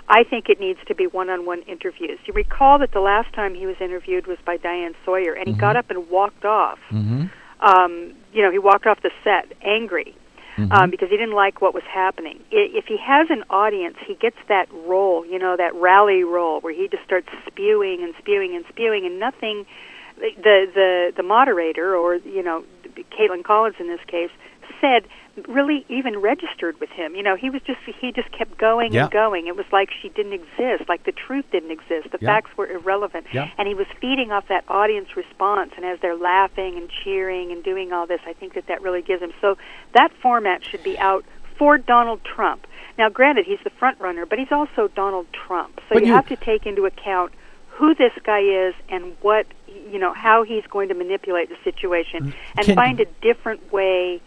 I 0.06 0.22
think 0.22 0.50
it 0.50 0.60
needs 0.60 0.80
to 0.86 0.94
be 0.94 1.06
one-on-one 1.06 1.62
interviews. 1.62 2.18
You 2.26 2.34
recall 2.34 2.78
that 2.80 2.92
the 2.92 3.00
last 3.00 3.32
time 3.32 3.54
he 3.54 3.64
was 3.64 3.76
interviewed 3.80 4.26
was 4.26 4.36
by 4.44 4.58
Diane 4.58 4.94
Sawyer, 5.02 5.32
and 5.32 5.48
he 5.48 5.54
got 5.54 5.76
mm-hmm. 5.76 5.78
up 5.78 5.90
and 5.90 6.10
walked 6.10 6.44
off 6.44 6.78
mm-hmm. 6.90 7.24
um, 7.60 8.14
you 8.34 8.42
know, 8.42 8.50
he 8.50 8.58
walked 8.58 8.86
off 8.86 9.00
the 9.02 9.10
set 9.22 9.50
angry 9.62 10.14
um, 10.56 10.90
because 10.90 11.10
he 11.10 11.16
didn't 11.16 11.34
like 11.34 11.60
what 11.60 11.74
was 11.74 11.82
happening. 11.84 12.40
If 12.50 12.86
he 12.86 12.96
has 12.98 13.28
an 13.30 13.44
audience, 13.50 13.96
he 14.06 14.14
gets 14.14 14.36
that 14.48 14.68
role, 14.72 15.26
you 15.26 15.38
know, 15.38 15.56
that 15.56 15.74
rally 15.74 16.24
role 16.24 16.60
where 16.60 16.72
he 16.72 16.88
just 16.88 17.04
starts 17.04 17.28
spewing 17.46 18.02
and 18.02 18.14
spewing 18.18 18.54
and 18.54 18.64
spewing, 18.68 19.06
and 19.06 19.18
nothing. 19.18 19.66
The 20.16 20.70
the 20.72 21.12
the 21.16 21.22
moderator, 21.24 21.96
or 21.96 22.14
you 22.16 22.42
know, 22.42 22.64
Kaitlan 23.18 23.42
Collins 23.42 23.76
in 23.80 23.88
this 23.88 24.00
case, 24.06 24.30
said 24.80 25.06
really 25.48 25.84
even 25.88 26.18
registered 26.18 26.78
with 26.80 26.90
him. 26.90 27.16
You 27.16 27.22
know, 27.22 27.34
he 27.34 27.50
was 27.50 27.60
just 27.62 27.78
he 28.00 28.12
just 28.12 28.30
kept 28.30 28.56
going 28.56 28.92
Yeah. 28.92 29.04
and 29.04 29.10
going. 29.10 29.46
It 29.46 29.56
was 29.56 29.66
like 29.72 29.90
she 29.90 30.08
didn't 30.08 30.32
exist, 30.32 30.88
like 30.88 31.04
the 31.04 31.12
truth 31.12 31.44
didn't 31.50 31.72
exist. 31.72 32.10
The 32.12 32.18
Yeah. 32.20 32.34
facts 32.34 32.56
were 32.56 32.66
irrelevant. 32.70 33.26
Yeah. 33.32 33.48
And 33.58 33.66
he 33.66 33.74
was 33.74 33.86
feeding 34.00 34.30
off 34.30 34.46
that 34.48 34.64
audience 34.68 35.16
response. 35.16 35.72
And 35.76 35.84
as 35.84 35.98
they're 36.00 36.16
laughing 36.16 36.76
and 36.76 36.88
cheering 37.02 37.50
and 37.50 37.64
doing 37.64 37.92
all 37.92 38.06
this, 38.06 38.20
I 38.26 38.32
think 38.32 38.54
that 38.54 38.66
that 38.68 38.82
really 38.82 39.02
gives 39.02 39.22
him. 39.22 39.32
So 39.40 39.56
that 39.92 40.12
format 40.22 40.64
should 40.64 40.82
be 40.84 40.98
out 40.98 41.24
for 41.58 41.78
Donald 41.78 42.20
Trump. 42.24 42.66
Now, 42.96 43.08
granted, 43.08 43.44
he's 43.46 43.58
the 43.64 43.70
front 43.70 44.00
runner, 44.00 44.24
but 44.26 44.38
he's 44.38 44.52
also 44.52 44.88
Donald 44.94 45.26
Trump. 45.32 45.80
So 45.88 45.98
you, 45.98 46.06
you- 46.06 46.12
have 46.12 46.28
to 46.28 46.36
take 46.36 46.64
into 46.66 46.86
account 46.86 47.32
who 47.70 47.92
this 47.94 48.12
guy 48.22 48.38
is 48.40 48.74
and 48.88 49.16
what 49.20 49.46
you 49.66 49.98
know 49.98 50.12
how 50.12 50.44
he's 50.44 50.64
going 50.68 50.88
to 50.88 50.94
manipulate 50.94 51.48
the 51.48 51.56
situation 51.64 52.26
mm. 52.28 52.34
and 52.56 52.66
Can- 52.66 52.76
find 52.76 53.00
a 53.00 53.06
different 53.20 53.72
way 53.72 54.20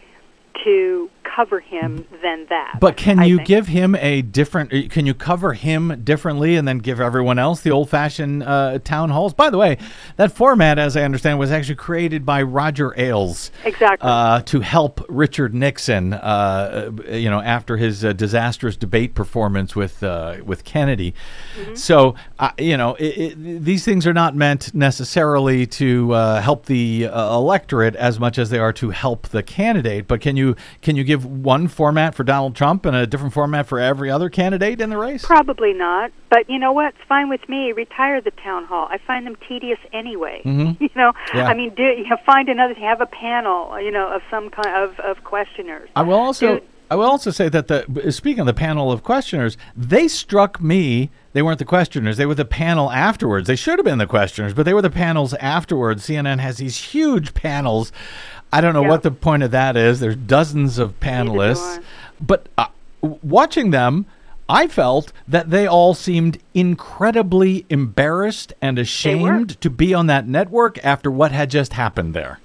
to 0.64 1.10
cover 1.22 1.60
him 1.60 2.04
than 2.22 2.46
that. 2.48 2.78
But 2.80 2.96
can 2.96 3.20
I 3.20 3.26
you 3.26 3.36
think. 3.36 3.48
give 3.48 3.66
him 3.68 3.94
a 3.94 4.22
different? 4.22 4.72
uh, 4.72 4.88
Can 4.88 5.06
you 5.06 5.14
cover 5.14 5.52
him 5.52 6.00
differently 6.02 6.56
and 6.56 6.66
then 6.66 6.78
give 6.78 7.00
everyone 7.00 7.38
else 7.38 7.60
the 7.60 7.70
old-fashioned 7.70 8.42
uh, 8.42 8.78
town 8.82 9.10
halls? 9.10 9.34
By 9.34 9.50
the 9.50 9.58
way, 9.58 9.78
that 10.16 10.32
format, 10.32 10.78
as 10.78 10.96
I 10.96 11.02
understand, 11.02 11.38
was 11.38 11.52
actually 11.52 11.76
created 11.76 12.26
by 12.26 12.42
Roger 12.42 12.92
Ailes. 12.98 13.52
Exactly. 13.64 14.08
Uh, 14.08 14.40
to 14.40 14.60
help 14.60 15.04
Richard 15.08 15.54
Nixon, 15.54 16.14
uh, 16.14 16.16
uh, 16.18 17.12
you 17.12 17.30
know, 17.30 17.40
after 17.40 17.76
his 17.76 18.04
uh, 18.04 18.12
disastrous 18.14 18.76
debate 18.76 19.14
performance 19.14 19.76
with 19.76 20.02
uh, 20.02 20.38
with 20.44 20.64
Kennedy. 20.64 21.14
Mm-hmm. 21.56 21.74
So, 21.74 22.16
you 22.58 22.76
know, 22.76 22.94
it, 22.94 23.18
it, 23.18 23.64
these 23.64 23.84
things 23.84 24.06
are 24.06 24.14
not 24.14 24.34
meant 24.34 24.74
necessarily 24.74 25.66
to 25.66 26.12
uh, 26.14 26.40
help 26.40 26.66
the 26.66 27.06
uh, 27.06 27.34
electorate 27.36 27.94
as 27.96 28.18
much 28.18 28.38
as 28.38 28.50
they 28.50 28.58
are 28.58 28.72
to 28.72 28.90
help 28.90 29.28
the 29.28 29.42
candidate. 29.42 30.08
But 30.08 30.20
can 30.20 30.36
you 30.36 30.47
can 30.82 30.96
you 30.96 31.04
give 31.04 31.24
one 31.24 31.68
format 31.68 32.14
for 32.14 32.24
Donald 32.24 32.54
Trump 32.56 32.86
and 32.86 32.96
a 32.96 33.06
different 33.06 33.32
format 33.34 33.66
for 33.66 33.78
every 33.78 34.10
other 34.10 34.28
candidate 34.28 34.80
in 34.80 34.90
the 34.90 34.98
race? 34.98 35.24
Probably 35.24 35.72
not. 35.72 36.12
But 36.30 36.48
you 36.48 36.58
know 36.58 36.72
what? 36.72 36.94
It's 36.94 37.08
fine 37.08 37.28
with 37.28 37.48
me. 37.48 37.72
Retire 37.72 38.20
the 38.20 38.30
town 38.30 38.64
hall. 38.64 38.88
I 38.90 38.98
find 38.98 39.26
them 39.26 39.36
tedious 39.48 39.78
anyway. 39.92 40.42
You 40.78 40.88
know, 40.94 41.12
Mm-hmm. 41.12 41.36
Yeah. 41.36 41.46
I 41.46 41.54
mean, 41.54 41.74
do 41.74 41.82
you 41.82 42.08
know, 42.08 42.16
find 42.24 42.48
another 42.48 42.74
have 42.74 43.00
a 43.00 43.06
panel, 43.06 43.80
you 43.80 43.90
know, 43.90 44.08
of 44.12 44.22
some 44.30 44.50
kind 44.50 44.76
of 44.76 44.98
of 45.00 45.24
questioners. 45.24 45.88
I 45.96 46.02
will 46.02 46.18
also 46.18 46.54
Dude. 46.54 46.68
I 46.90 46.96
will 46.96 47.04
also 47.04 47.30
say 47.30 47.48
that 47.50 47.68
the 47.68 48.10
speaking 48.10 48.40
of 48.40 48.46
the 48.46 48.54
panel 48.54 48.90
of 48.90 49.02
questioners, 49.02 49.58
they 49.76 50.08
struck 50.08 50.60
me. 50.60 51.10
They 51.34 51.42
weren't 51.42 51.58
the 51.58 51.66
questioners; 51.66 52.16
they 52.16 52.24
were 52.24 52.34
the 52.34 52.46
panel 52.46 52.90
afterwards. 52.90 53.46
They 53.46 53.56
should 53.56 53.78
have 53.78 53.84
been 53.84 53.98
the 53.98 54.06
questioners, 54.06 54.54
but 54.54 54.64
they 54.64 54.72
were 54.72 54.82
the 54.82 54.90
panels 54.90 55.34
afterwards. 55.34 56.06
CNN 56.06 56.38
has 56.40 56.56
these 56.56 56.78
huge 56.78 57.34
panels. 57.34 57.92
I 58.52 58.60
don't 58.60 58.72
know 58.74 58.82
Yeah. 58.82 58.88
what 58.88 59.02
the 59.02 59.10
point 59.10 59.42
of 59.42 59.50
that 59.50 59.76
is. 59.76 60.00
There's 60.00 60.16
dozens 60.16 60.78
of 60.78 60.98
panelists, 61.00 61.82
but 62.20 62.46
uh, 62.56 62.66
watching 63.02 63.70
them. 63.70 64.06
I 64.50 64.66
felt 64.66 65.12
that 65.28 65.50
they 65.50 65.66
all 65.66 65.92
seemed 65.92 66.38
incredibly 66.54 67.66
embarrassed 67.68 68.54
and 68.62 68.78
ashamed 68.78 69.60
to 69.60 69.68
be 69.68 69.92
on 69.92 70.06
that 70.06 70.26
network 70.26 70.82
after 70.82 71.10
what 71.10 71.32
had 71.32 71.50
just 71.50 71.74
happened 71.74 72.14
there. 72.14 72.40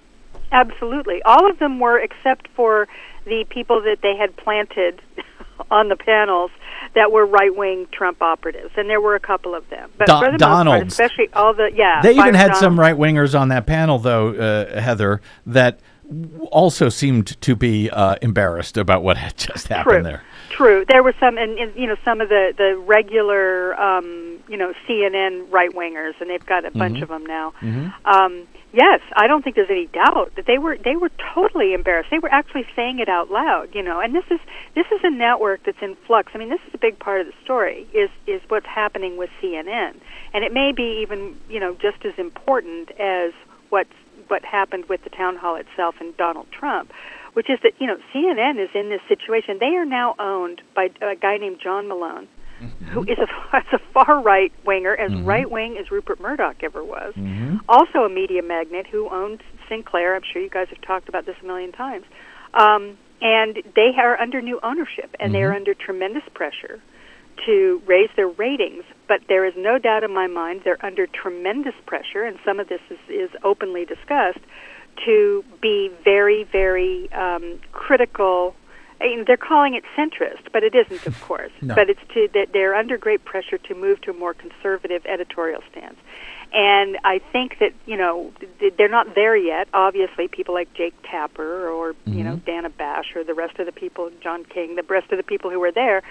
Absolutely, 0.52 1.22
all 1.24 1.50
of 1.50 1.60
them 1.60 1.80
were, 1.80 1.98
except 1.98 2.50
for 2.58 2.90
the 3.24 3.46
people 3.50 3.82
that 3.84 4.00
they 4.02 4.18
had 4.18 4.36
planted 4.36 5.02
on 5.72 5.88
the 5.88 5.96
panels 5.96 6.52
that 6.94 7.10
were 7.14 7.26
right 7.26 7.56
wing 7.56 7.88
Trump 7.94 8.22
operatives, 8.22 8.72
and 8.76 8.90
there 8.90 9.00
were 9.00 9.16
a 9.16 9.20
couple 9.22 9.56
of 9.56 9.68
them. 9.70 9.90
But 9.98 10.08
Don- 10.08 10.24
for 10.26 10.38
the 10.38 10.46
most 10.46 10.66
part, 10.66 10.88
especially 10.88 11.30
all 11.34 11.54
the 11.54 11.72
yeah, 11.74 12.02
They 12.02 12.12
even 12.18 12.34
had 12.34 12.58
some 12.58 12.78
right 12.78 12.96
wingers 12.98 13.40
on 13.40 13.48
that 13.48 13.66
panel, 13.66 13.98
though, 13.98 14.34
uh, 14.34 14.82
Heather, 14.82 15.22
that 15.46 15.80
also 16.52 16.90
seemed 16.90 17.40
to 17.42 17.56
be 17.56 17.90
uh, 17.90 18.16
embarrassed 18.22 18.78
about 18.78 19.04
what 19.04 19.18
had 19.18 19.36
just 19.38 19.68
happened 19.68 19.96
True. 19.96 20.04
there. 20.04 20.24
True. 20.50 20.86
There 20.88 21.02
were 21.02 21.14
some, 21.20 21.38
and, 21.38 21.58
and 21.58 21.76
you 21.76 21.88
know, 21.88 21.96
some 22.06 22.22
of 22.22 22.30
the 22.30 22.54
the 22.58 22.78
regular, 22.78 23.80
um, 23.80 24.40
you 24.48 24.58
know, 24.58 24.74
CNN 24.88 25.52
right 25.52 25.72
wingers, 25.72 26.14
and 26.20 26.30
they've 26.30 26.46
got 26.46 26.66
a 26.66 26.72
bunch 26.72 26.96
Mm-hmm. 26.96 27.04
of 27.04 27.10
them 27.10 27.26
now. 27.26 27.54
Um, 28.06 28.48
yes, 28.72 29.00
I 29.16 29.26
don't 29.28 29.44
think 29.44 29.56
there's 29.56 29.70
any 29.72 29.88
doubt 29.88 30.34
that 30.36 30.46
they 30.46 30.58
were 30.60 30.78
they 30.78 30.96
were 30.96 31.10
totally 31.34 31.74
embarrassed. 31.74 32.10
They 32.12 32.20
were 32.20 32.32
actually 32.32 32.66
saying 32.76 33.00
it 33.00 33.10
out 33.10 33.32
loud, 33.32 33.74
you 33.74 33.82
know. 33.82 34.00
And 34.00 34.14
this 34.14 34.26
is 34.30 34.40
this 34.76 34.86
is 34.92 35.00
a 35.04 35.10
network 35.10 35.64
that's 35.66 35.82
in 35.82 35.96
flux. 36.06 36.32
I 36.36 36.38
mean, 36.38 36.50
this 36.50 36.62
is 36.68 36.74
a 36.74 36.78
big 36.78 37.00
part 37.00 37.22
of 37.22 37.28
the 37.28 37.34
story 37.44 37.88
is 37.94 38.10
is 38.28 38.42
what's 38.50 38.68
happening 38.68 39.18
with 39.18 39.32
CNN, 39.42 39.96
and 40.34 40.44
it 40.44 40.54
may 40.54 40.72
be 40.72 41.00
even 41.02 41.36
you 41.50 41.60
know 41.60 41.74
just 41.76 42.06
as 42.06 42.14
important 42.18 42.92
as 43.00 43.32
what's 43.70 43.94
what 44.34 44.44
happened 44.44 44.86
with 44.90 45.04
the 45.04 45.12
town 45.12 45.38
hall 45.38 45.56
itself 45.56 45.94
and 46.00 46.18
Donald 46.18 46.48
Trump, 46.52 46.92
which 47.34 47.52
is 47.52 47.60
that 47.62 47.74
you 47.78 47.86
know 47.86 47.98
CNN 48.12 48.58
is 48.58 48.72
in 48.74 48.90
this 48.90 49.02
situation. 49.08 49.58
They 49.60 49.76
are 49.78 49.86
now 49.86 50.16
owned 50.18 50.64
by 50.76 50.90
a 51.04 51.16
guy 51.16 51.38
named 51.38 51.60
John 51.64 51.88
Malone, 51.88 52.28
mm-hmm. 52.60 52.86
who 52.86 53.04
is 53.04 53.20
a, 53.20 53.58
is 53.58 53.74
a 53.74 53.80
far 53.94 54.24
right 54.24 54.52
winger, 54.66 54.96
as 54.96 55.12
mm-hmm. 55.12 55.24
right 55.24 55.50
wing 55.50 55.78
as 55.80 55.92
Rupert 55.92 56.20
Murdoch 56.20 56.64
ever 56.64 56.84
was. 56.84 57.14
Mm-hmm. 57.16 57.58
Also 57.70 58.00
a 58.00 58.10
media 58.10 58.42
magnate 58.42 58.88
who 58.88 59.08
owns 59.08 59.42
Sinclair. 59.70 60.16
I'm 60.16 60.24
sure 60.34 60.42
you 60.42 60.50
guys 60.50 60.68
have 60.70 60.82
talked 60.82 61.08
about 61.10 61.28
this 61.28 61.36
a 61.44 61.46
million 61.46 61.72
times. 61.72 62.06
Um, 62.56 62.98
and 63.22 63.62
they 63.76 63.92
are 63.98 64.20
under 64.20 64.42
new 64.42 64.60
ownership, 64.64 65.16
and 65.20 65.34
they 65.34 65.44
are 65.44 65.54
under 65.54 65.76
tremendous 65.76 66.24
pressure 66.34 66.82
to 67.46 67.82
raise 67.86 68.10
their 68.16 68.28
ratings. 68.28 68.84
But 69.08 69.22
there 69.28 69.46
is 69.46 69.54
no 69.58 69.78
doubt 69.78 70.04
in 70.04 70.14
my 70.14 70.28
mind 70.28 70.62
they're 70.64 70.84
under 70.84 71.08
tremendous 71.08 71.76
pressure, 71.86 72.24
and 72.24 72.38
some 72.46 72.60
of 72.60 72.70
this 72.70 72.82
is, 72.90 72.98
is 73.10 73.30
openly 73.44 73.86
discussed, 73.86 74.40
to 75.06 75.44
be 75.62 75.92
very, 76.04 76.44
very 76.44 77.12
um, 77.12 77.60
critical. 77.72 78.56
I 79.02 79.06
mean, 79.06 79.26
they're 79.28 79.38
calling 79.38 79.76
it 79.76 79.84
centrist, 79.98 80.52
but 80.52 80.64
it 80.64 80.74
isn't, 80.76 81.06
of 81.06 81.20
course. 81.28 81.52
No. 81.62 81.76
But 81.76 81.90
it's 81.90 82.00
to 82.14 82.30
that 82.34 82.54
they're 82.54 82.76
under 82.76 82.98
great 82.98 83.26
pressure 83.26 83.58
to 83.58 83.76
move 83.76 84.02
to 84.02 84.12
a 84.12 84.14
more 84.14 84.34
conservative 84.34 85.06
editorial 85.06 85.62
stance. 85.72 85.98
And 86.54 87.00
I 87.04 87.20
think 87.32 87.58
that 87.60 87.74
you 87.88 87.98
know 87.98 88.32
they're 88.78 88.88
not 88.88 89.16
there 89.16 89.36
yet. 89.36 89.68
Obviously, 89.74 90.28
people 90.28 90.54
like 90.54 90.72
Jake 90.76 90.94
Tapper 91.04 91.68
or 91.68 91.96
you 92.06 92.24
know 92.24 92.36
Dana 92.36 92.70
Bash 92.70 93.16
or 93.16 93.24
the 93.24 93.34
rest 93.34 93.58
of 93.58 93.66
the 93.66 93.72
people, 93.72 94.12
John 94.22 94.46
King, 94.46 94.76
the 94.76 94.84
rest 94.84 95.12
of 95.12 95.18
the 95.18 95.24
people 95.24 95.50
who 95.50 95.60
were 95.60 95.72
there, 95.72 96.04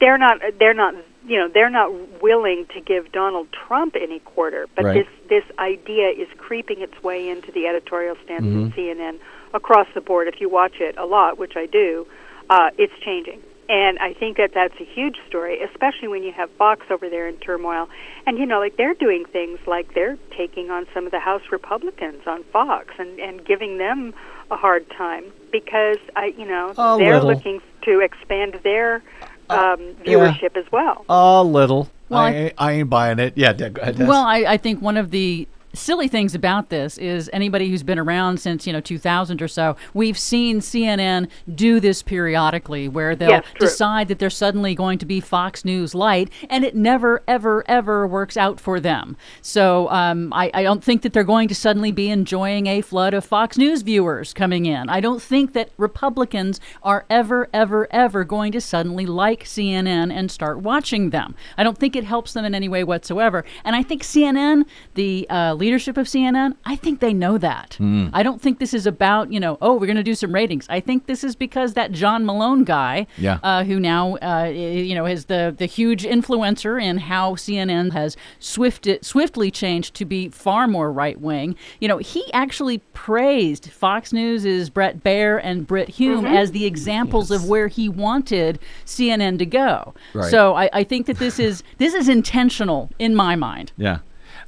they're 0.00 0.18
not 0.18 0.38
they're 0.58 0.74
not 0.74 0.94
you 1.26 1.38
know 1.38 1.48
they're 1.52 1.70
not 1.70 2.22
willing 2.22 2.66
to 2.74 2.80
give 2.80 3.10
Donald 3.12 3.48
Trump 3.52 3.96
any 3.96 4.20
quarter. 4.20 4.66
But 4.74 4.84
Right. 4.84 5.06
this 5.28 5.28
this 5.28 5.58
idea 5.58 6.08
is 6.10 6.28
creeping 6.38 6.80
its 6.80 7.02
way 7.02 7.28
into 7.28 7.52
the 7.52 7.66
editorial 7.66 8.16
stance 8.24 8.44
of 8.44 8.72
CNN 8.74 9.18
across 9.54 9.86
the 9.94 10.00
board. 10.00 10.28
If 10.28 10.40
you 10.40 10.48
watch 10.48 10.80
it 10.80 10.96
a 10.98 11.04
lot, 11.06 11.38
which 11.38 11.56
I 11.56 11.66
do, 11.66 12.06
uh, 12.50 12.70
it's 12.78 12.92
changing. 13.04 13.40
And 13.70 13.98
I 13.98 14.14
think 14.14 14.38
that 14.38 14.52
that's 14.54 14.80
a 14.80 14.84
huge 14.84 15.16
story, 15.28 15.60
especially 15.62 16.08
when 16.08 16.22
you 16.22 16.32
have 16.32 16.50
Fox 16.52 16.86
over 16.90 17.10
there 17.10 17.28
in 17.28 17.36
turmoil. 17.36 17.86
And, 18.26 18.38
you 18.38 18.46
know, 18.46 18.60
like 18.60 18.78
they're 18.78 18.94
doing 18.94 19.26
things 19.30 19.58
like 19.66 19.92
they're 19.92 20.16
taking 20.38 20.70
on 20.70 20.86
some 20.94 21.04
of 21.04 21.12
the 21.12 21.20
House 21.20 21.42
Republicans 21.52 22.22
on 22.26 22.44
Fox 22.44 22.94
and, 22.98 23.18
and 23.20 23.44
giving 23.44 23.76
them 23.76 24.14
a 24.50 24.56
hard 24.56 24.88
time 24.88 25.24
because, 25.52 25.98
I, 26.16 26.32
you 26.38 26.46
know, 26.46 26.70
A 26.78 26.96
they're 26.98 27.20
little. 27.20 27.28
looking 27.34 27.60
to 27.82 28.00
expand 28.00 28.58
their 28.64 29.02
um, 29.50 29.80
yeah. 29.80 29.94
viewership 30.04 30.56
as 30.56 30.64
well. 30.72 31.04
A 31.08 31.42
little. 31.42 31.88
Well, 32.08 32.20
I, 32.20 32.28
I- 32.28 32.52
I 32.58 32.72
ain't 32.72 32.90
buying 32.90 33.18
it. 33.18 33.34
Yeah, 33.36 33.52
go 33.52 33.80
ahead. 33.82 33.98
Well, 33.98 34.24
I, 34.24 34.38
I 34.46 34.56
think 34.56 34.80
one 34.80 34.96
of 34.96 35.10
the 35.10 35.46
silly 35.78 36.08
things 36.08 36.34
about 36.34 36.68
this 36.68 36.98
is 36.98 37.30
anybody 37.32 37.68
who's 37.70 37.82
been 37.82 37.98
around 37.98 38.38
since 38.40 38.66
you 38.66 38.72
know 38.72 38.80
2000 38.80 39.40
or 39.40 39.48
so 39.48 39.76
we've 39.94 40.18
seen 40.18 40.60
cnn 40.60 41.28
do 41.54 41.80
this 41.80 42.02
periodically 42.02 42.88
where 42.88 43.14
they'll 43.14 43.28
Yes, 43.30 43.44
decide 43.58 44.08
that 44.08 44.18
they're 44.18 44.30
suddenly 44.30 44.74
going 44.74 44.98
to 44.98 45.06
be 45.06 45.20
fox 45.20 45.64
news 45.64 45.94
light 45.94 46.30
and 46.48 46.64
it 46.64 46.74
never 46.74 47.22
ever 47.28 47.64
ever 47.68 48.06
works 48.06 48.36
out 48.36 48.60
for 48.60 48.80
them. 48.80 49.16
So 49.42 49.88
um, 49.90 50.32
I, 50.32 50.50
I 50.54 50.62
don't 50.62 50.82
think 50.82 51.02
that 51.02 51.12
they're 51.12 51.24
going 51.24 51.48
to 51.48 51.54
suddenly 51.54 51.92
be 51.92 52.10
enjoying 52.10 52.66
a 52.66 52.80
flood 52.80 53.14
of 53.14 53.24
fox 53.24 53.58
news 53.58 53.82
viewers 53.82 54.32
coming 54.32 54.66
in. 54.66 54.88
I 54.88 55.00
don't 55.00 55.22
think 55.22 55.52
that 55.52 55.70
republicans 55.76 56.60
are 56.82 57.04
ever 57.10 57.48
ever 57.52 57.86
ever 57.90 58.24
going 58.24 58.52
to 58.52 58.60
suddenly 58.60 59.06
like 59.06 59.44
cnn 59.44 60.12
and 60.12 60.30
start 60.30 60.58
watching 60.58 61.10
them. 61.10 61.34
I 61.56 61.64
don't 61.64 61.78
think 61.78 61.96
it 61.96 62.04
helps 62.04 62.32
them 62.32 62.44
in 62.44 62.54
any 62.54 62.68
way 62.68 62.84
whatsoever. 62.84 63.44
And 63.64 63.76
i 63.76 63.82
think 63.82 64.02
cnn 64.02 64.64
the 64.94 65.26
uh, 65.30 65.54
leadership 65.68 65.96
of 65.98 66.06
cnn 66.06 66.54
i 66.64 66.74
think 66.74 67.00
they 67.00 67.12
know 67.12 67.36
that 67.36 67.76
i 68.18 68.22
don't 68.22 68.40
think 68.40 68.58
this 68.58 68.72
is 68.72 68.86
about 68.86 69.30
you 69.34 69.38
know 69.44 69.58
oh 69.60 69.74
we're 69.74 69.86
going 69.92 69.96
to 69.96 70.02
do 70.02 70.14
some 70.14 70.32
ratings 70.32 70.66
i 70.70 70.80
think 70.80 71.06
this 71.06 71.22
is 71.22 71.36
because 71.36 71.74
that 71.74 71.92
john 71.92 72.24
malone 72.24 72.64
guy 72.64 73.06
Yeah. 73.18 73.38
uh, 73.42 73.64
who 73.64 73.78
now 73.78 74.16
uh, 74.30 74.44
you 74.88 74.94
know 74.94 75.04
is 75.06 75.26
the 75.26 75.54
the 75.58 75.66
huge 75.66 76.04
influencer 76.04 76.74
in 76.88 76.94
how 76.98 77.34
CNN 77.34 77.92
has 77.92 78.16
swifted, 78.38 79.04
swiftly 79.04 79.50
changed 79.50 79.94
to 79.96 80.04
be 80.04 80.28
far 80.30 80.66
more 80.68 80.90
right 81.02 81.18
wing. 81.20 81.56
You 81.80 81.88
know, 81.88 81.98
he 81.98 82.22
actually 82.32 82.78
praised 82.94 83.70
Fox 83.70 84.12
News' 84.12 84.70
Bret 84.70 85.02
Baier 85.04 85.40
and 85.42 85.66
Britt 85.66 85.88
Hume 85.88 86.24
as 86.26 86.52
the 86.52 86.64
examples 86.64 87.30
of 87.30 87.48
where 87.48 87.68
he 87.68 87.88
wanted 87.88 88.58
CNN 88.86 89.38
to 89.38 89.46
go. 89.46 89.94
Right. 90.14 90.30
So 90.30 90.54
I, 90.54 90.70
I 90.72 90.84
think 90.84 91.06
that 91.06 91.18
this 91.18 91.38
is 91.38 91.62
this 91.78 91.94
is 91.94 92.08
intentional 92.08 92.90
in 92.98 93.14
my 93.14 93.34
mind. 93.36 93.72
Yeah. 93.76 93.98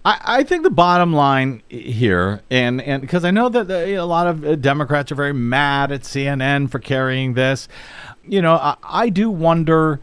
I, 0.05 0.21
I 0.25 0.43
think 0.45 0.63
the 0.63 0.71
bottom 0.71 1.13
line 1.13 1.63
here, 1.69 2.41
and 2.51 2.81
and 2.81 3.03
because 3.03 3.25
I 3.25 3.31
know 3.31 3.49
that 3.51 3.69
the, 3.69 3.95
a 3.97 4.05
lot 4.05 4.27
of 4.27 4.45
uh, 4.45 4.57
Democrats 4.57 5.13
are 5.13 5.15
very 5.15 5.35
mad 5.35 5.93
at 5.93 6.03
CNN 6.03 6.71
for 6.71 6.79
carrying 6.79 7.35
this, 7.35 7.69
you 8.27 8.41
know, 8.41 8.55
I, 8.55 8.77
I 8.83 9.09
do 9.11 9.31
wonder, 9.31 10.01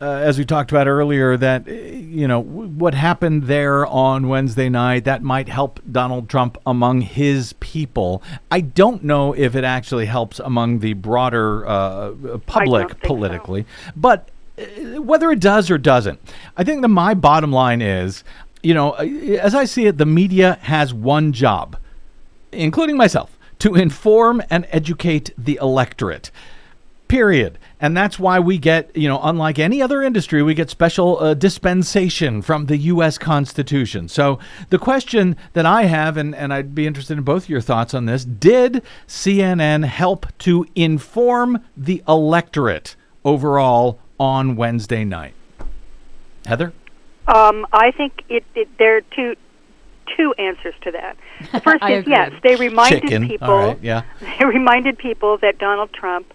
uh, 0.00 0.04
as 0.04 0.38
we 0.38 0.44
talked 0.44 0.70
about 0.70 0.86
earlier, 0.86 1.36
that 1.36 1.66
uh, 1.66 1.72
you 1.72 2.28
know 2.28 2.40
what 2.40 2.94
happened 2.94 3.44
there 3.44 3.86
on 3.86 4.28
Wednesday 4.28 4.68
night 4.68 5.04
that 5.04 5.22
might 5.22 5.48
help 5.48 5.80
Donald 5.90 6.28
Trump 6.28 6.56
among 6.64 7.00
his 7.00 7.52
people. 7.54 8.22
I 8.52 8.60
don't 8.60 9.02
know 9.02 9.32
if 9.32 9.56
it 9.56 9.64
actually 9.64 10.06
helps 10.06 10.38
among 10.38 10.78
the 10.78 10.92
broader 10.92 11.66
uh, 11.66 12.38
public 12.46 12.88
think 12.90 13.02
so. 13.02 13.06
politically, 13.08 13.66
but 13.96 14.28
uh, 14.56 15.02
whether 15.02 15.32
it 15.32 15.40
does 15.40 15.72
or 15.72 15.78
doesn't, 15.78 16.20
I 16.56 16.62
think 16.62 16.82
that 16.82 16.88
my 16.88 17.14
bottom 17.14 17.50
line 17.50 17.82
is, 17.82 18.22
you 18.62 18.74
know, 18.74 18.92
as 18.92 19.54
I 19.54 19.64
see 19.64 19.86
it, 19.86 19.98
the 19.98 20.06
media 20.06 20.58
has 20.62 20.92
one 20.92 21.32
job, 21.32 21.76
including 22.52 22.96
myself, 22.96 23.36
to 23.60 23.74
inform 23.74 24.42
and 24.50 24.66
educate 24.70 25.30
the 25.38 25.58
electorate. 25.60 26.30
Period. 27.08 27.58
And 27.80 27.96
that's 27.96 28.18
why 28.18 28.38
we 28.38 28.56
get, 28.56 28.94
you 28.96 29.08
know, 29.08 29.20
unlike 29.22 29.58
any 29.58 29.82
other 29.82 30.02
industry, 30.02 30.42
we 30.42 30.54
get 30.54 30.70
special 30.70 31.18
uh, 31.18 31.34
dispensation 31.34 32.40
from 32.40 32.66
the 32.66 32.76
U.S. 32.76 33.18
Constitution. 33.18 34.08
So 34.08 34.38
the 34.68 34.78
question 34.78 35.36
that 35.54 35.66
I 35.66 35.84
have, 35.84 36.16
and, 36.16 36.34
and 36.34 36.52
I'd 36.52 36.74
be 36.74 36.86
interested 36.86 37.18
in 37.18 37.24
both 37.24 37.48
your 37.48 37.60
thoughts 37.60 37.94
on 37.94 38.06
this 38.06 38.24
did 38.24 38.82
CNN 39.08 39.84
help 39.86 40.26
to 40.40 40.66
inform 40.76 41.64
the 41.76 42.02
electorate 42.06 42.94
overall 43.24 43.98
on 44.20 44.54
Wednesday 44.54 45.04
night? 45.04 45.34
Heather? 46.46 46.72
Um, 47.34 47.66
I 47.72 47.90
think 47.92 48.24
it, 48.28 48.44
it 48.54 48.68
there 48.78 48.96
are 48.98 49.00
two 49.14 49.36
two 50.16 50.34
answers 50.38 50.74
to 50.82 50.90
that. 50.92 51.16
The 51.52 51.60
first 51.64 51.82
is 51.84 51.98
agree. 52.00 52.12
yes, 52.12 52.32
they 52.42 52.56
reminded 52.56 53.02
Chicken. 53.02 53.28
people. 53.28 53.48
All 53.50 53.66
right, 53.68 53.78
yeah. 53.82 54.02
They 54.38 54.44
reminded 54.44 54.98
people 54.98 55.38
that 55.38 55.58
Donald 55.58 55.92
Trump 55.92 56.32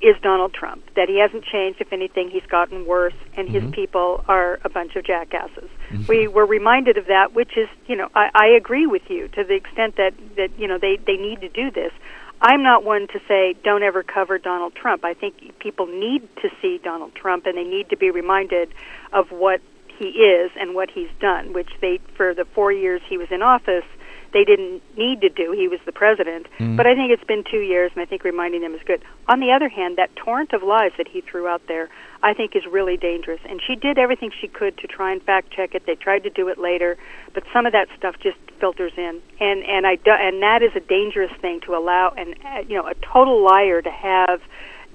is 0.00 0.16
Donald 0.22 0.54
Trump. 0.54 0.82
That 0.94 1.08
he 1.08 1.18
hasn't 1.18 1.44
changed. 1.44 1.80
If 1.80 1.92
anything, 1.92 2.30
he's 2.30 2.46
gotten 2.48 2.86
worse, 2.86 3.14
and 3.36 3.48
his 3.48 3.62
Mm-hmm. 3.64 3.72
people 3.72 4.24
are 4.28 4.60
a 4.64 4.68
bunch 4.68 4.94
of 4.96 5.04
jackasses. 5.04 5.68
We 6.08 6.26
were 6.28 6.46
reminded 6.46 6.96
of 6.96 7.06
that, 7.06 7.34
which 7.34 7.56
is, 7.56 7.68
you 7.86 7.96
know, 7.96 8.08
I, 8.14 8.30
I 8.34 8.46
agree 8.56 8.86
with 8.86 9.02
you 9.10 9.28
to 9.28 9.44
the 9.44 9.54
extent 9.54 9.96
that 9.96 10.14
that 10.36 10.50
you 10.58 10.68
know 10.68 10.78
they 10.78 10.96
they 11.06 11.16
need 11.16 11.40
to 11.42 11.48
do 11.48 11.70
this. 11.70 11.92
I'm 12.40 12.62
not 12.62 12.82
one 12.84 13.06
to 13.08 13.20
say 13.28 13.54
don't 13.62 13.82
ever 13.82 14.02
cover 14.02 14.38
Donald 14.38 14.74
Trump. 14.74 15.04
I 15.04 15.14
think 15.14 15.58
people 15.58 15.86
need 15.86 16.26
to 16.42 16.48
see 16.62 16.78
Donald 16.82 17.14
Trump, 17.14 17.46
and 17.46 17.56
they 17.58 17.64
need 17.64 17.90
to 17.90 17.96
be 17.96 18.10
reminded 18.10 18.72
of 19.12 19.30
what 19.30 19.60
he 20.02 20.08
is 20.08 20.50
and 20.58 20.74
what 20.74 20.90
he's 20.90 21.10
done, 21.20 21.52
which 21.52 21.70
they 21.80 22.00
for 22.16 22.34
the 22.34 22.44
four 22.44 22.72
years 22.72 23.00
he 23.08 23.16
was 23.16 23.28
in 23.30 23.42
office 23.42 23.84
they 24.32 24.44
didn't 24.44 24.82
need 24.96 25.20
to 25.20 25.28
do. 25.28 25.52
He 25.52 25.68
was 25.68 25.80
the 25.84 25.92
president. 25.92 26.46
But 26.76 26.86
I 26.86 26.94
think 26.94 27.12
it's 27.12 27.24
been 27.24 27.44
two 27.44 27.60
years, 27.60 27.92
and 27.94 28.00
I 28.00 28.06
think 28.06 28.24
reminding 28.24 28.62
them 28.62 28.74
is 28.74 28.80
good. 28.84 29.02
On 29.28 29.40
the 29.40 29.52
other 29.52 29.68
hand, 29.68 29.98
that 29.98 30.14
torrent 30.16 30.52
of 30.52 30.62
lies 30.62 30.92
that 30.96 31.06
he 31.06 31.20
threw 31.20 31.46
out 31.46 31.62
there, 31.68 31.88
I 32.22 32.34
think 32.34 32.56
is 32.56 32.64
really 32.66 32.96
dangerous. 32.96 33.40
And 33.48 33.60
she 33.64 33.76
did 33.76 33.98
everything 33.98 34.30
she 34.40 34.48
could 34.48 34.78
to 34.78 34.86
try 34.86 35.12
and 35.12 35.22
fact 35.22 35.50
check 35.50 35.74
it. 35.74 35.84
They 35.86 35.94
tried 35.94 36.22
to 36.24 36.30
do 36.30 36.48
it 36.48 36.58
later, 36.58 36.96
but 37.34 37.44
some 37.52 37.66
of 37.66 37.72
that 37.72 37.88
stuff 37.96 38.16
just 38.20 38.38
filters 38.58 38.92
in, 38.96 39.20
and 39.40 39.62
and 39.64 39.86
I 39.86 39.96
do, 39.96 40.12
and 40.12 40.42
that 40.42 40.62
is 40.62 40.70
a 40.76 40.80
dangerous 40.80 41.32
thing 41.40 41.60
to 41.62 41.74
allow, 41.74 42.10
and 42.16 42.34
uh, 42.44 42.62
you 42.66 42.76
know, 42.76 42.86
a 42.86 42.94
total 42.94 43.44
liar 43.44 43.82
to 43.82 43.90
have 43.90 44.40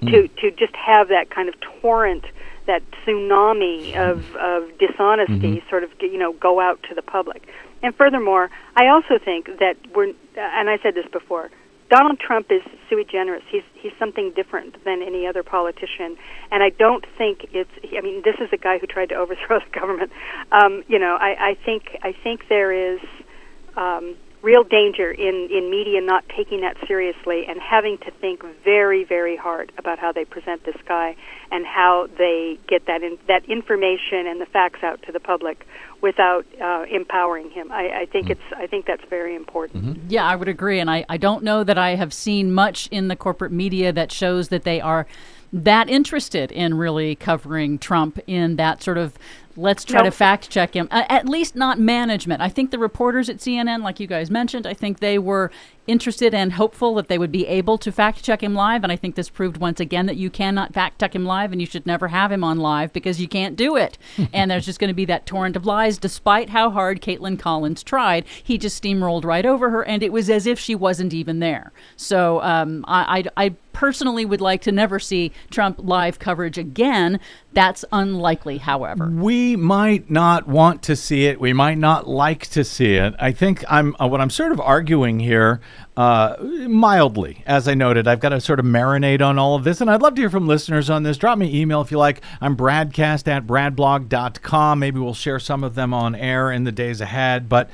to 0.02 0.28
to 0.28 0.50
just 0.52 0.74
have 0.74 1.08
that 1.08 1.30
kind 1.30 1.48
of 1.48 1.54
torrent 1.60 2.24
that 2.68 2.82
tsunami 3.02 3.96
of, 3.96 4.36
of 4.36 4.78
dishonesty 4.78 5.64
sort 5.68 5.82
of 5.82 5.90
you 6.00 6.18
know 6.18 6.32
go 6.34 6.60
out 6.60 6.80
to 6.88 6.94
the 6.94 7.02
public. 7.02 7.48
And 7.82 7.94
furthermore, 7.94 8.50
I 8.76 8.88
also 8.88 9.18
think 9.22 9.46
that 9.58 9.76
we're 9.94 10.12
and 10.36 10.70
I 10.70 10.78
said 10.82 10.94
this 10.94 11.06
before. 11.12 11.50
Donald 11.90 12.20
Trump 12.20 12.52
is 12.52 12.60
sui 12.88 13.04
generis. 13.04 13.42
He's 13.50 13.62
he's 13.74 13.92
something 13.98 14.32
different 14.36 14.84
than 14.84 15.02
any 15.02 15.26
other 15.26 15.42
politician, 15.42 16.16
and 16.50 16.62
I 16.62 16.68
don't 16.68 17.04
think 17.16 17.46
it's. 17.52 17.70
I 17.96 18.02
mean, 18.02 18.22
this 18.22 18.36
is 18.40 18.52
a 18.52 18.58
guy 18.58 18.78
who 18.78 18.86
tried 18.86 19.08
to 19.08 19.14
overthrow 19.14 19.58
the 19.72 19.78
government. 19.78 20.12
Um, 20.52 20.84
you 20.86 20.98
know, 20.98 21.16
I, 21.18 21.50
I 21.50 21.54
think 21.64 21.96
I 22.02 22.12
think 22.12 22.48
there 22.48 22.72
is 22.72 23.00
um, 23.76 24.16
real 24.42 24.62
danger 24.62 25.10
in, 25.10 25.48
in 25.50 25.70
media 25.70 26.00
not 26.00 26.24
taking 26.28 26.60
that 26.60 26.76
seriously 26.86 27.44
and 27.48 27.60
having 27.60 27.98
to 27.98 28.10
think 28.20 28.42
very, 28.64 29.04
very 29.04 29.36
hard 29.36 29.72
about 29.78 29.98
how 29.98 30.12
they 30.12 30.24
present 30.24 30.64
this 30.64 30.76
guy 30.86 31.16
and 31.50 31.66
how 31.66 32.08
they 32.18 32.58
get 32.68 32.86
that 32.86 33.02
in, 33.02 33.18
that 33.26 33.44
information 33.46 34.26
and 34.26 34.40
the 34.40 34.46
facts 34.46 34.82
out 34.82 35.02
to 35.02 35.12
the 35.12 35.20
public 35.20 35.66
without 36.00 36.46
uh, 36.62 36.84
empowering 36.88 37.50
him. 37.50 37.72
I, 37.72 38.02
I 38.02 38.06
think 38.06 38.30
it's 38.30 38.40
I 38.56 38.68
think 38.68 38.86
that's 38.86 39.04
very 39.10 39.34
important. 39.34 39.98
Yeah, 40.08 40.24
I 40.24 40.36
would 40.36 40.48
agree. 40.48 40.78
And 40.78 40.90
I, 40.90 41.04
I 41.08 41.16
don't 41.16 41.42
know 41.42 41.64
that 41.64 41.78
I 41.78 41.96
have 41.96 42.12
seen 42.12 42.52
much 42.52 42.86
in 42.92 43.08
the 43.08 43.16
corporate 43.16 43.52
media 43.52 43.92
that 43.92 44.12
shows 44.12 44.48
that 44.48 44.62
they 44.62 44.80
are 44.80 45.06
that 45.52 45.88
interested 45.88 46.52
in 46.52 46.74
really 46.74 47.16
covering 47.16 47.78
Trump 47.78 48.18
in 48.26 48.56
that 48.56 48.82
sort 48.82 48.98
of 48.98 49.14
let's 49.58 49.84
try 49.84 50.02
to 50.02 50.10
fact 50.10 50.48
check 50.48 50.74
him. 50.74 50.88
Uh, 50.90 51.04
at 51.08 51.28
least 51.28 51.56
not 51.56 51.78
management. 51.78 52.40
I 52.40 52.48
think 52.48 52.70
the 52.70 52.78
reporters 52.78 53.28
at 53.28 53.38
CNN, 53.38 53.82
like 53.82 53.98
you 53.98 54.06
guys 54.06 54.30
mentioned, 54.30 54.66
I 54.66 54.74
think 54.74 55.00
they 55.00 55.18
were 55.18 55.50
interested 55.88 56.34
and 56.34 56.52
hopeful 56.52 56.94
that 56.94 57.08
they 57.08 57.18
would 57.18 57.32
be 57.32 57.46
able 57.46 57.78
to 57.78 57.90
fact 57.90 58.22
check 58.22 58.42
him 58.42 58.54
live. 58.54 58.84
And 58.84 58.92
I 58.92 58.96
think 58.96 59.16
this 59.16 59.30
proved 59.30 59.56
once 59.56 59.80
again 59.80 60.06
that 60.06 60.16
you 60.16 60.30
cannot 60.30 60.74
fact 60.74 61.00
check 61.00 61.14
him 61.14 61.24
live 61.24 61.50
and 61.50 61.60
you 61.60 61.66
should 61.66 61.86
never 61.86 62.08
have 62.08 62.30
him 62.30 62.44
on 62.44 62.58
live 62.58 62.92
because 62.92 63.20
you 63.20 63.26
can't 63.26 63.56
do 63.56 63.76
it. 63.76 63.98
and 64.32 64.50
there's 64.50 64.66
just 64.66 64.78
going 64.78 64.88
to 64.88 64.94
be 64.94 65.06
that 65.06 65.26
torrent 65.26 65.56
of 65.56 65.66
lies, 65.66 65.98
despite 65.98 66.50
how 66.50 66.70
hard 66.70 67.00
Kaitlan 67.00 67.38
Collins 67.38 67.82
tried. 67.82 68.26
He 68.42 68.58
just 68.58 68.80
steamrolled 68.80 69.24
right 69.24 69.46
over 69.46 69.70
her, 69.70 69.82
and 69.82 70.02
it 70.02 70.12
was 70.12 70.30
as 70.30 70.46
if 70.46 70.58
she 70.58 70.74
wasn't 70.74 71.14
even 71.14 71.40
there. 71.40 71.72
So 71.96 72.40
um, 72.42 72.84
I, 72.86 73.24
I, 73.36 73.46
I 73.46 73.54
personally 73.72 74.24
would 74.24 74.40
like 74.40 74.60
to 74.60 74.72
never 74.72 74.98
see 74.98 75.32
Trump 75.50 75.78
live 75.78 76.18
coverage 76.18 76.58
again. 76.58 77.20
That's 77.58 77.84
unlikely, 77.90 78.58
however. 78.58 79.10
We 79.12 79.56
might 79.56 80.08
not 80.08 80.46
want 80.46 80.80
to 80.84 80.94
see 80.94 81.26
it. 81.26 81.40
We 81.40 81.52
might 81.52 81.76
not 81.76 82.06
like 82.06 82.46
to 82.50 82.62
see 82.62 82.94
it. 82.94 83.16
I 83.18 83.32
think 83.32 83.64
I'm 83.68 83.96
uh, 83.98 84.06
what 84.06 84.20
I'm 84.20 84.30
sort 84.30 84.52
of 84.52 84.60
arguing 84.60 85.18
here, 85.18 85.60
uh, 85.98 86.36
mildly, 86.68 87.42
as 87.44 87.66
I 87.66 87.74
noted. 87.74 88.06
I've 88.06 88.20
got 88.20 88.28
to 88.28 88.40
sort 88.40 88.60
of 88.60 88.64
marinate 88.64 89.20
on 89.20 89.36
all 89.36 89.56
of 89.56 89.64
this, 89.64 89.80
and 89.80 89.90
I'd 89.90 90.00
love 90.00 90.14
to 90.14 90.22
hear 90.22 90.30
from 90.30 90.46
listeners 90.46 90.88
on 90.88 91.02
this. 91.02 91.18
Drop 91.18 91.36
me 91.36 91.48
an 91.48 91.54
email 91.56 91.80
if 91.80 91.90
you 91.90 91.98
like. 91.98 92.20
I'm 92.40 92.56
bradcast 92.56 93.26
at 93.26 93.48
bradblog.com. 93.48 94.78
Maybe 94.78 95.00
we'll 95.00 95.12
share 95.12 95.40
some 95.40 95.64
of 95.64 95.74
them 95.74 95.92
on 95.92 96.14
air 96.14 96.52
in 96.52 96.62
the 96.62 96.70
days 96.70 97.00
ahead. 97.00 97.48
But 97.48 97.68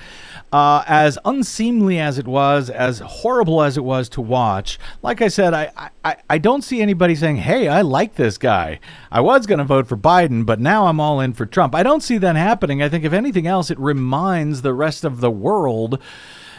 uh, 0.50 0.84
as 0.86 1.18
unseemly 1.26 1.98
as 1.98 2.16
it 2.16 2.26
was, 2.26 2.70
as 2.70 3.00
horrible 3.00 3.60
as 3.60 3.76
it 3.76 3.84
was 3.84 4.08
to 4.10 4.22
watch, 4.22 4.78
like 5.02 5.20
I 5.20 5.28
said, 5.28 5.52
I, 5.52 5.90
I, 6.02 6.16
I 6.30 6.38
don't 6.38 6.64
see 6.64 6.80
anybody 6.80 7.14
saying, 7.16 7.36
hey, 7.36 7.68
I 7.68 7.82
like 7.82 8.14
this 8.14 8.38
guy. 8.38 8.80
I 9.12 9.20
was 9.20 9.44
going 9.44 9.58
to 9.58 9.64
vote 9.64 9.86
for 9.86 9.98
Biden, 9.98 10.46
but 10.46 10.60
now 10.60 10.86
I'm 10.86 10.98
all 10.98 11.20
in 11.20 11.34
for 11.34 11.44
Trump. 11.44 11.74
I 11.74 11.82
don't 11.82 12.02
see 12.02 12.16
that 12.16 12.36
happening. 12.36 12.82
I 12.82 12.88
think, 12.88 13.04
if 13.04 13.12
anything 13.12 13.46
else, 13.46 13.70
it 13.70 13.78
reminds 13.78 14.62
the 14.62 14.72
rest 14.72 15.04
of 15.04 15.20
the 15.20 15.30
world 15.30 16.00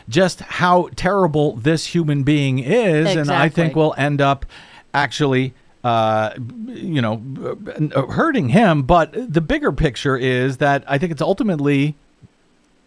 just 0.08 0.40
how 0.42 0.90
terrible 0.96 1.56
this 1.56 1.88
human 1.88 2.24
being 2.24 2.60
is. 2.60 3.16
And 3.16 3.30
I 3.32 3.50
think 3.50 3.76
we'll 3.76 3.96
end 3.98 4.22
up 4.22 4.46
actually. 4.94 5.54
Uh, 5.84 6.34
you 6.66 7.00
know, 7.00 7.22
hurting 8.10 8.50
him. 8.50 8.82
But 8.82 9.14
the 9.32 9.40
bigger 9.40 9.72
picture 9.72 10.18
is 10.18 10.58
that 10.58 10.84
I 10.88 10.98
think 10.98 11.12
it's 11.12 11.22
ultimately 11.22 11.96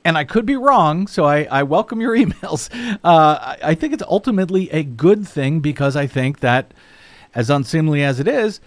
and 0.05 0.17
I 0.17 0.25
could 0.25 0.47
be 0.47 0.57
wrong, 0.57 1.07
so 1.07 1.25
I, 1.25 1.45
I 1.51 1.63
welcome 1.65 2.01
your 2.01 2.17
emails. 2.17 2.71
Uh, 3.05 3.39
I, 3.41 3.59
I 3.63 3.75
think 3.75 3.93
it's 3.93 4.03
ultimately 4.03 4.71
a 4.71 4.83
good 4.83 5.29
thing 5.29 5.61
because 5.61 5.97
I 5.97 6.07
think 6.07 6.41
that, 6.41 6.73
as 7.35 7.51
unseemly 7.51 8.03
as 8.03 8.19
it 8.19 8.27
is, 8.27 8.61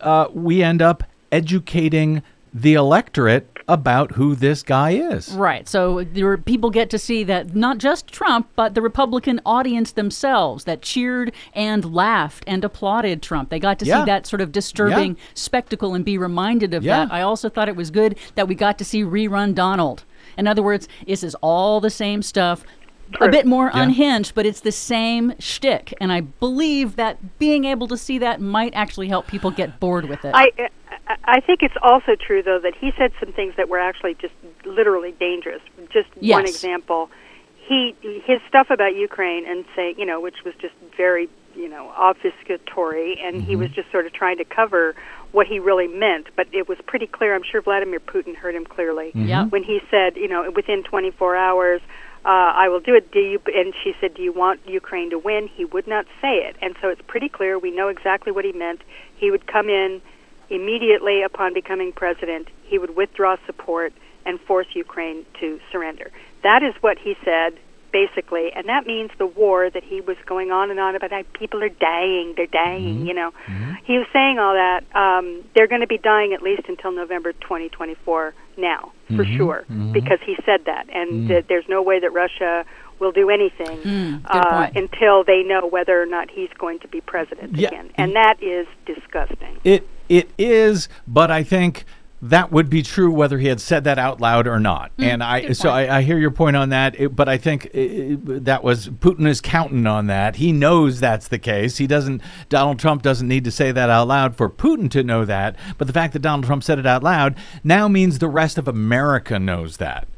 uh, 0.00 0.28
we 0.32 0.62
end 0.62 0.80
up 0.80 1.04
educating 1.30 2.22
the 2.56 2.72
electorate 2.72 3.46
about 3.68 4.12
who 4.12 4.34
this 4.34 4.62
guy 4.62 4.92
is. 4.92 5.30
Right. 5.32 5.68
So 5.68 6.04
there 6.04 6.24
were, 6.24 6.38
people 6.38 6.70
get 6.70 6.88
to 6.90 6.98
see 6.98 7.22
that 7.24 7.54
not 7.54 7.76
just 7.78 8.06
Trump, 8.06 8.48
but 8.56 8.74
the 8.74 8.80
Republican 8.80 9.40
audience 9.44 9.92
themselves 9.92 10.64
that 10.64 10.80
cheered 10.80 11.32
and 11.52 11.84
laughed 11.94 12.44
and 12.46 12.64
applauded 12.64 13.22
Trump. 13.22 13.50
They 13.50 13.58
got 13.58 13.78
to 13.80 13.84
Yeah. 13.84 14.00
see 14.00 14.04
that 14.06 14.26
sort 14.26 14.40
of 14.40 14.52
disturbing 14.52 15.16
Yeah. 15.16 15.22
spectacle 15.34 15.94
and 15.94 16.04
be 16.04 16.16
reminded 16.16 16.72
of 16.72 16.82
Yeah. 16.82 17.06
that. 17.06 17.12
I 17.12 17.20
also 17.20 17.48
thought 17.50 17.68
it 17.68 17.76
was 17.76 17.90
good 17.90 18.16
that 18.36 18.48
we 18.48 18.54
got 18.54 18.78
to 18.78 18.84
see 18.84 19.02
rerun 19.02 19.54
Donald. 19.54 20.04
In 20.38 20.46
other 20.46 20.62
words, 20.62 20.88
this 21.06 21.22
is 21.22 21.34
all 21.42 21.80
the 21.80 21.90
same 21.90 22.22
stuff. 22.22 22.64
A 23.20 23.28
bit 23.28 23.46
more 23.46 23.70
Yeah. 23.74 23.82
unhinged, 23.84 24.34
but 24.34 24.46
it's 24.46 24.60
the 24.60 24.72
same 24.72 25.34
shtick, 25.38 25.94
and 26.00 26.12
I 26.12 26.20
believe 26.22 26.96
that 26.96 27.38
being 27.38 27.64
able 27.64 27.86
to 27.88 27.96
see 27.96 28.18
that 28.18 28.40
might 28.40 28.74
actually 28.74 29.08
help 29.08 29.26
people 29.26 29.50
get 29.50 29.78
bored 29.80 30.08
with 30.08 30.24
it. 30.24 30.32
I, 30.34 30.50
I 31.24 31.40
think 31.40 31.62
it's 31.62 31.76
also 31.82 32.16
true 32.16 32.42
though 32.42 32.58
that 32.58 32.74
he 32.74 32.92
said 32.96 33.12
some 33.20 33.32
things 33.32 33.54
that 33.56 33.68
were 33.68 33.78
actually 33.78 34.14
just 34.14 34.34
literally 34.64 35.12
dangerous. 35.12 35.62
Just 35.90 36.08
one 36.20 36.46
example, 36.46 37.10
he 37.56 37.94
his 38.24 38.40
stuff 38.48 38.70
about 38.70 38.94
Ukraine 38.96 39.46
and 39.46 39.64
saying 39.74 39.96
you 39.98 40.06
know 40.06 40.20
which 40.20 40.44
was 40.44 40.54
just 40.60 40.74
very 40.96 41.28
you 41.54 41.68
know 41.68 41.92
obfuscatory, 41.96 43.20
and 43.22 43.42
he 43.42 43.52
mm-hmm. 43.52 43.62
was 43.62 43.70
just 43.70 43.90
sort 43.90 44.06
of 44.06 44.12
trying 44.12 44.38
to 44.38 44.44
cover 44.44 44.94
what 45.32 45.46
he 45.46 45.58
really 45.58 45.88
meant. 45.88 46.28
But 46.34 46.48
it 46.52 46.68
was 46.68 46.78
pretty 46.86 47.06
clear. 47.06 47.34
I'm 47.34 47.44
sure 47.44 47.60
Vladimir 47.60 48.00
Putin 48.00 48.34
heard 48.34 48.54
him 48.54 48.64
clearly 48.64 49.12
Yep. 49.14 49.50
when 49.52 49.62
he 49.62 49.80
said 49.90 50.16
you 50.16 50.28
know 50.28 50.50
within 50.50 50.82
24 50.82 51.36
hours. 51.36 51.80
Uh, 52.26 52.52
I 52.56 52.68
will 52.68 52.80
do 52.80 52.94
it. 52.94 53.12
Do 53.12 53.20
you? 53.20 53.40
And 53.54 53.72
she 53.82 53.94
said, 54.00 54.14
"Do 54.14 54.22
you 54.22 54.32
want 54.32 54.60
Ukraine 54.66 55.10
to 55.10 55.18
win?" 55.18 55.46
He 55.46 55.64
would 55.64 55.86
not 55.86 56.06
say 56.20 56.38
it, 56.38 56.56
and 56.60 56.74
so 56.82 56.88
it's 56.88 57.02
pretty 57.06 57.28
clear. 57.28 57.56
We 57.56 57.70
know 57.70 57.88
exactly 57.88 58.32
what 58.32 58.44
he 58.44 58.52
meant. 58.52 58.82
He 59.16 59.30
would 59.30 59.46
come 59.46 59.68
in 59.68 60.02
immediately 60.50 61.22
upon 61.22 61.54
becoming 61.54 61.92
president, 61.92 62.48
he 62.64 62.78
would 62.78 62.96
withdraw 62.96 63.36
support 63.46 63.92
and 64.24 64.40
force 64.40 64.66
Ukraine 64.74 65.24
to 65.40 65.60
surrender. 65.70 66.10
That 66.42 66.62
is 66.62 66.74
what 66.80 66.98
he 66.98 67.16
said, 67.24 67.58
basically, 67.92 68.52
and 68.54 68.68
that 68.68 68.86
means 68.86 69.10
the 69.18 69.26
war 69.26 69.70
that 69.70 69.82
he 69.84 70.00
was 70.00 70.16
going 70.26 70.50
on 70.50 70.70
and 70.70 70.78
on 70.80 70.94
about. 70.96 71.12
"Ah, 71.12 71.22
People 71.34 71.62
are 71.62 71.68
dying, 71.68 72.34
they're 72.36 72.46
dying. 72.46 73.06
You 73.06 73.14
know, 73.14 73.32
he 73.84 73.98
was 73.98 74.06
saying 74.12 74.38
all 74.38 74.54
that. 74.54 74.84
Um, 74.94 75.44
they're 75.54 75.66
going 75.66 75.80
to 75.82 75.86
be 75.86 75.98
dying 75.98 76.32
at 76.32 76.42
least 76.42 76.62
until 76.68 76.92
November 76.92 77.32
2024 77.32 78.34
now, 78.56 78.92
for 79.14 79.24
sure, 79.24 79.64
because 79.92 80.18
he 80.24 80.36
said 80.46 80.64
that, 80.66 80.86
and 80.92 81.28
that 81.28 81.48
there's 81.48 81.68
no 81.68 81.82
way 81.82 82.00
that 82.00 82.12
Russia 82.12 82.64
will 82.98 83.12
do 83.12 83.28
anything 83.28 83.76
good 83.82 84.20
uh, 84.30 84.70
until 84.74 85.22
they 85.22 85.42
know 85.42 85.66
whether 85.66 86.00
or 86.00 86.06
not 86.06 86.30
he's 86.30 86.48
going 86.56 86.78
to 86.78 86.88
be 86.88 87.00
president 87.02 87.54
Yeah. 87.56 87.68
again, 87.68 87.90
and 87.96 88.14
that 88.16 88.42
is 88.42 88.66
disgusting. 88.86 89.58
It 89.64 89.86
it 90.08 90.30
is, 90.38 90.88
but 91.06 91.30
I 91.30 91.42
think 91.42 91.84
that 92.22 92.50
would 92.50 92.70
be 92.70 92.82
true 92.82 93.12
whether 93.12 93.38
he 93.38 93.48
had 93.48 93.60
said 93.60 93.84
that 93.84 93.98
out 93.98 94.20
loud 94.20 94.46
or 94.46 94.58
not. 94.58 94.96
Mm, 94.96 95.04
and 95.04 95.22
I 95.22 95.52
so. 95.52 95.68
I, 95.68 95.98
I 95.98 96.02
hear 96.02 96.18
your 96.18 96.30
point 96.30 96.56
on 96.56 96.70
that, 96.70 96.98
it, 96.98 97.14
but 97.14 97.28
I 97.28 97.36
think 97.36 97.70
i 97.74 97.78
i 97.78 98.16
that 98.20 98.64
was 98.64 98.88
Putin 98.88 99.26
is 99.26 99.40
counting 99.40 99.86
on 99.86 100.06
that. 100.06 100.36
He 100.36 100.52
knows 100.52 101.00
that's 101.00 101.28
the 101.28 101.38
case. 101.38 101.76
He 101.76 101.86
doesn't. 101.86 102.22
Donald 102.48 102.78
Trump 102.78 103.02
doesn't 103.02 103.28
need 103.28 103.44
to 103.44 103.50
say 103.50 103.70
that 103.70 103.90
out 103.90 104.08
loud 104.08 104.36
for 104.36 104.48
Putin 104.48 104.90
to 104.92 105.02
know 105.02 105.24
that. 105.24 105.56
But 105.76 105.86
the 105.86 105.92
fact 105.92 106.14
that 106.14 106.20
Donald 106.20 106.46
Trump 106.46 106.64
said 106.64 106.78
it 106.78 106.86
out 106.86 107.02
loud 107.02 107.36
now 107.62 107.86
means 107.86 108.18
the 108.18 108.28
rest 108.28 108.56
of 108.56 108.66
America 108.66 109.38
knows 109.38 109.76
that. 109.76 110.08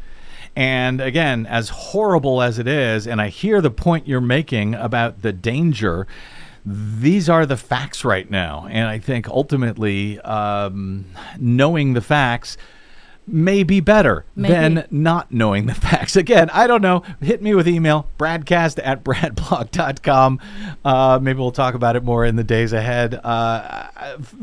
And 0.54 1.00
again, 1.00 1.46
as 1.46 1.68
horrible 1.68 2.42
as 2.42 2.58
it 2.58 2.66
is, 2.66 3.06
and 3.06 3.20
I 3.20 3.28
hear 3.28 3.60
the 3.60 3.70
point 3.70 4.08
you're 4.08 4.20
making 4.20 4.74
about 4.74 5.22
the 5.22 5.32
danger, 5.32 6.06
these 6.64 7.28
are 7.28 7.46
the 7.46 7.56
facts 7.56 8.04
right 8.04 8.30
now. 8.30 8.66
And 8.70 8.88
I 8.88 8.98
think 8.98 9.28
ultimately, 9.28 10.20
um, 10.20 11.06
knowing 11.38 11.94
the 11.94 12.00
facts 12.00 12.56
may 13.28 13.62
be 13.62 13.80
better 13.80 14.24
Maybe. 14.34 14.52
than 14.54 14.86
not 14.90 15.30
knowing 15.32 15.66
the 15.66 15.74
facts. 15.88 16.16
Again, 16.16 16.50
I 16.50 16.66
don't 16.66 16.82
know. 16.82 17.02
Hit 17.20 17.42
me 17.42 17.54
with 17.54 17.68
email, 17.68 18.08
bradcast 18.18 18.80
at 18.84 19.04
bradblog.com. 19.04 20.40
Uh, 20.84 21.18
maybe 21.20 21.38
we'll 21.38 21.50
talk 21.52 21.74
about 21.74 21.96
it 21.96 22.02
more 22.04 22.24
in 22.24 22.36
the 22.36 22.44
days 22.44 22.72
ahead. 22.72 23.14
Uh, 23.22 23.88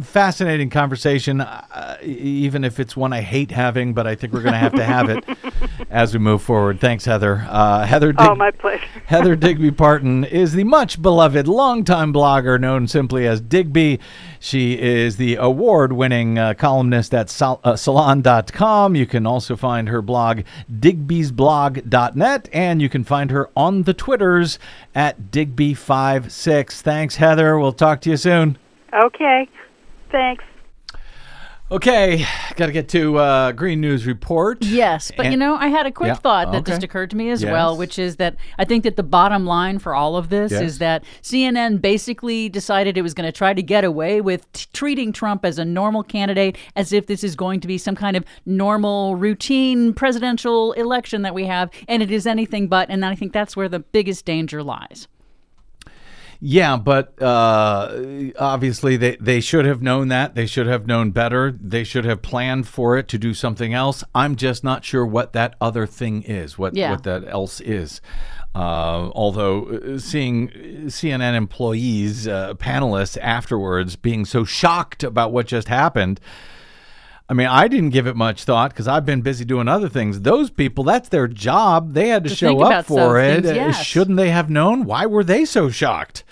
fascinating 0.02 0.70
conversation, 0.70 1.42
uh, 1.42 1.98
even 2.02 2.64
if 2.64 2.80
it's 2.80 2.96
one 2.96 3.14
I 3.14 3.22
hate 3.22 3.52
having, 3.52 3.94
but 3.94 4.08
I 4.08 4.16
think 4.16 4.34
we're 4.34 4.42
going 4.42 4.54
to 4.54 4.60
have 4.60 4.74
to 4.74 4.84
have 4.84 5.10
it 5.10 5.24
as 5.90 6.14
we 6.14 6.20
move 6.20 6.42
forward. 6.42 6.80
Thanks, 6.80 7.06
Heather. 7.06 7.46
Uh, 7.50 7.86
Heather 7.86 8.12
Dig- 8.12 8.26
Oh, 8.28 8.36
my 8.36 8.52
pleasure. 8.52 8.84
Heather 9.06 9.36
Digby 9.36 9.72
Parton 9.72 10.24
is 10.24 10.54
the 10.54 10.64
much 10.64 11.02
beloved 11.02 11.48
longtime 11.48 12.14
blogger 12.14 12.60
known 12.60 12.88
simply 12.88 13.28
as 13.28 13.42
Digby. 13.42 14.00
She 14.46 14.80
is 14.80 15.18
the 15.18 15.38
award 15.38 15.92
winning 15.94 16.38
uh, 16.38 16.54
columnist 16.54 17.16
at 17.16 17.32
sal- 17.32 17.60
uh, 17.64 17.76
salon.com. 17.76 18.94
You 18.96 19.08
can 19.08 19.26
also 19.26 19.56
find 19.56 19.90
her 19.90 20.04
blog, 20.04 20.42
digbysblog.net, 20.72 22.50
and 22.54 22.80
you 22.80 22.88
can 22.88 23.04
find 23.04 23.32
her 23.32 23.50
on 23.56 23.82
the 23.84 23.94
Twitters 23.96 24.60
at 24.94 25.32
Digby56. 25.32 26.80
Thanks, 26.82 27.16
Heather. 27.16 27.58
We'll 27.58 27.74
talk 27.74 28.02
to 28.02 28.12
you 28.12 28.18
soon. 28.18 28.60
Okay. 28.94 29.50
Thanks. 30.12 30.44
Okay, 31.72 32.24
got 32.58 32.68
to 32.68 32.72
get 32.72 32.88
to 32.90 33.18
uh, 33.18 33.52
Green 33.52 33.82
News 33.82 34.06
Report. 34.06 34.64
Yes, 34.64 35.12
but 35.18 35.32
you 35.32 35.38
know, 35.38 35.56
I 35.56 35.68
had 35.70 35.88
a 35.88 35.92
quick 35.92 36.10
Yeah, 36.10 36.14
thought 36.14 36.52
that 36.52 36.64
just 36.64 36.84
occurred 36.84 37.10
to 37.10 37.16
me 37.18 37.32
as 37.32 37.44
well, 37.44 37.76
which 37.76 37.98
is 37.98 38.18
that 38.18 38.36
I 38.60 38.66
think 38.66 38.84
that 38.84 38.98
the 38.98 39.04
bottom 39.04 39.48
line 39.48 39.80
for 39.80 39.96
all 39.96 40.16
of 40.16 40.30
this 40.30 40.52
Yes. 40.52 40.62
is 40.62 40.78
that 40.78 41.04
CNN 41.24 41.82
basically 41.82 42.50
decided 42.50 43.00
it 43.00 43.02
was 43.02 43.16
going 43.16 43.26
to 43.26 43.32
try 43.36 43.56
to 43.56 43.64
get 43.64 43.84
away 43.84 44.22
with 44.22 44.52
t- 44.54 44.68
treating 44.74 45.12
Trump 45.12 45.44
as 45.44 45.58
a 45.58 45.66
normal 45.66 46.04
candidate, 46.04 46.56
as 46.76 46.94
if 46.94 47.08
this 47.08 47.24
is 47.24 47.36
going 47.36 47.62
to 47.62 47.68
be 47.68 47.80
some 47.80 47.96
kind 47.96 48.16
of 48.16 48.24
normal, 48.46 49.16
routine 49.16 49.92
presidential 49.96 50.72
election 50.74 51.24
that 51.24 51.34
we 51.34 51.46
have, 51.48 51.72
and 51.88 52.04
it 52.04 52.12
is 52.12 52.28
anything 52.28 52.68
but. 52.68 52.92
And 52.92 53.04
I 53.04 53.16
think 53.16 53.34
that's 53.34 53.58
where 53.58 53.70
the 53.70 53.80
biggest 53.80 54.24
danger 54.24 54.62
lies. 54.62 55.08
Yeah, 56.40 56.78
but 56.78 57.22
uh, 57.22 58.32
obviously 58.38 58.98
they, 58.98 59.16
they 59.18 59.40
should 59.42 59.66
have 59.66 59.82
known 59.82 60.10
that. 60.10 60.36
They 60.36 60.46
should 60.46 60.68
have 60.68 60.86
known 60.86 61.12
better. 61.12 61.58
They 61.60 61.84
should 61.84 62.06
have 62.06 62.22
planned 62.22 62.68
for 62.68 62.98
it 62.98 63.08
to 63.10 63.18
do 63.18 63.34
something 63.34 63.74
else. 63.74 64.04
I'm 64.14 64.36
just 64.36 64.64
not 64.64 64.84
sure 64.86 65.06
what 65.06 65.34
that 65.34 65.56
other 65.62 65.86
thing 65.88 66.24
is, 66.24 66.58
what, 66.58 66.76
Yeah. 66.76 66.92
what 66.92 67.04
that 67.04 67.24
else 67.28 67.62
is. 67.62 68.02
Uh, 68.54 69.12
although 69.14 69.66
uh, 69.66 69.98
seeing 70.00 70.50
CNN 70.88 71.34
employees, 71.36 72.26
uh, 72.28 72.54
panelists 72.54 73.18
afterwards 73.22 73.96
being 73.98 74.24
so 74.24 74.46
shocked 74.46 75.04
about 75.04 75.34
what 75.34 75.46
just 75.48 75.68
happened, 75.68 76.20
I 77.28 77.34
mean, 77.34 77.48
I 77.48 77.68
didn't 77.68 77.90
give 77.90 78.06
it 78.06 78.16
much 78.16 78.44
thought 78.44 78.70
because 78.72 78.88
I've 78.88 79.06
been 79.06 79.22
busy 79.22 79.46
doing 79.46 79.68
other 79.68 79.90
things. 79.90 80.22
Those 80.22 80.52
people, 80.52 80.84
that's 80.84 81.10
their 81.10 81.28
job. 81.28 81.94
They 81.94 82.10
had 82.10 82.24
to, 82.26 82.30
To 82.30 82.36
show 82.36 82.62
up 82.62 82.86
for 82.86 83.20
it. 83.20 83.44
things, 83.44 83.52
Uh, 83.52 83.54
yes. 83.56 83.84
Shouldn't 83.84 84.18
they 84.18 84.30
have 84.30 84.50
known? 84.50 84.86
Why 84.86 85.08
were 85.08 85.24
they 85.24 85.44
so 85.46 85.70
shocked? 85.72 86.24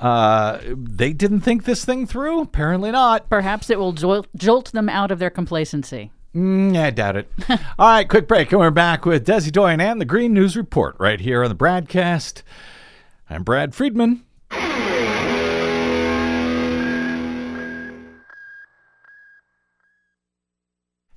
Uh, 0.00 0.58
they 0.74 1.12
didn't 1.12 1.42
think 1.42 1.62
this 1.64 1.84
thing 1.84 2.06
through? 2.06 2.40
Apparently 2.40 2.90
not. 2.90 3.28
Perhaps 3.28 3.70
it 3.70 3.78
will 3.78 3.92
jolt, 3.92 4.26
jolt 4.34 4.72
them 4.72 4.88
out 4.88 5.10
of 5.12 5.18
their 5.20 5.30
complacency. 5.30 6.10
Mm, 6.34 6.76
I 6.76 6.90
doubt 6.90 7.16
it. 7.16 7.30
All 7.50 7.58
right, 7.78 8.08
quick 8.08 8.26
break. 8.26 8.50
And 8.50 8.60
we're 8.60 8.70
back 8.70 9.04
with 9.04 9.26
Desi 9.26 9.52
Doyen 9.52 9.80
and 9.80 10.00
the 10.00 10.04
Green 10.04 10.32
News 10.32 10.56
Report 10.56 10.96
right 10.98 11.20
here 11.20 11.42
on 11.44 11.50
the 11.50 11.56
BradCast. 11.56 12.42
I'm 13.28 13.42
Brad 13.44 13.74
Friedman. 13.74 14.24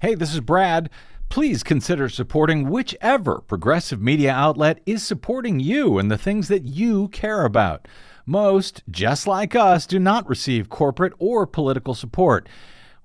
Hey, 0.04 0.16
this 0.16 0.34
is 0.34 0.42
Brad. 0.42 0.90
Please 1.30 1.64
consider 1.64 2.10
supporting 2.10 2.68
whichever 2.68 3.40
progressive 3.40 4.02
media 4.02 4.34
outlet 4.34 4.82
is 4.86 5.02
supporting 5.02 5.62
you 5.62 5.98
and 5.98 6.12
the 6.12 6.18
things 6.18 6.50
that 6.50 6.66
you 6.66 7.08
care 7.08 7.46
about. 7.46 7.88
Most, 8.26 8.84
just 8.92 9.28
like 9.28 9.56
us, 9.56 9.88
do 9.88 10.00
not 10.00 10.28
receive 10.28 10.68
corporate 10.68 11.14
or 11.20 11.48
political 11.48 11.94
support. 11.94 12.50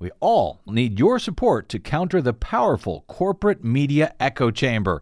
We 0.00 0.10
all 0.18 0.60
need 0.66 0.98
your 0.98 1.20
support 1.20 1.68
to 1.68 1.78
counter 1.78 2.20
the 2.20 2.32
powerful 2.32 3.04
corporate 3.06 3.62
media 3.62 4.12
echo 4.18 4.50
chamber. 4.50 5.00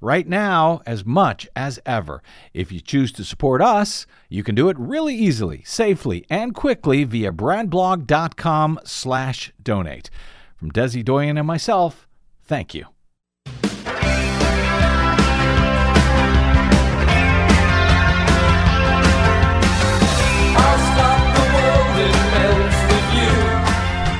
Right 0.00 0.26
now, 0.26 0.82
as 0.84 1.06
much 1.06 1.48
as 1.54 1.78
ever. 1.86 2.24
If 2.54 2.72
you 2.72 2.80
choose 2.80 3.12
to 3.12 3.24
support 3.24 3.62
us, 3.62 4.04
you 4.28 4.42
can 4.42 4.56
do 4.56 4.68
it 4.68 4.76
really 4.80 5.14
easily, 5.14 5.62
safely, 5.64 6.26
and 6.28 6.56
quickly 6.56 7.04
via 7.04 7.30
bradblog.com 7.30 8.80
slash 8.84 9.52
donate. 9.62 10.10
From 10.56 10.70
Desi 10.72 11.04
Doyen 11.04 11.36
and 11.36 11.46
myself, 11.46 12.08
thank 12.44 12.74
you. 12.74 12.86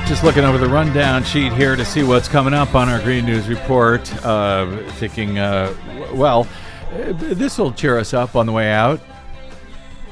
Just 0.07 0.23
looking 0.23 0.45
over 0.45 0.57
the 0.57 0.69
rundown 0.69 1.21
sheet 1.25 1.51
here 1.51 1.75
to 1.75 1.83
see 1.83 2.01
what's 2.01 2.29
coming 2.29 2.53
up 2.53 2.75
on 2.75 2.87
our 2.87 3.01
Green 3.01 3.25
News 3.25 3.49
Report. 3.49 4.01
Uh, 4.25 4.77
thinking, 4.93 5.37
uh, 5.37 5.75
well, 6.13 6.47
this 6.93 7.57
will 7.57 7.73
cheer 7.73 7.99
us 7.99 8.13
up 8.13 8.33
on 8.33 8.45
the 8.45 8.53
way 8.53 8.71
out. 8.71 9.01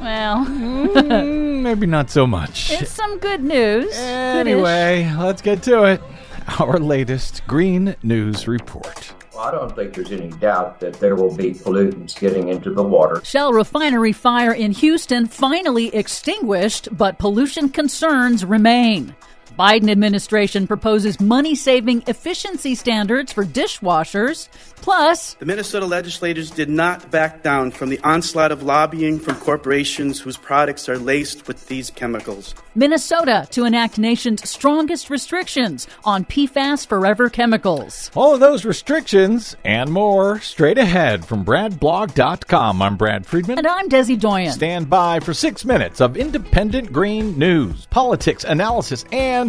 Well, 0.01 0.45
Mm, 0.45 1.61
Maybe 1.61 1.87
not 1.87 2.09
so 2.09 2.27
much. 2.27 2.69
it's 2.71 2.91
some 2.91 3.19
good 3.19 3.41
news. 3.41 3.85
Goodish. 3.85 3.97
Anyway, 3.97 5.09
let's 5.17 5.41
get 5.41 5.63
to 5.63 5.83
it. 5.85 6.01
Our 6.59 6.77
latest 6.77 7.41
Green 7.47 7.95
News 8.03 8.47
Report. 8.47 9.13
Well, 9.33 9.43
I 9.43 9.51
don't 9.51 9.75
think 9.75 9.95
there's 9.95 10.11
any 10.11 10.29
doubt 10.29 10.79
that 10.79 10.93
there 10.93 11.15
will 11.15 11.35
be 11.35 11.53
pollutants 11.53 12.17
getting 12.19 12.49
into 12.49 12.71
the 12.71 12.83
water. 12.83 13.19
Shell 13.25 13.51
refinery 13.51 14.11
fire 14.11 14.53
in 14.53 14.71
Houston 14.71 15.25
finally 15.25 15.87
extinguished, 15.87 16.87
but 16.95 17.17
pollution 17.17 17.69
concerns 17.69 18.45
remain. 18.45 19.15
Biden 19.57 19.89
administration 19.89 20.67
proposes 20.67 21.21
money-saving 21.21 22.03
efficiency 22.07 22.75
standards 22.75 23.31
for 23.31 23.45
dishwashers. 23.45 24.49
Plus, 24.75 25.35
The 25.35 25.45
Minnesota 25.45 25.85
legislators 25.85 26.51
did 26.51 26.69
not 26.69 27.09
back 27.09 27.41
down 27.41 27.71
from 27.71 27.89
the 27.89 27.99
onslaught 28.03 28.51
of 28.51 28.61
lobbying 28.63 29.17
from 29.17 29.35
corporations 29.37 30.19
whose 30.19 30.37
products 30.37 30.87
are 30.89 30.97
laced 30.99 31.47
with 31.47 31.67
these 31.67 31.89
chemicals. 31.89 32.53
Minnesota 32.75 33.47
to 33.51 33.63
enact 33.63 33.97
nation's 33.97 34.47
strongest 34.47 35.09
restrictions 35.09 35.87
on 36.03 36.25
PFAS 36.25 36.85
forever 36.85 37.29
chemicals. 37.29 38.11
All 38.13 38.33
of 38.33 38.41
those 38.41 38.65
restrictions 38.65 39.55
and 39.63 39.89
more 39.91 40.39
straight 40.41 40.77
ahead 40.77 41.25
from 41.25 41.45
bradblog.com. 41.45 42.81
I'm 42.81 42.97
Brad 42.97 43.25
Friedman. 43.25 43.57
And 43.57 43.65
I'm 43.65 43.89
Desi 43.89 44.19
Doyen. 44.19 44.51
Stand 44.51 44.89
by 44.89 45.21
for 45.21 45.33
six 45.33 45.63
minutes 45.63 46.01
of 46.01 46.17
independent 46.17 46.91
green 46.91 47.39
news, 47.39 47.87
politics, 47.87 48.43
analysis, 48.43 49.05
and 49.11 49.44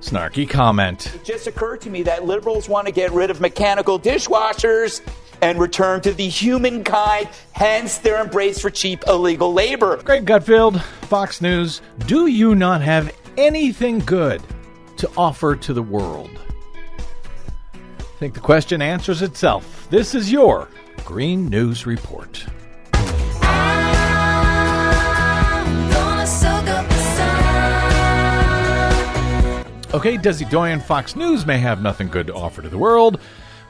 snarky 0.00 0.48
comment. 0.48 1.14
It 1.14 1.24
just 1.24 1.46
occurred 1.46 1.80
to 1.82 1.90
me 1.90 2.02
that 2.02 2.24
liberals 2.24 2.68
want 2.68 2.86
to 2.86 2.92
get 2.92 3.12
rid 3.12 3.30
of 3.30 3.40
mechanical 3.40 3.98
dishwashers 3.98 5.00
and 5.42 5.58
return 5.58 6.00
to 6.02 6.12
the 6.12 6.28
humankind, 6.28 7.28
hence 7.52 7.98
their 7.98 8.20
embrace 8.22 8.60
for 8.60 8.70
cheap 8.70 9.04
illegal 9.08 9.52
labor. 9.52 9.96
Greg 10.02 10.24
Gutfield, 10.24 10.80
Fox 11.08 11.40
News. 11.40 11.82
Do 12.06 12.26
you 12.28 12.54
not 12.54 12.80
have 12.80 13.14
anything 13.36 13.98
good 14.00 14.42
to 14.98 15.10
offer 15.16 15.56
to 15.56 15.72
the 15.72 15.82
world? 15.82 16.30
I 17.74 18.24
think 18.24 18.34
the 18.34 18.40
question 18.40 18.80
answers 18.80 19.20
itself. 19.20 19.88
This 19.90 20.14
is 20.14 20.30
your 20.30 20.68
Green 21.04 21.48
News 21.48 21.86
Report. 21.86 22.46
Okay, 29.94 30.16
Desi 30.16 30.48
Doyen, 30.48 30.80
Fox 30.80 31.16
News 31.16 31.44
may 31.44 31.58
have 31.58 31.82
nothing 31.82 32.08
good 32.08 32.26
to 32.28 32.34
offer 32.34 32.62
to 32.62 32.70
the 32.70 32.78
world, 32.78 33.20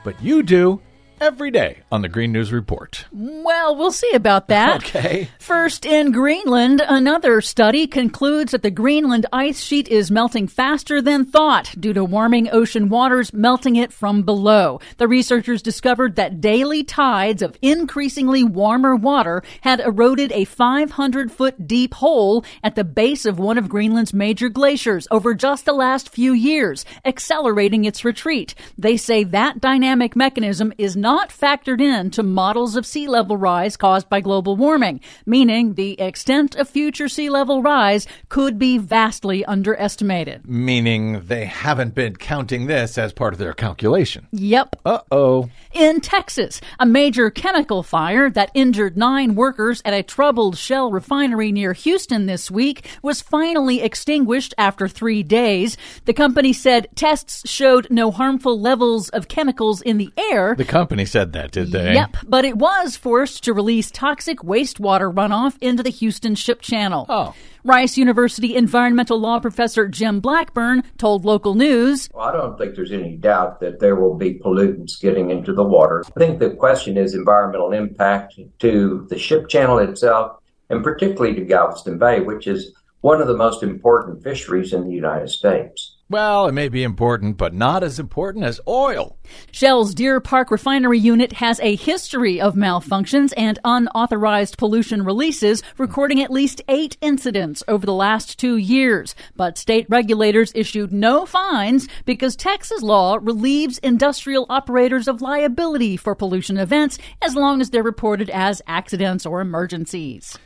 but 0.05 0.23
you 0.23 0.45
do 0.45 0.81
every 1.23 1.53
day 1.53 1.79
on 1.93 2.03
the 2.03 2.09
Green 2.09 2.33
News 2.33 2.53
Report. 2.53 3.05
Well, 3.13 3.77
we'll 3.77 3.93
see 3.93 4.11
about 4.13 4.49
that. 4.49 4.83
Okay. 4.93 5.29
First, 5.39 5.87
in 5.87 6.13
Greenland, 6.13 6.83
another 6.87 7.41
study 7.41 7.87
concludes 7.87 8.53
that 8.53 8.63
the 8.63 8.71
Greenland 8.71 9.27
ice 9.33 9.63
sheet 9.63 9.87
is 9.89 10.11
melting 10.11 10.49
faster 10.49 11.01
than 11.01 11.25
thought 11.25 11.75
due 11.79 11.93
to 11.93 12.05
warming 12.05 12.49
ocean 12.51 12.89
waters 12.89 13.33
melting 13.33 13.77
it 13.77 13.93
from 13.93 14.23
below. 14.23 14.81
The 14.97 15.07
researchers 15.09 15.63
discovered 15.63 16.17
that 16.17 16.41
daily 16.41 16.83
tides 16.85 17.43
of 17.43 17.57
increasingly 17.63 18.43
warmer 18.43 18.97
water 18.97 19.43
had 19.61 19.81
eroded 19.81 20.33
a 20.33 20.45
500 20.45 21.31
foot 21.31 21.67
deep 21.69 21.95
hole 21.95 22.45
at 22.65 22.75
the 22.75 22.85
base 22.85 23.25
of 23.25 23.39
one 23.39 23.59
of 23.59 23.69
Greenland's 23.69 24.13
major 24.15 24.49
glaciers 24.49 25.07
over 25.11 25.35
just 25.35 25.65
the 25.65 25.73
last 25.73 26.09
few 26.09 26.33
years, 26.33 26.85
accelerating 27.05 27.85
its 27.85 28.05
retreat. 28.05 28.55
They 28.77 28.97
say 28.97 29.23
that 29.25 29.61
dynamic 29.61 30.17
mechanism 30.17 30.73
is 30.77 30.97
not 30.97 31.12
factored 31.21 31.81
in 31.81 32.11
to 32.11 32.23
models 32.23 32.77
of 32.77 32.87
sea 32.87 33.07
level 33.07 33.37
rise 33.37 33.77
caused 33.77 34.09
by 34.09 34.21
global 34.21 34.57
warming, 34.57 35.01
meaning 35.27 35.75
the 35.75 36.01
extent 36.01 36.55
of 36.55 36.69
future 36.69 37.09
sea 37.09 37.29
level 37.29 37.63
rise 37.63 38.07
could 38.29 38.59
be 38.59 38.79
vastly 38.79 39.45
underestimated. 39.45 40.47
Meaning 40.49 41.27
they 41.27 41.45
haven't 41.45 41.95
been 41.95 42.17
counting 42.17 42.67
this 42.67 42.97
as 42.97 43.13
part 43.13 43.33
of 43.33 43.39
their 43.39 43.53
calculation. 43.53 44.27
Yep. 44.33 44.77
Uh 44.85 45.01
oh. 45.11 45.51
In 45.73 46.01
Texas, 46.01 46.61
a 46.79 46.87
major 46.87 47.31
chemical 47.31 47.83
fire 47.83 48.31
that 48.31 48.51
injured 48.55 48.97
nine 48.97 49.35
workers 49.35 49.83
at 49.85 49.95
a 49.95 50.03
troubled 50.03 50.57
Shell 50.57 50.91
refinery 50.91 51.53
near 51.53 51.73
Houston 51.73 52.27
this 52.27 52.51
week 52.51 52.87
was 53.03 53.21
finally 53.21 53.81
extinguished 53.81 54.55
after 54.59 54.89
three 54.89 55.23
days. 55.23 55.77
The 56.05 56.13
company 56.13 56.53
said 56.53 56.89
tests 56.95 57.49
showed 57.49 57.89
no 57.91 58.11
harmful 58.11 58.61
levels 58.61 59.09
of 59.11 59.29
chemicals 59.29 59.81
in 59.83 59.99
the 59.99 60.13
air. 60.31 60.55
The 60.55 60.65
company 60.65 61.02
said 61.05 61.33
that, 61.33 61.51
did 61.51 61.73
they? 61.73 61.95
Yep, 61.95 62.17
but 62.27 62.45
it 62.45 62.57
was 62.57 62.97
forced 62.97 63.45
to 63.45 63.53
release 63.53 63.91
toxic 63.91 64.39
wastewater 64.39 65.13
runoff 65.13 65.57
into 65.61 65.83
the 65.83 65.91
Houston 65.91 66.35
Ship 66.35 66.61
Channel. 66.61 67.07
Oh. 67.09 67.35
Rice 67.65 67.97
University 67.97 68.57
environmental 68.57 69.21
law 69.21 69.39
professor 69.39 69.87
Jim 69.87 70.19
Blackburn 70.19 70.83
told 70.99 71.25
local 71.25 71.55
news 71.55 72.11
Well, 72.13 72.27
I 72.27 72.33
don't 72.33 72.59
think 72.59 72.75
there's 72.75 72.91
any 72.91 73.17
doubt 73.17 73.61
that 73.61 73.79
there 73.79 73.95
will 73.95 74.17
be 74.17 74.35
pollutants 74.35 75.01
getting 75.01 75.31
into 75.31 75.53
the 75.53 75.63
water. 75.63 76.03
I 76.17 76.19
think 76.19 76.41
the 76.41 76.51
question 76.51 76.97
is 76.97 77.15
environmental 77.15 77.73
impact 77.73 78.39
to 78.59 79.07
the 79.09 79.19
ship 79.19 79.49
channel 79.49 79.79
itself, 79.79 80.39
and 80.71 80.83
particularly 80.83 81.35
to 81.35 81.45
Galveston 81.45 81.99
Bay, 81.99 82.21
which 82.21 82.49
is 82.49 82.75
one 83.01 83.21
of 83.21 83.29
the 83.29 83.37
most 83.37 83.63
important 83.63 84.23
fisheries 84.25 84.73
in 84.73 84.85
the 84.85 84.95
United 84.95 85.29
States. 85.29 85.92
Well, 86.13 86.47
it 86.47 86.53
may 86.53 86.69
be 86.69 86.83
important, 86.83 87.39
but 87.39 87.55
not 87.55 87.83
as 87.83 87.99
important 87.99 88.45
as 88.45 88.61
oil. 88.69 89.17
Shell's 89.51 89.95
Deer 89.95 90.21
Park 90.21 90.51
refinery 90.51 90.99
unit 90.99 91.33
has 91.33 91.59
a 91.61 91.75
history 91.75 92.39
of 92.39 92.55
malfunctions 92.55 93.33
and 93.35 93.59
unauthorized 93.65 94.59
pollution 94.59 95.07
releases, 95.07 95.63
recording 95.79 96.23
at 96.23 96.31
least 96.31 96.61
eight 96.69 96.99
incidents 97.01 97.63
over 97.67 97.87
the 97.87 97.95
last 97.95 98.39
two 98.39 98.59
years. 98.59 99.15
But 99.37 99.57
state 99.57 99.87
regulators 99.89 100.53
issued 100.55 100.93
no 100.93 101.25
fines 101.25 101.89
because 102.05 102.37
Texas 102.37 102.83
law 102.83 103.19
relieves 103.19 103.79
industrial 103.79 104.45
operators 104.51 105.09
of 105.09 105.23
liability 105.23 105.97
for 105.97 106.15
pollution 106.15 106.59
events 106.59 106.99
as 107.23 107.35
long 107.35 107.63
as 107.63 107.71
they're 107.71 107.83
reported 107.83 108.29
as 108.29 108.61
accidents 108.67 109.25
or 109.25 109.41
emergencies. 109.41 110.39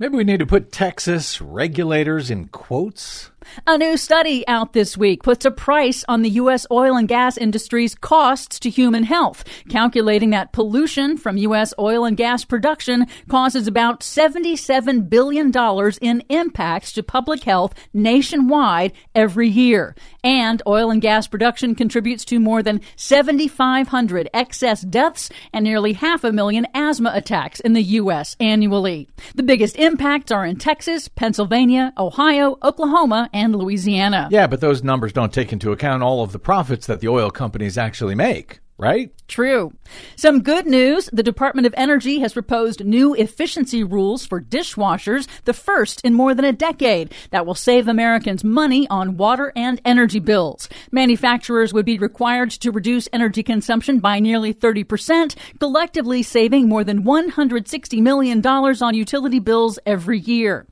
Maybe 0.00 0.16
we 0.16 0.22
need 0.22 0.38
to 0.38 0.46
put 0.46 0.70
Texas 0.70 1.40
regulators 1.40 2.30
in 2.30 2.46
quotes. 2.46 3.32
A 3.66 3.78
new 3.78 3.96
study 3.96 4.46
out 4.46 4.72
this 4.72 4.96
week 4.96 5.22
puts 5.22 5.44
a 5.44 5.50
price 5.50 6.04
on 6.08 6.22
the 6.22 6.30
U.S. 6.30 6.66
oil 6.70 6.96
and 6.96 7.08
gas 7.08 7.36
industry's 7.36 7.94
costs 7.94 8.58
to 8.60 8.70
human 8.70 9.04
health, 9.04 9.44
calculating 9.68 10.30
that 10.30 10.52
pollution 10.52 11.16
from 11.16 11.36
U.S. 11.36 11.74
oil 11.78 12.04
and 12.04 12.16
gas 12.16 12.44
production 12.44 13.06
causes 13.28 13.66
about 13.66 14.00
$77 14.00 15.08
billion 15.08 15.52
in 16.00 16.22
impacts 16.28 16.92
to 16.92 17.02
public 17.02 17.44
health 17.44 17.74
nationwide 17.92 18.92
every 19.14 19.48
year. 19.48 19.94
And 20.24 20.62
oil 20.66 20.90
and 20.90 21.00
gas 21.00 21.26
production 21.26 21.74
contributes 21.74 22.24
to 22.26 22.40
more 22.40 22.62
than 22.62 22.80
7,500 22.96 24.30
excess 24.34 24.82
deaths 24.82 25.30
and 25.52 25.64
nearly 25.64 25.92
half 25.94 26.24
a 26.24 26.32
million 26.32 26.66
asthma 26.74 27.12
attacks 27.14 27.60
in 27.60 27.72
the 27.72 27.82
U.S. 27.82 28.36
annually. 28.40 29.08
The 29.34 29.42
biggest 29.42 29.76
impacts 29.76 30.32
are 30.32 30.44
in 30.44 30.56
Texas, 30.56 31.08
Pennsylvania, 31.08 31.92
Ohio, 31.98 32.56
Oklahoma, 32.62 33.30
and 33.38 33.54
Louisiana. 33.54 34.28
Yeah, 34.30 34.46
but 34.46 34.60
those 34.60 34.82
numbers 34.82 35.12
don't 35.12 35.32
take 35.32 35.52
into 35.52 35.72
account 35.72 36.02
all 36.02 36.22
of 36.22 36.32
the 36.32 36.38
profits 36.38 36.86
that 36.86 37.00
the 37.00 37.08
oil 37.08 37.30
companies 37.30 37.78
actually 37.78 38.14
make, 38.16 38.58
right? 38.76 39.12
True. 39.28 39.72
Some 40.16 40.42
good 40.42 40.66
news. 40.66 41.10
The 41.12 41.22
Department 41.22 41.66
of 41.66 41.74
Energy 41.76 42.20
has 42.20 42.32
proposed 42.32 42.84
new 42.84 43.14
efficiency 43.14 43.84
rules 43.84 44.24
for 44.26 44.40
dishwashers, 44.40 45.28
the 45.44 45.52
first 45.52 46.00
in 46.02 46.14
more 46.14 46.34
than 46.34 46.44
a 46.44 46.52
decade, 46.52 47.12
that 47.30 47.44
will 47.44 47.54
save 47.54 47.88
Americans 47.88 48.42
money 48.42 48.88
on 48.88 49.16
water 49.16 49.52
and 49.54 49.80
energy 49.84 50.18
bills. 50.18 50.68
Manufacturers 50.90 51.72
would 51.72 51.84
be 51.86 51.98
required 51.98 52.50
to 52.52 52.72
reduce 52.72 53.08
energy 53.12 53.42
consumption 53.42 53.98
by 54.00 54.18
nearly 54.18 54.54
30%, 54.54 55.36
collectively 55.60 56.22
saving 56.22 56.68
more 56.68 56.84
than 56.84 57.04
$160 57.04 58.00
million 58.00 58.44
on 58.46 58.94
utility 58.94 59.38
bills 59.38 59.78
every 59.84 60.18
year. 60.18 60.66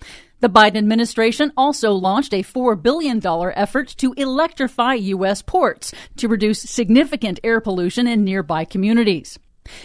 The 0.47 0.61
Biden 0.61 0.77
administration 0.77 1.53
also 1.57 1.91
launched 1.91 2.33
a 2.33 2.45
$4 2.45 2.81
billion 2.81 3.21
effort 3.57 3.89
to 3.99 4.13
electrify 4.13 4.95
U.S. 4.95 5.43
ports 5.43 5.93
to 6.19 6.29
reduce 6.29 6.63
significant 6.63 7.41
air 7.43 7.61
pollution 7.61 8.07
in 8.07 8.23
nearby 8.23 8.65
communities. 8.65 9.41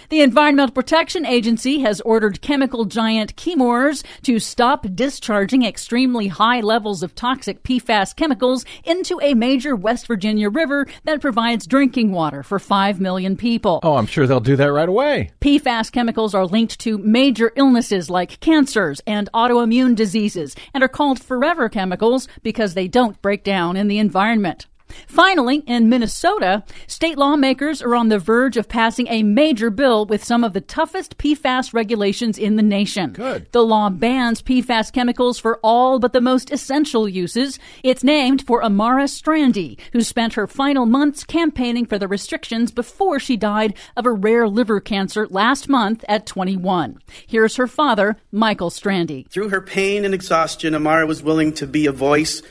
The 0.10 0.22
Environmental 0.22 0.74
Protection 0.74 1.26
Agency 1.26 1.80
has 1.80 2.02
ordered 2.02 2.42
chemical 2.42 2.86
giant 2.86 3.36
Chemours 3.36 4.04
to 4.24 4.40
stop 4.40 4.86
discharging 4.94 5.64
extremely 5.64 6.28
high 6.28 6.62
levels 6.62 7.04
of 7.04 7.16
toxic 7.16 7.64
PFAS 7.64 8.16
chemicals 8.16 8.66
into 8.84 9.20
a 9.22 9.34
major 9.34 9.76
West 9.76 10.08
Virginia 10.08 10.50
river 10.50 10.86
that 11.04 11.22
provides 11.22 11.68
drinking 11.68 12.12
water 12.12 12.44
for 12.44 12.60
5 12.60 13.00
million 13.00 13.38
people. 13.38 13.80
Oh, 13.84 13.96
I'm 13.96 14.06
sure 14.06 14.28
they'll 14.28 14.40
do 14.40 14.56
that 14.56 14.72
right 14.72 14.90
away. 14.90 15.32
PFAS 15.42 15.92
chemicals 15.92 16.34
are 16.34 16.46
linked 16.46 16.80
to 16.82 16.98
major 16.98 17.52
illnesses 17.56 18.10
like 18.10 18.40
cancers 18.40 19.02
and 19.08 19.30
autoimmune 19.34 19.96
diseases 19.96 20.56
and 20.74 20.84
are 20.84 20.88
called 20.88 21.22
forever 21.22 21.70
chemicals 21.70 22.28
because 22.44 22.74
they 22.74 22.88
don't 22.88 23.22
break 23.22 23.44
down 23.44 23.76
in 23.78 23.88
the 23.88 24.00
environment. 24.00 24.68
Finally, 25.08 25.64
in 25.68 25.90
Minnesota, 25.90 26.64
state 26.88 27.18
lawmakers 27.18 27.82
are 27.82 27.96
on 27.96 28.10
the 28.10 28.20
verge 28.20 28.58
of 28.58 28.70
passing 28.70 29.08
a 29.08 29.24
major 29.24 29.70
bill 29.70 30.06
with 30.06 30.24
some 30.24 30.44
of 30.44 30.54
the 30.54 30.62
toughest 30.62 31.18
PFAS 31.18 31.74
regulations 31.74 32.38
in 32.38 32.56
the 32.56 32.64
nation. 32.64 33.14
Good. 33.14 33.52
The 33.52 33.64
law 33.64 33.90
bans 33.90 34.42
PFAS 34.42 34.92
chemicals 34.92 35.40
for 35.40 35.60
all 35.64 36.00
but 36.00 36.14
the 36.14 36.22
most 36.22 36.52
essential 36.52 37.08
uses. 37.08 37.60
It's 37.84 38.04
named 38.04 38.46
for 38.46 38.64
Amara 38.64 39.06
Strande, 39.06 39.80
who 39.94 40.02
spent 40.02 40.34
her 40.34 40.48
final 40.48 40.86
months 40.86 41.24
campaigning 41.24 41.86
for 41.86 41.98
the 41.98 42.08
restrictions 42.08 42.72
before 42.72 43.20
she 43.20 43.38
died 43.38 43.74
of 43.96 44.06
a 44.06 44.12
rare 44.12 44.48
liver 44.48 44.80
cancer 44.80 45.28
last 45.28 45.70
month 45.70 46.04
at 46.08 46.26
21. 46.26 47.00
Here's 47.28 47.56
her 47.56 47.68
father, 47.68 48.18
Michael 48.32 48.70
Strande. 48.70 49.30
Through 49.30 49.50
her 49.50 49.62
pain 49.62 50.06
and 50.06 50.14
exhaustion, 50.14 50.76
Amara 50.76 51.06
was 51.06 51.24
willing 51.24 51.54
to 51.54 51.68
be 51.68 51.86
a 51.86 51.92
voice 51.92 52.42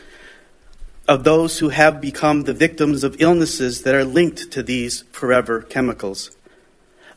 of 1.11 1.25
those 1.25 1.59
who 1.59 1.71
have 1.71 2.01
become 2.01 2.45
the 2.45 2.55
victims 2.55 3.03
of 3.03 3.21
illnesses 3.21 3.83
that 3.83 3.97
are 3.97 4.05
linked 4.05 4.53
to 4.53 4.63
these 4.63 5.03
forever 5.11 5.61
chemicals. 5.61 6.31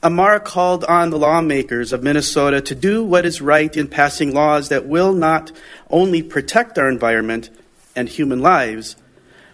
Amara 0.02 0.40
called 0.40 0.84
on 0.86 1.12
the 1.12 1.20
lawmakers 1.20 1.94
of 1.94 2.02
Minnesota 2.02 2.60
to 2.60 2.74
do 2.74 3.04
what 3.04 3.24
is 3.24 3.40
right 3.40 3.78
in 3.78 3.88
passing 3.88 4.34
laws 4.34 4.70
that 4.70 4.88
will 4.88 5.14
not 5.14 5.52
only 5.92 6.24
protect 6.24 6.80
our 6.80 6.90
environment 6.90 7.52
and 7.96 8.10
human 8.10 8.42
lives, 8.42 8.96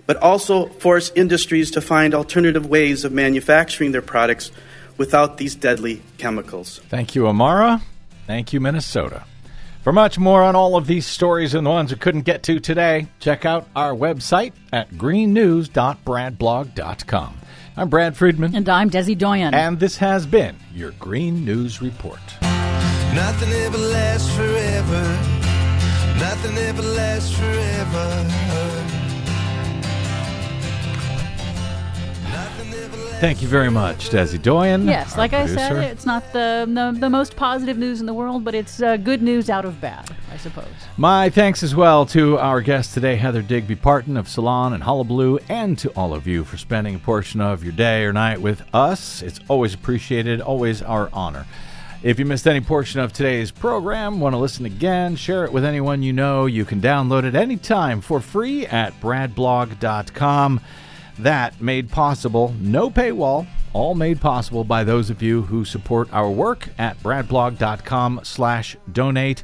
but 0.05 0.15
also 0.15 0.67
force 0.67 1.11
industries 1.17 1.69
to 1.71 1.81
find 1.81 2.15
alternative 2.15 2.65
ways 2.65 3.03
of 3.03 3.11
manufacturing 3.11 3.91
their 3.91 4.01
products 4.01 4.51
without 4.95 5.35
these 5.35 5.53
deadly 5.53 6.01
chemicals. 6.17 6.79
Thank 6.87 7.13
you, 7.13 7.27
Amara. 7.27 7.81
Thank 8.25 8.53
you, 8.53 8.61
Minnesota. 8.61 9.25
For 9.82 9.93
much 9.93 10.19
more 10.19 10.43
on 10.43 10.57
all 10.57 10.75
of 10.75 10.88
these 10.88 11.05
stories 11.05 11.53
and 11.53 11.65
the 11.65 11.69
ones 11.69 11.89
we 11.91 11.97
couldn't 11.97 12.23
get 12.23 12.43
to 12.43 12.59
today, 12.59 13.07
check 13.19 13.45
out 13.45 13.69
our 13.75 13.93
website 13.93 14.51
at 14.73 14.89
greennews.bradblog.com. 14.91 17.38
I'm 17.77 17.88
Brad 17.88 18.17
Friedman. 18.17 18.55
And 18.55 18.67
I'm 18.67 18.89
Desi 18.89 19.17
Doyen. 19.17 19.53
And 19.53 19.80
this 19.80 19.95
has 19.97 20.25
been 20.25 20.57
your 20.73 20.91
Green 20.91 21.45
News 21.45 21.82
Report. 21.82 22.19
Nothing 22.41 23.53
ever 23.53 23.77
lasts 23.77 24.36
forever. 24.36 25.01
Nothing 26.19 26.57
ever 26.57 26.82
lasts 26.82 27.32
forever. 27.32 28.68
Thank 33.19 33.41
you 33.41 33.49
very 33.49 33.69
much, 33.69 34.09
Desi 34.09 34.41
Doyen. 34.41 34.85
Yes, 34.85 35.17
like 35.17 35.31
producer. 35.31 35.59
I 35.59 35.69
said, 35.69 35.91
it's 35.91 36.05
not 36.05 36.31
the, 36.31 36.65
the, 36.67 36.97
the 36.97 37.09
most 37.09 37.35
positive 37.35 37.77
news 37.77 37.99
in 37.99 38.05
the 38.05 38.13
world, 38.13 38.45
but 38.45 38.55
it's 38.55 38.81
uh, 38.81 38.95
good 38.95 39.21
news 39.21 39.49
out 39.49 39.65
of 39.65 39.81
bad, 39.81 40.09
I 40.31 40.37
suppose. 40.37 40.69
My 40.95 41.29
thanks 41.29 41.61
as 41.61 41.75
well 41.75 42.05
to 42.07 42.37
our 42.37 42.61
guest 42.61 42.93
today, 42.93 43.17
Heather 43.17 43.41
Digby 43.41 43.75
Parton 43.75 44.15
of 44.15 44.29
Salon 44.29 44.71
and 44.71 44.83
Hullabaloo, 44.83 45.39
and 45.49 45.77
to 45.79 45.89
all 45.97 46.13
of 46.13 46.27
you 46.27 46.45
for 46.45 46.55
spending 46.55 46.95
a 46.95 46.99
portion 46.99 47.41
of 47.41 47.61
your 47.61 47.73
day 47.73 48.05
or 48.05 48.13
night 48.13 48.39
with 48.39 48.63
us. 48.73 49.21
It's 49.21 49.41
always 49.49 49.73
appreciated, 49.73 50.39
always 50.39 50.81
our 50.81 51.09
honor. 51.11 51.45
If 52.01 52.17
you 52.17 52.23
missed 52.23 52.47
any 52.47 52.61
portion 52.61 53.01
of 53.01 53.11
today's 53.11 53.51
program, 53.51 54.21
want 54.21 54.31
to 54.31 54.37
listen 54.37 54.65
again, 54.65 55.17
share 55.17 55.43
it 55.43 55.51
with 55.51 55.65
anyone 55.65 56.01
you 56.01 56.13
know, 56.13 56.45
you 56.45 56.63
can 56.63 56.79
download 56.79 57.25
it 57.25 57.35
anytime 57.35 57.99
for 57.99 58.21
free 58.21 58.65
at 58.65 58.97
bradblog.com. 59.01 60.61
That 61.20 61.59
made 61.59 61.89
possible, 61.89 62.55
no 62.61 62.89
paywall, 62.89 63.45
all 63.74 63.93
made 63.93 64.22
possible 64.22 64.63
by 64.63 64.86
those 64.86 65.09
of 65.09 65.22
you 65.22 65.41
who 65.41 65.65
support 65.65 66.07
our 66.13 66.32
work 66.32 66.70
at 66.78 66.97
bradblog.com 67.03 68.22
slash 68.24 68.78
donate. 68.89 69.43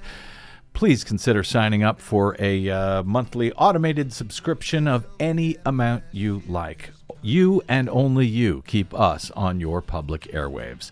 Please 0.71 1.03
consider 1.03 1.43
signing 1.43 1.83
up 1.83 1.99
for 1.99 2.37
a 2.39 2.69
uh, 2.69 3.03
monthly 3.03 3.51
automated 3.53 4.13
subscription 4.13 4.87
of 4.87 5.05
any 5.19 5.57
amount 5.65 6.05
you 6.13 6.43
like. 6.47 6.91
You 7.21 7.61
and 7.67 7.89
only 7.89 8.25
you 8.25 8.63
keep 8.65 8.93
us 8.93 9.29
on 9.31 9.59
your 9.59 9.81
public 9.81 10.31
airwaves. 10.31 10.91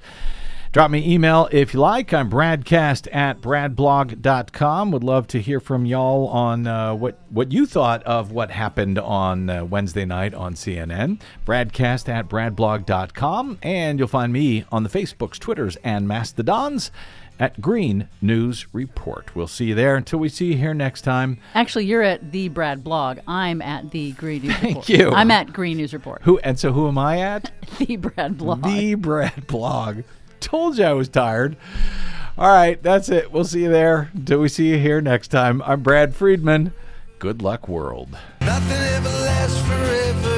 Drop 0.73 0.89
me 0.89 1.07
email 1.13 1.47
if 1.51 1.75
you 1.75 1.79
like. 1.79 2.11
I'm 2.15 2.31
bradcast 2.31 3.07
at 3.13 3.41
bradblog.com. 3.41 4.89
Would 4.89 5.03
love 5.03 5.27
to 5.27 5.39
hear 5.39 5.59
from 5.59 5.85
y'all 5.85 6.27
on 6.29 6.65
uh, 6.65 6.95
what, 6.95 7.19
what 7.29 7.51
you 7.51 7.67
thought 7.67 8.01
of 8.05 8.31
what 8.31 8.49
happened 8.49 8.97
on 8.97 9.51
uh, 9.51 9.63
Wednesday 9.65 10.03
night 10.03 10.33
on 10.33 10.55
CNN. 10.55 11.21
Bradcast 11.45 12.09
at 12.09 12.27
bradblog.com. 12.27 13.59
And 13.61 13.99
you'll 13.99 14.07
find 14.07 14.33
me 14.33 14.65
on 14.71 14.81
the 14.81 14.89
Facebooks, 14.89 15.37
Twitters, 15.37 15.75
and 15.83 16.07
Mastodons 16.07 16.89
at 17.39 17.61
Green 17.61 18.09
News 18.19 18.65
Report. 18.73 19.35
We'll 19.35 19.45
see 19.45 19.65
you 19.65 19.75
there 19.75 19.95
until 19.95 20.17
we 20.17 20.27
see 20.27 20.53
you 20.53 20.57
here 20.57 20.73
next 20.73 21.03
time. 21.03 21.37
Actually, 21.53 21.85
you're 21.85 22.01
at 22.01 22.31
the 22.31 22.47
Brad 22.49 22.83
blog. 22.83 23.19
I'm 23.27 23.61
at 23.61 23.91
the 23.91 24.13
Green 24.13 24.41
News 24.41 24.55
Thank 24.55 24.75
Report. 24.77 24.89
you. 24.89 25.11
I'm 25.11 25.29
at 25.29 25.53
Green 25.53 25.77
News 25.77 25.93
Report. 25.93 26.23
Who 26.23 26.39
and 26.39 26.57
so 26.57 26.71
who 26.71 26.87
am 26.87 26.97
I 26.97 27.19
at? 27.19 27.51
the 27.77 27.97
Brad 27.97 28.39
blog. 28.39 28.63
The 28.63 28.95
Brad 28.95 29.45
blog 29.45 30.01
told 30.43 30.77
you 30.77 30.85
I 30.85 30.93
was 30.93 31.09
tired. 31.09 31.57
All 32.37 32.51
right, 32.51 32.81
that's 32.81 33.09
it. 33.09 33.31
We'll 33.31 33.45
see 33.45 33.63
you 33.63 33.69
there. 33.69 34.11
Till 34.25 34.39
we 34.39 34.49
see 34.49 34.69
you 34.69 34.77
here 34.77 35.01
next 35.01 35.29
time. 35.29 35.61
I'm 35.63 35.81
Brad 35.81 36.15
Friedman. 36.15 36.73
Good 37.19 37.41
luck, 37.41 37.67
world. 37.67 38.17
Nothing 38.41 38.77
ever 38.77 39.09
lasts 39.09 39.59
forever. 39.61 40.32